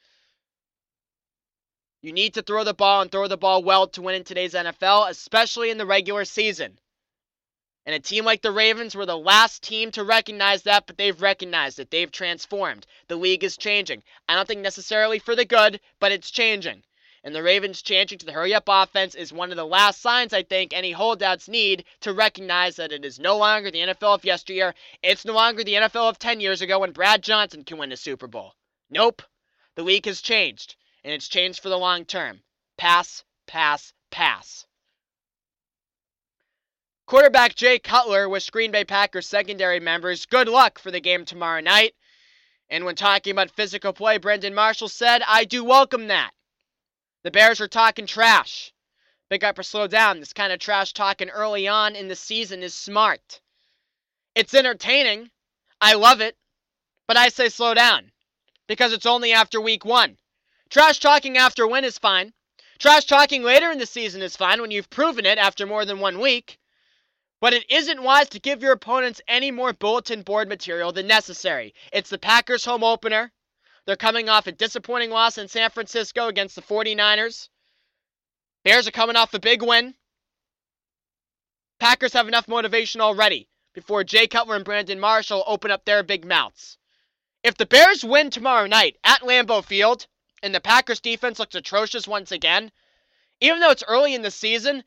You 2.01 2.13
need 2.13 2.35
to 2.35 2.43
throw 2.43 2.65
the 2.65 2.73
ball 2.73 3.03
and 3.03 3.13
throw 3.13 3.29
the 3.29 3.37
ball 3.37 3.63
well 3.63 3.87
to 3.89 4.03
win 4.03 4.15
in 4.15 4.25
today's 4.25 4.55
NFL, 4.55 5.11
especially 5.11 5.69
in 5.71 5.77
the 5.77 5.87
regular 5.87 6.25
season. 6.25 6.79
And 7.85 7.95
a 7.95 8.01
team 8.01 8.25
like 8.25 8.41
the 8.41 8.51
Ravens 8.51 8.95
were 8.95 9.07
the 9.07 9.19
last 9.19 9.63
team 9.63 9.91
to 9.91 10.05
recognize 10.05 10.63
that, 10.63 10.87
but 10.87 10.97
they've 10.97 11.21
recognized 11.21 11.79
it. 11.79 11.91
They've 11.91 12.11
transformed. 12.11 12.87
The 13.09 13.17
league 13.17 13.45
is 13.45 13.59
changing. 13.59 14.05
I 14.27 14.37
don't 14.37 14.49
think 14.49 14.63
necessarily 14.63 15.19
for 15.19 15.37
the 15.37 15.45
good, 15.45 15.81
but 16.01 16.13
it's 16.13 16.31
changing 16.31 16.83
and 17.25 17.35
the 17.35 17.43
Ravens 17.43 17.83
changing 17.83 18.19
to 18.19 18.27
the 18.27 18.33
hurry 18.33 18.53
up 18.53 18.65
offense 18.67 19.15
is 19.15 19.33
one 19.33 19.51
of 19.51 19.57
the 19.57 19.65
last 19.65 20.01
signs 20.01 20.33
I 20.33 20.43
think 20.43 20.73
any 20.73 20.91
holdouts 20.91 21.49
need 21.49 21.85
to 22.01 22.13
recognize 22.13 22.77
that 22.77 22.91
it 22.91 23.05
is 23.05 23.21
no 23.21 23.37
longer 23.37 23.71
the 23.71 23.79
NFL 23.79 24.15
of 24.15 24.25
yesteryear. 24.25 24.75
It's 25.03 25.25
no 25.25 25.33
longer 25.33 25.63
the 25.63 25.75
NFL 25.75 26.09
of 26.09 26.19
10 26.19 26.41
years 26.41 26.63
ago 26.63 26.81
when 26.81 26.91
Brad 26.91 27.23
Johnson 27.23 27.63
can 27.63 27.79
win 27.79 27.93
a 27.93 27.97
Super 27.97 28.27
Bowl. 28.27 28.55
Nope. 28.91 29.23
The 29.77 29.85
league 29.85 30.07
has 30.07 30.21
changed, 30.21 30.75
and 31.05 31.13
it's 31.13 31.29
changed 31.29 31.63
for 31.63 31.69
the 31.69 31.79
long 31.79 32.05
term. 32.05 32.43
Pass, 32.77 33.25
pass, 33.47 33.93
pass. 34.11 34.67
Quarterback 37.07 37.55
Jay 37.55 37.79
Cutler 37.79 38.29
with 38.29 38.51
Green 38.51 38.73
Bay 38.73 38.85
Packers 38.85 39.29
secondary 39.29 39.81
members 39.81 40.27
good 40.27 40.49
luck 40.49 40.79
for 40.79 40.91
the 40.91 41.01
game 41.01 41.25
tomorrow 41.25 41.61
night. 41.61 41.95
And 42.69 42.85
when 42.85 42.97
talking 42.97 43.31
about 43.31 43.51
physical 43.51 43.93
play, 43.93 44.19
Brandon 44.19 44.55
Marshall 44.55 44.89
said, 44.89 45.23
I 45.27 45.45
do 45.45 45.63
welcome 45.63 46.09
that. 46.09 46.33
The 47.25 47.31
Bears 47.31 47.61
are 47.61 47.69
talking 47.69 48.07
trash. 48.07 48.73
Big 49.29 49.45
up 49.45 49.59
or 49.59 49.63
slow 49.63 49.87
down. 49.87 50.19
This 50.19 50.33
kind 50.33 50.53
of 50.53 50.59
trash 50.59 50.93
talking 50.93 51.31
early 51.31 51.69
on 51.69 51.95
in 51.95 52.09
the 52.09 52.17
season 52.17 52.63
is 52.63 52.75
smart. 52.75 53.41
It's 54.35 54.55
entertaining. 54.55 55.31
I 55.81 55.95
love 55.95 56.21
it. 56.21 56.37
But 57.07 57.17
I 57.17 57.29
say 57.29 57.49
slow 57.49 57.75
down. 57.75 58.11
Because 58.67 58.93
it's 58.93 59.07
only 59.07 59.33
after 59.33 59.61
week 59.61 59.85
one. 59.85 60.19
Trash 60.69 60.99
talking 60.99 61.39
after 61.39 61.67
win 61.67 61.85
is 61.85 61.99
fine. 61.99 62.33
Trash 62.79 63.05
talking 63.05 63.45
later 63.45 63.71
in 63.71 63.79
the 63.79 63.87
season 63.87 64.23
is 64.23 64.37
fine 64.37 64.61
when 64.61 64.73
you've 64.73 64.91
proven 64.91 65.25
it 65.25 65.39
after 65.39 65.67
more 65.67 65.85
than 65.85 66.01
one 66.01 66.19
week. 66.19 66.59
But 67.41 67.53
it 67.53 67.71
isn't 67.71 68.03
wise 68.03 68.29
to 68.31 68.41
give 68.41 68.63
your 68.63 68.73
opponents 68.73 69.21
any 69.29 69.51
more 69.51 69.73
bulletin 69.73 70.23
board 70.23 70.49
material 70.49 70.91
than 70.93 71.07
necessary. 71.07 71.75
It's 71.93 72.11
the 72.11 72.19
Packers 72.19 72.65
home 72.65 72.83
opener. 72.83 73.33
They're 73.85 73.97
coming 73.97 74.29
off 74.29 74.47
a 74.47 74.53
disappointing 74.53 75.11
loss 75.11 75.39
in 75.39 75.49
San 75.49 75.71
Francisco 75.71 76.29
against 76.29 76.55
the 76.55 76.63
49ers. 76.63 77.49
Bears 78.65 78.87
are 78.87 78.93
coming 78.93 79.17
off 79.17 79.35
a 79.35 79.41
big 79.41 79.63
win. 79.63 79.95
Packers 81.81 82.13
have 82.13 82.29
enough 82.29 82.47
motivation 82.47 83.01
already 83.01 83.49
before 83.75 84.05
Jay 84.05 84.29
Cutler 84.29 84.55
and 84.55 84.65
Brandon 84.65 85.01
Marshall 85.01 85.43
open 85.47 85.73
up 85.73 85.85
their 85.85 86.05
big 86.05 86.25
mouths. 86.25 86.79
If 87.43 87.57
the 87.57 87.67
Bears 87.67 88.05
win 88.05 88.31
tomorrow 88.31 88.69
night 88.69 88.99
at 89.03 89.23
Lambeau 89.23 89.65
Field 89.65 90.07
and 90.45 90.55
the 90.55 90.61
Packers 90.61 91.01
defense 91.01 91.41
looks 91.41 91.57
atrocious 91.57 92.07
once 92.07 92.31
again, 92.31 92.71
even 93.41 93.59
though 93.59 93.71
it's 93.71 93.83
early 93.89 94.15
in 94.15 94.23
the 94.23 94.31
season, 94.31 94.85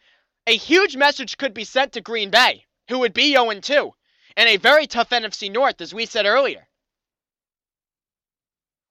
a 0.47 0.55
huge 0.55 0.95
message 0.95 1.37
could 1.37 1.53
be 1.53 1.65
sent 1.65 1.91
to 1.93 2.01
Green 2.01 2.29
Bay, 2.29 2.65
who 2.87 2.99
would 2.99 3.13
be 3.13 3.33
0 3.33 3.59
2, 3.59 3.93
and 4.37 4.47
a 4.47 4.55
very 4.55 4.87
tough 4.87 5.09
NFC 5.09 5.51
North, 5.51 5.81
as 5.81 5.93
we 5.93 6.05
said 6.05 6.25
earlier. 6.25 6.69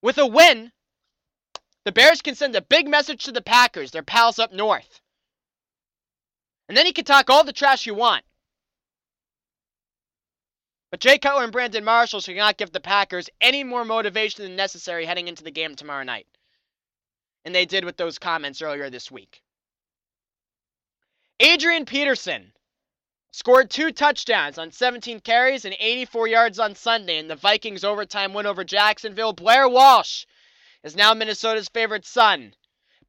With 0.04 0.18
a 0.18 0.26
win, 0.26 0.70
the 1.86 1.90
Bears 1.90 2.20
can 2.20 2.34
send 2.34 2.54
a 2.54 2.60
big 2.60 2.86
message 2.86 3.24
to 3.24 3.32
the 3.32 3.40
Packers, 3.40 3.90
their 3.90 4.02
pals 4.02 4.38
up 4.38 4.52
north. 4.52 5.00
And 6.68 6.76
then 6.76 6.84
you 6.84 6.92
can 6.92 7.06
talk 7.06 7.30
all 7.30 7.42
the 7.42 7.54
trash 7.54 7.86
you 7.86 7.94
want. 7.94 8.22
But 10.90 11.00
Jay 11.00 11.16
Cutler 11.16 11.44
and 11.44 11.52
Brandon 11.52 11.84
Marshall 11.84 12.20
should 12.20 12.36
not 12.36 12.58
give 12.58 12.70
the 12.70 12.80
Packers 12.80 13.30
any 13.40 13.64
more 13.64 13.82
motivation 13.82 14.44
than 14.44 14.56
necessary 14.56 15.06
heading 15.06 15.26
into 15.26 15.42
the 15.42 15.50
game 15.50 15.74
tomorrow 15.74 16.04
night. 16.04 16.26
And 17.46 17.54
they 17.54 17.64
did 17.64 17.86
with 17.86 17.96
those 17.96 18.18
comments 18.18 18.60
earlier 18.60 18.90
this 18.90 19.10
week. 19.10 19.40
Adrian 21.40 21.86
Peterson 21.86 22.52
scored 23.34 23.68
two 23.68 23.90
touchdowns 23.90 24.58
on 24.58 24.70
17 24.70 25.18
carries 25.18 25.64
and 25.64 25.74
84 25.80 26.28
yards 26.28 26.60
on 26.60 26.76
Sunday 26.76 27.18
in 27.18 27.26
the 27.26 27.34
Vikings' 27.34 27.82
overtime 27.82 28.32
win 28.32 28.46
over 28.46 28.62
Jacksonville. 28.62 29.32
Blair 29.32 29.68
Walsh 29.68 30.24
is 30.84 30.94
now 30.94 31.12
Minnesota's 31.14 31.68
favorite 31.68 32.06
son. 32.06 32.54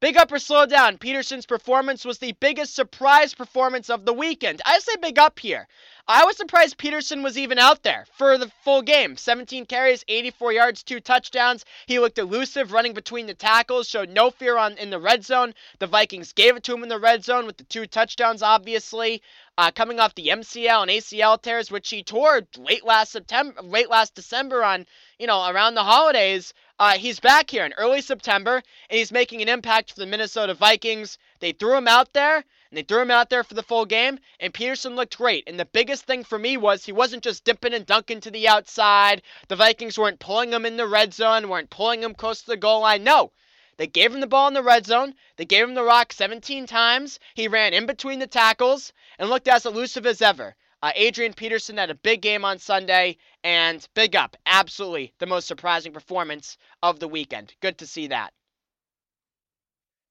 Big 0.00 0.16
up 0.16 0.32
or 0.32 0.40
slow 0.40 0.66
down. 0.66 0.98
Peterson's 0.98 1.46
performance 1.46 2.04
was 2.04 2.18
the 2.18 2.32
biggest 2.32 2.74
surprise 2.74 3.34
performance 3.34 3.88
of 3.88 4.04
the 4.04 4.12
weekend. 4.12 4.60
I 4.66 4.80
say 4.80 4.96
big 5.00 5.16
up 5.16 5.38
here. 5.38 5.68
I 6.08 6.24
was 6.24 6.36
surprised 6.36 6.78
Peterson 6.78 7.22
was 7.22 7.38
even 7.38 7.58
out 7.58 7.82
there 7.82 8.06
for 8.16 8.38
the 8.38 8.50
full 8.62 8.82
game. 8.82 9.16
17 9.16 9.66
carries, 9.66 10.04
84 10.08 10.52
yards, 10.52 10.82
two 10.82 11.00
touchdowns. 11.00 11.64
He 11.86 11.98
looked 11.98 12.18
elusive, 12.18 12.72
running 12.72 12.94
between 12.94 13.26
the 13.26 13.34
tackles, 13.34 13.88
showed 13.88 14.10
no 14.10 14.30
fear 14.30 14.58
on 14.58 14.78
in 14.78 14.90
the 14.90 15.00
red 15.00 15.24
zone. 15.24 15.54
The 15.80 15.86
Vikings 15.88 16.32
gave 16.32 16.56
it 16.56 16.64
to 16.64 16.74
him 16.74 16.82
in 16.84 16.88
the 16.90 16.98
red 17.00 17.24
zone 17.24 17.46
with 17.46 17.56
the 17.56 17.64
two 17.64 17.86
touchdowns, 17.86 18.42
obviously. 18.42 19.22
uh, 19.58 19.70
coming 19.70 20.00
off 20.00 20.14
the 20.14 20.28
MCL 20.28 20.82
and 20.82 20.90
ACL 20.90 21.40
tears, 21.40 21.70
which 21.70 21.88
he 21.90 22.02
tore 22.02 22.42
late 22.58 22.84
last 22.84 23.12
September, 23.12 23.60
late 23.62 23.88
last 23.88 24.14
December 24.14 24.62
on, 24.64 24.86
you 25.18 25.26
know, 25.26 25.48
around 25.48 25.74
the 25.74 25.84
holidays. 25.84 26.52
Uh, 26.78 26.92
he's 26.98 27.20
back 27.20 27.50
here 27.50 27.64
in 27.64 27.72
early 27.74 28.02
September, 28.02 28.56
and 28.90 28.98
he's 28.98 29.12
making 29.12 29.40
an 29.42 29.48
impact 29.48 29.92
for 29.92 30.00
the 30.00 30.06
Minnesota 30.06 30.54
Vikings. 30.54 31.18
They 31.40 31.52
threw 31.52 31.76
him 31.76 31.86
out 31.86 32.12
there, 32.12 32.36
and 32.36 32.44
they 32.72 32.82
threw 32.82 33.02
him 33.02 33.10
out 33.10 33.30
there 33.30 33.44
for 33.44 33.54
the 33.54 33.62
full 33.62 33.84
game, 33.84 34.18
and 34.40 34.54
Peterson 34.54 34.96
looked 34.96 35.18
great. 35.18 35.44
And 35.46 35.58
the 35.58 35.64
biggest 35.64 36.04
thing 36.04 36.24
for 36.24 36.38
me 36.38 36.56
was 36.56 36.84
he 36.84 36.92
wasn't 36.92 37.22
just 37.22 37.44
dipping 37.44 37.74
and 37.74 37.84
dunking 37.84 38.20
to 38.20 38.30
the 38.30 38.48
outside. 38.48 39.22
The 39.48 39.56
Vikings 39.56 39.98
weren't 39.98 40.18
pulling 40.18 40.52
him 40.52 40.64
in 40.64 40.76
the 40.76 40.86
red 40.86 41.12
zone, 41.12 41.48
weren't 41.48 41.70
pulling 41.70 42.02
him 42.02 42.14
close 42.14 42.40
to 42.40 42.46
the 42.46 42.56
goal 42.56 42.80
line. 42.80 43.04
No, 43.04 43.32
they 43.76 43.86
gave 43.86 44.14
him 44.14 44.20
the 44.20 44.26
ball 44.26 44.48
in 44.48 44.54
the 44.54 44.62
red 44.62 44.86
zone. 44.86 45.14
They 45.36 45.44
gave 45.44 45.64
him 45.64 45.74
the 45.74 45.82
rock 45.82 46.12
17 46.12 46.66
times. 46.66 47.20
He 47.34 47.48
ran 47.48 47.74
in 47.74 47.84
between 47.84 48.18
the 48.18 48.26
tackles 48.26 48.92
and 49.18 49.28
looked 49.28 49.48
as 49.48 49.66
elusive 49.66 50.06
as 50.06 50.22
ever. 50.22 50.56
Uh, 50.82 50.92
Adrian 50.94 51.34
Peterson 51.34 51.76
had 51.76 51.90
a 51.90 51.94
big 51.94 52.22
game 52.22 52.44
on 52.44 52.58
Sunday, 52.58 53.18
and 53.42 53.86
big 53.94 54.16
up. 54.16 54.36
Absolutely 54.46 55.12
the 55.18 55.26
most 55.26 55.46
surprising 55.46 55.92
performance 55.92 56.56
of 56.82 57.00
the 57.00 57.08
weekend. 57.08 57.54
Good 57.60 57.78
to 57.78 57.86
see 57.86 58.06
that. 58.06 58.32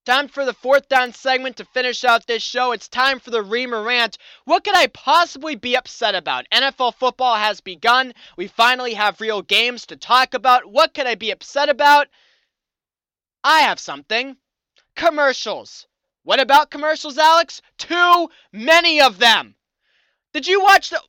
Time 0.06 0.28
for 0.28 0.44
the 0.44 0.54
fourth 0.54 0.88
down 0.88 1.12
segment 1.12 1.56
to 1.56 1.64
finish 1.64 2.04
out 2.04 2.28
this 2.28 2.40
show. 2.40 2.70
It's 2.70 2.86
time 2.86 3.18
for 3.18 3.32
the 3.32 3.42
Reimer 3.42 3.84
rant. 3.84 4.18
What 4.44 4.62
could 4.62 4.76
I 4.76 4.86
possibly 4.86 5.56
be 5.56 5.76
upset 5.76 6.14
about? 6.14 6.46
NFL 6.52 6.94
football 6.94 7.34
has 7.34 7.60
begun. 7.60 8.14
We 8.36 8.46
finally 8.46 8.94
have 8.94 9.20
real 9.20 9.42
games 9.42 9.84
to 9.86 9.96
talk 9.96 10.32
about. 10.32 10.64
What 10.64 10.94
could 10.94 11.08
I 11.08 11.16
be 11.16 11.32
upset 11.32 11.68
about? 11.68 12.06
I 13.42 13.62
have 13.62 13.80
something. 13.80 14.36
Commercials. 14.94 15.88
What 16.22 16.38
about 16.38 16.70
commercials, 16.70 17.18
Alex? 17.18 17.60
Too 17.76 18.28
many 18.52 19.00
of 19.00 19.18
them. 19.18 19.56
Did 20.32 20.46
you 20.46 20.62
watch 20.62 20.90
the. 20.90 21.02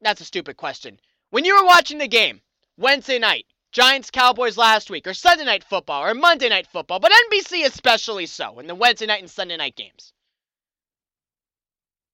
That's 0.00 0.20
a 0.20 0.24
stupid 0.24 0.56
question. 0.56 0.98
When 1.30 1.44
you 1.44 1.56
were 1.56 1.66
watching 1.66 1.98
the 1.98 2.08
game, 2.08 2.40
Wednesday 2.76 3.20
night, 3.20 3.46
Giants 3.72 4.10
Cowboys 4.10 4.58
last 4.58 4.90
week, 4.90 5.06
or 5.06 5.14
Sunday 5.14 5.44
night 5.44 5.64
football, 5.64 6.04
or 6.04 6.12
Monday 6.12 6.50
night 6.50 6.66
football, 6.66 7.00
but 7.00 7.10
NBC 7.10 7.64
especially 7.64 8.26
so, 8.26 8.58
in 8.58 8.66
the 8.66 8.74
Wednesday 8.74 9.06
night 9.06 9.22
and 9.22 9.30
Sunday 9.30 9.56
night 9.56 9.76
games. 9.76 10.12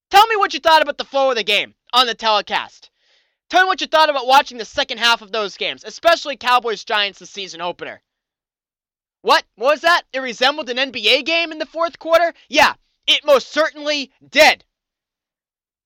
Tell 0.08 0.24
me 0.28 0.36
what 0.36 0.54
you 0.54 0.60
thought 0.60 0.82
about 0.82 0.98
the 0.98 1.04
flow 1.04 1.30
of 1.30 1.36
the 1.36 1.42
game 1.42 1.74
on 1.92 2.06
the 2.06 2.14
telecast. 2.14 2.90
Tell 3.50 3.64
me 3.64 3.66
what 3.66 3.80
you 3.80 3.88
thought 3.88 4.08
about 4.08 4.28
watching 4.28 4.56
the 4.56 4.64
second 4.64 4.98
half 4.98 5.20
of 5.20 5.32
those 5.32 5.56
games, 5.56 5.82
especially 5.82 6.36
Cowboys 6.36 6.84
Giants, 6.84 7.18
the 7.18 7.26
season 7.26 7.60
opener. 7.60 8.02
What? 9.22 9.44
What 9.56 9.72
was 9.72 9.80
that? 9.80 10.02
It 10.12 10.20
resembled 10.20 10.70
an 10.70 10.76
NBA 10.76 11.24
game 11.24 11.50
in 11.50 11.58
the 11.58 11.66
fourth 11.66 11.98
quarter? 11.98 12.34
Yeah, 12.48 12.74
it 13.08 13.24
most 13.24 13.48
certainly 13.48 14.12
did. 14.30 14.64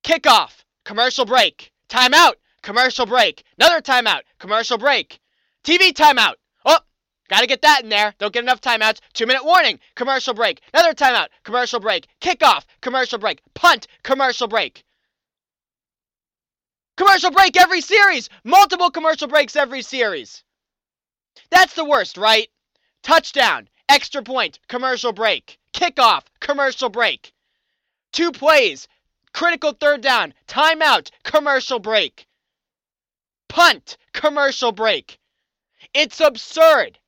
Kickoff, 0.05 0.65
commercial 0.85 1.25
break, 1.25 1.73
timeout, 1.89 2.35
commercial 2.63 3.07
break, 3.07 3.43
another 3.59 3.81
timeout, 3.81 4.23
commercial 4.39 4.77
break, 4.77 5.19
TV 5.65 5.93
timeout. 5.93 6.35
Oh, 6.65 6.81
gotta 7.29 7.47
get 7.47 7.63
that 7.63 7.83
in 7.85 7.89
there. 7.89 8.15
Don't 8.19 8.33
get 8.33 8.43
enough 8.43 8.61
timeouts. 8.61 9.01
Two 9.13 9.27
minute 9.27 9.45
warning, 9.45 9.79
commercial 9.95 10.35
break, 10.35 10.61
another 10.75 10.95
timeout, 10.95 11.29
commercial 11.45 11.79
break, 11.79 12.09
kickoff, 12.21 12.65
commercial 12.81 13.19
break, 13.19 13.41
punt, 13.55 13.87
commercial 14.03 14.49
break. 14.49 14.85
Commercial 16.97 17.31
break 17.31 17.57
every 17.57 17.81
series, 17.81 18.29
multiple 18.45 18.91
commercial 18.91 19.29
breaks 19.29 19.57
every 19.57 19.83
series. 19.83 20.45
That's 21.51 21.75
the 21.75 21.85
worst, 21.85 22.17
right? 22.17 22.49
Touchdown, 23.03 23.69
extra 23.89 24.23
point, 24.23 24.59
commercial 24.69 25.13
break. 25.13 25.59
Kickoff, 25.73 26.25
commercial 26.41 26.89
break. 26.91 27.33
Two 28.13 28.33
plays, 28.33 28.89
critical 29.33 29.73
third 29.73 30.03
down, 30.03 30.35
timeout, 30.47 31.11
commercial 31.25 31.79
break. 31.79 32.27
Punt, 33.49 33.97
commercial 34.13 34.73
break. 34.73 35.19
It's 35.95 36.21
absurd. 36.21 36.99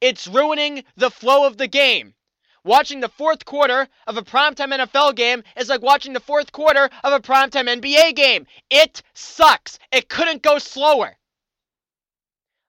It's 0.00 0.26
ruining 0.26 0.84
the 0.96 1.10
flow 1.10 1.46
of 1.46 1.56
the 1.56 1.68
game. 1.68 2.14
Watching 2.62 3.00
the 3.00 3.08
fourth 3.08 3.44
quarter 3.44 3.88
of 4.06 4.16
a 4.16 4.22
primetime 4.22 4.72
NFL 4.72 5.16
game 5.16 5.42
is 5.56 5.68
like 5.68 5.82
watching 5.82 6.14
the 6.14 6.20
fourth 6.20 6.50
quarter 6.50 6.88
of 7.02 7.12
a 7.12 7.20
primetime 7.20 7.68
NBA 7.68 8.14
game. 8.16 8.46
It 8.70 9.02
sucks. 9.12 9.78
It 9.92 10.08
couldn't 10.08 10.42
go 10.42 10.58
slower. 10.58 11.18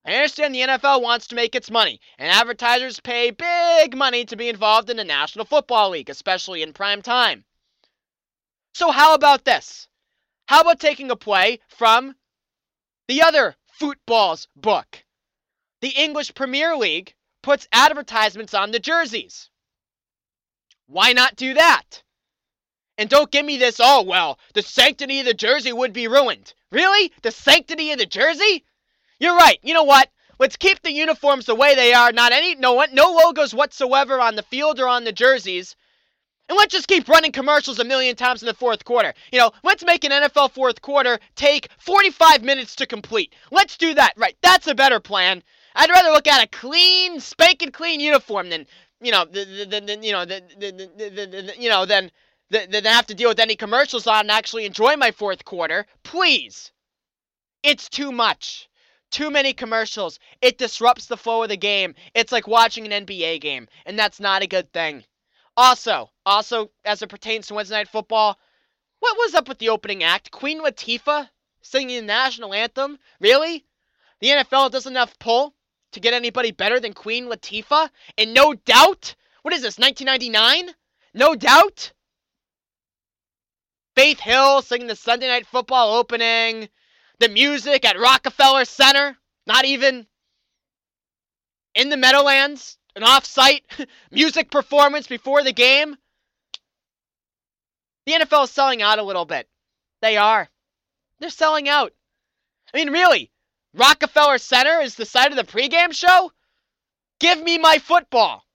I 0.06 0.16
understand 0.16 0.54
the 0.54 0.62
NFL 0.62 1.02
wants 1.02 1.28
to 1.28 1.36
make 1.36 1.56
its 1.56 1.72
money, 1.72 2.00
and 2.20 2.30
advertisers 2.30 3.00
pay 3.00 3.32
big 3.32 3.98
money 3.98 4.26
to 4.26 4.36
be 4.36 4.50
involved 4.50 4.90
in 4.90 4.98
the 4.98 5.04
National 5.04 5.46
Football 5.46 5.92
League, 5.92 6.10
especially 6.10 6.62
in 6.62 6.74
prime 6.74 7.02
time. 7.02 7.44
So, 8.76 8.92
how 8.92 9.14
about 9.14 9.46
this? 9.46 9.88
How 10.48 10.62
about 10.62 10.80
taking 10.80 11.10
a 11.10 11.16
play 11.16 11.60
from 11.70 12.16
the 13.08 13.22
other 13.24 13.56
football's 13.80 14.48
book? 14.56 15.05
The 15.82 15.90
English 15.90 16.34
Premier 16.34 16.76
League 16.76 17.14
puts 17.42 17.68
advertisements 17.72 18.54
on 18.54 18.72
the 18.72 18.80
jerseys. 18.80 19.50
Why 20.88 21.14
not 21.14 21.36
do 21.36 21.54
that? 21.54 22.04
And 22.98 23.10
don't 23.10 23.32
give 23.32 23.46
me 23.46 23.58
this, 23.58 23.80
oh, 23.80 24.04
well, 24.04 24.40
the 24.54 24.62
sanctity 24.62 25.20
of 25.20 25.26
the 25.26 25.34
jersey 25.34 25.74
would 25.74 25.92
be 25.92 26.08
ruined. 26.08 26.54
Really? 26.72 27.12
The 27.22 27.32
sanctity 27.32 27.92
of 27.92 27.98
the 28.00 28.06
jersey? 28.06 28.64
You're 29.20 29.36
right. 29.36 29.60
You 29.62 29.74
know 29.74 29.84
what? 29.84 30.10
Let's 30.40 30.58
keep 30.58 30.82
the 30.82 30.92
uniforms 30.92 31.46
the 31.46 31.56
way 31.56 31.76
they 31.76 31.94
are. 31.94 32.12
Not 32.12 32.32
any 32.32 32.56
no 32.56 32.84
no 32.92 33.12
logos 33.12 33.54
whatsoever 33.54 34.20
on 34.20 34.36
the 34.36 34.44
field 34.44 34.80
or 34.80 34.88
on 34.88 35.04
the 35.06 35.14
jerseys. 35.14 35.76
And 36.48 36.58
let's 36.58 36.74
just 36.74 36.88
keep 36.88 37.08
running 37.08 37.32
commercials 37.32 37.80
a 37.80 37.84
million 37.84 38.16
times 38.16 38.44
in 38.44 38.48
the 38.48 38.54
fourth 38.54 38.86
quarter. 38.86 39.14
You 39.32 39.40
know, 39.40 39.52
let's 39.64 39.84
make 39.84 40.04
an 40.04 40.12
NFL 40.12 40.52
fourth 40.52 40.82
quarter 40.82 41.20
take 41.36 41.70
45 41.80 42.44
minutes 42.44 42.76
to 42.76 42.86
complete. 42.86 43.34
Let's 43.50 43.78
do 43.78 43.94
that. 43.96 44.14
Right. 44.18 44.38
That's 44.42 44.68
a 44.68 44.76
better 44.76 45.00
plan. 45.00 45.42
I'd 45.76 45.90
rather 45.90 46.10
look 46.10 46.28
at 46.28 46.44
a 46.44 46.48
clean, 46.48 47.20
spanking 47.20 47.72
clean 47.72 48.00
uniform 48.00 48.50
than, 48.50 48.66
you 49.02 49.12
know, 49.12 49.26
you 49.32 50.12
know, 50.14 50.26
the, 50.26 50.42
the, 50.58 50.72
the, 50.72 51.54
you 51.60 51.70
know, 51.70 51.86
than, 51.86 52.12
than 52.50 52.86
have 52.86 53.08
to 53.08 53.16
deal 53.16 53.30
with 53.30 53.40
any 53.40 53.56
commercials 53.56 54.08
on 54.08 54.22
and 54.22 54.32
actually 54.32 54.66
enjoy 54.66 54.96
my 54.96 55.12
fourth 55.12 55.44
quarter. 55.44 55.86
Please. 56.04 56.72
It's 57.62 57.90
too 57.90 58.12
much. 58.12 58.70
Too 59.12 59.30
many 59.30 59.54
commercials. 59.54 60.20
It 60.42 60.58
disrupts 60.58 61.08
the 61.08 61.18
flow 61.18 61.44
of 61.44 61.50
the 61.50 61.58
game. 61.58 61.96
It's 62.14 62.32
like 62.32 62.48
watching 62.48 62.92
an 62.92 63.06
NBA 63.06 63.42
game, 63.42 63.68
and 63.86 63.98
that's 64.00 64.20
not 64.20 64.44
a 64.44 64.48
good 64.48 64.72
thing. 64.72 65.04
Also, 65.58 66.12
also 66.26 66.72
as 66.84 67.02
it 67.02 67.10
pertains 67.10 67.48
to 67.48 67.54
Wednesday 67.54 67.76
Night 67.76 67.90
Football, 67.90 68.40
what 69.00 69.18
was 69.18 69.36
up 69.36 69.48
with 69.48 69.60
the 69.60 69.70
opening 69.70 70.04
act? 70.04 70.32
Queen 70.32 70.62
Latifah 70.62 71.30
singing 71.62 72.02
the 72.02 72.06
national 72.06 72.54
anthem? 72.54 72.98
Really? 73.20 73.66
The 74.20 74.30
NFL 74.30 74.72
doesn't 74.72 74.92
enough 74.94 75.18
pull 75.20 75.54
to 75.96 76.00
get 76.00 76.14
anybody 76.14 76.52
better 76.52 76.80
than 76.80 76.94
Queen 76.94 77.26
Latifah? 77.26 77.90
And 78.18 78.34
no 78.34 78.54
doubt, 78.54 79.16
what 79.42 79.54
is 79.54 79.62
this, 79.62 79.80
1999? 79.80 80.74
No 81.14 81.36
doubt? 81.36 81.92
Faith 83.96 84.20
Hill 84.20 84.62
singing 84.62 84.88
the 84.88 84.96
Sunday 84.96 85.28
Night 85.28 85.48
Football 85.48 85.96
opening 85.96 86.70
the 87.20 87.30
music 87.30 87.86
at 87.86 88.00
Rockefeller 88.00 88.66
Center, 88.66 89.18
not 89.48 89.66
even 89.66 90.06
in 91.74 91.90
the 91.90 91.98
Meadowlands, 91.98 92.78
an 92.96 93.04
off-site 93.04 93.64
music 94.12 94.52
performance 94.52 95.08
before 95.08 95.44
the 95.44 95.54
game. 95.54 95.96
The 98.06 98.14
NFL 98.14 98.44
is 98.44 98.52
selling 98.52 98.82
out 98.82 99.00
a 99.00 99.04
little 99.04 99.26
bit. 99.26 99.48
They 100.02 100.18
are. 100.18 100.50
They're 101.20 101.30
selling 101.30 101.70
out. 101.70 101.94
I 102.74 102.78
mean, 102.78 102.92
really, 102.92 103.32
Rockefeller 103.76 104.38
Center 104.38 104.80
is 104.80 104.96
the 104.96 105.06
site 105.06 105.32
of 105.32 105.38
the 105.38 105.44
pregame 105.44 105.94
show? 105.94 106.32
Give 107.20 107.42
me 107.42 107.58
my 107.58 107.78
football. 107.78 108.46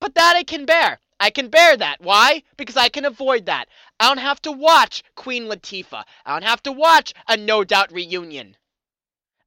But 0.00 0.14
that 0.14 0.36
I 0.36 0.44
can 0.44 0.66
bear. 0.66 1.00
I 1.18 1.30
can 1.30 1.48
bear 1.48 1.76
that. 1.76 2.00
Why? 2.00 2.42
Because 2.56 2.76
I 2.76 2.90
can 2.90 3.04
avoid 3.04 3.46
that. 3.46 3.66
I 3.98 4.08
don't 4.08 4.18
have 4.18 4.40
to 4.42 4.52
watch 4.52 5.02
Queen 5.16 5.44
Latifah. 5.44 6.04
I 6.24 6.32
don't 6.32 6.48
have 6.48 6.62
to 6.64 6.72
watch 6.72 7.14
a 7.26 7.36
No 7.36 7.64
Doubt 7.64 7.90
reunion. 7.90 8.56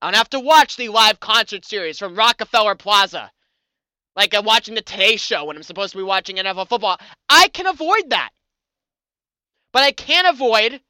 I 0.02 0.08
don't 0.08 0.18
have 0.18 0.30
to 0.32 0.40
watch 0.40 0.76
the 0.76 0.90
live 0.90 1.20
concert 1.20 1.64
series 1.64 2.00
from 2.00 2.16
Rockefeller 2.16 2.76
Plaza. 2.76 3.32
Like 4.16 4.34
I'm 4.34 4.44
watching 4.44 4.76
the 4.76 4.82
Today 4.82 5.16
Show 5.18 5.46
when 5.46 5.56
I'm 5.56 5.64
supposed 5.64 5.92
to 5.92 6.00
be 6.00 6.04
watching 6.04 6.38
NFL 6.38 6.68
football. 6.68 7.00
I 7.30 7.48
can 7.50 7.68
avoid 7.68 8.10
that. 8.10 8.32
But 9.72 9.84
I 9.84 9.92
can't 9.92 10.28
avoid 10.28 10.82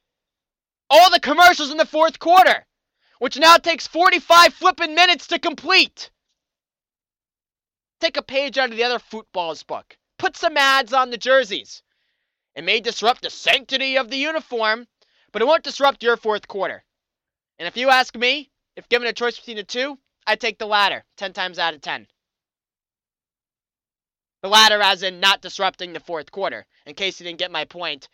all 0.89 1.12
the 1.12 1.20
commercials 1.20 1.70
in 1.70 1.78
the 1.78 1.86
fourth 1.86 2.18
quarter, 2.18 2.66
which 3.22 3.38
now 3.38 3.55
takes 3.57 3.86
45 3.86 4.51
flippin' 4.55 4.95
minutes 4.95 5.28
to 5.28 5.38
complete. 5.38 6.09
Take 7.99 8.17
a 8.17 8.24
page 8.24 8.57
out 8.57 8.72
of 8.72 8.78
the 8.78 8.84
other 8.84 8.97
football's 8.97 9.61
book. 9.61 9.95
Put 10.17 10.36
some 10.36 10.57
ads 10.57 10.91
on 10.91 11.11
the 11.11 11.19
jerseys. 11.19 11.84
It 12.55 12.63
may 12.63 12.80
disrupt 12.80 13.22
the 13.22 13.30
sanctity 13.30 13.97
of 13.97 14.09
the 14.09 14.17
uniform, 14.17 14.88
but 15.32 15.43
it 15.43 15.45
won't 15.45 15.63
disrupt 15.63 16.01
your 16.01 16.17
fourth 16.17 16.47
quarter. 16.47 16.84
And 17.59 17.67
if 17.67 17.78
you 17.78 17.91
ask 17.91 18.15
me, 18.17 18.49
if 18.76 18.89
given 18.89 19.07
a 19.07 19.13
choice 19.13 19.38
between 19.38 19.57
the 19.57 19.63
two, 19.63 19.99
I'd 20.26 20.41
take 20.41 20.57
the 20.57 20.65
latter 20.65 21.05
10 21.17 21.34
times 21.34 21.59
out 21.59 21.76
of 21.76 21.82
10. 21.82 22.07
The 24.41 24.49
latter, 24.49 24.82
as 24.82 25.03
in 25.03 25.19
not 25.19 25.43
disrupting 25.43 25.93
the 25.93 25.99
fourth 25.99 26.32
quarter. 26.32 26.65
In 26.88 26.95
case 26.95 27.19
you 27.19 27.26
didn't 27.26 27.39
get 27.39 27.51
my 27.51 27.65
point, 27.65 28.09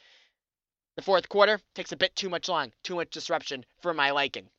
The 0.98 1.04
fourth 1.04 1.30
quarter 1.30 1.62
takes 1.76 1.94
a 1.94 1.98
bit 1.98 2.16
too 2.16 2.28
much 2.28 2.50
long, 2.50 2.74
too 2.84 2.96
much 2.96 3.12
disruption 3.12 3.66
for 3.80 3.94
my 3.94 4.12
liking. 4.12 4.50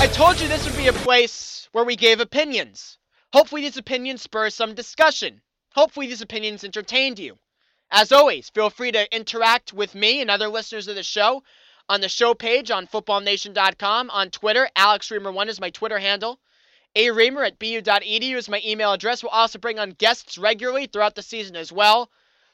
I 0.00 0.06
told 0.06 0.40
you 0.40 0.46
this 0.46 0.64
would 0.64 0.76
be 0.76 0.86
a 0.86 0.92
place 0.92 1.68
where 1.72 1.82
we 1.82 1.96
gave 1.96 2.20
opinions. 2.20 2.98
Hopefully, 3.32 3.62
these 3.62 3.76
opinions 3.76 4.22
spur 4.22 4.48
some 4.48 4.76
discussion. 4.76 5.42
Hopefully, 5.74 6.06
these 6.06 6.20
opinions 6.20 6.62
entertained 6.62 7.18
you. 7.18 7.36
As 7.90 8.12
always, 8.12 8.48
feel 8.48 8.70
free 8.70 8.92
to 8.92 9.12
interact 9.12 9.72
with 9.72 9.96
me 9.96 10.20
and 10.20 10.30
other 10.30 10.46
listeners 10.46 10.86
of 10.86 10.94
the 10.94 11.02
show 11.02 11.42
on 11.88 12.00
the 12.00 12.08
show 12.08 12.32
page 12.32 12.70
on 12.70 12.86
footballnation.com. 12.86 14.10
On 14.10 14.30
Twitter, 14.30 14.70
AlexReimer1 14.76 15.48
is 15.48 15.60
my 15.60 15.70
Twitter 15.70 15.98
handle. 15.98 16.38
areimer 16.94 17.44
at 17.44 17.58
bu.edu 17.58 18.36
is 18.36 18.48
my 18.48 18.62
email 18.64 18.92
address. 18.92 19.24
We'll 19.24 19.30
also 19.30 19.58
bring 19.58 19.80
on 19.80 19.90
guests 19.90 20.38
regularly 20.38 20.86
throughout 20.86 21.16
the 21.16 21.22
season 21.22 21.56
as 21.56 21.72
well 21.72 22.08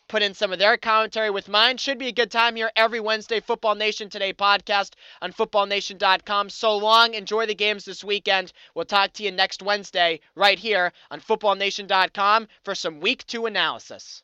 put 0.08 0.22
in 0.22 0.34
some 0.34 0.52
of 0.52 0.58
their 0.58 0.76
commentary 0.76 1.30
with 1.30 1.48
mine. 1.48 1.76
Should 1.76 1.98
be 1.98 2.08
a 2.08 2.12
good 2.12 2.32
time 2.32 2.56
here 2.56 2.72
every 2.74 2.98
Wednesday. 2.98 3.40
Football 3.40 3.76
Nation 3.76 4.08
Today 4.08 4.32
podcast 4.32 4.94
on 5.22 5.32
footballnation.com. 5.32 6.50
So 6.50 6.76
long. 6.76 7.14
Enjoy 7.14 7.46
the 7.46 7.54
games 7.54 7.84
this 7.84 8.02
weekend. 8.02 8.52
We'll 8.74 8.84
talk 8.84 9.12
to 9.12 9.22
you 9.22 9.30
next 9.30 9.62
Wednesday 9.62 10.20
right 10.34 10.58
here 10.58 10.92
on 11.12 11.20
footballnation.com 11.20 12.48
for 12.64 12.74
some 12.74 13.00
week 13.00 13.24
two 13.26 13.46
analysis. 13.46 14.23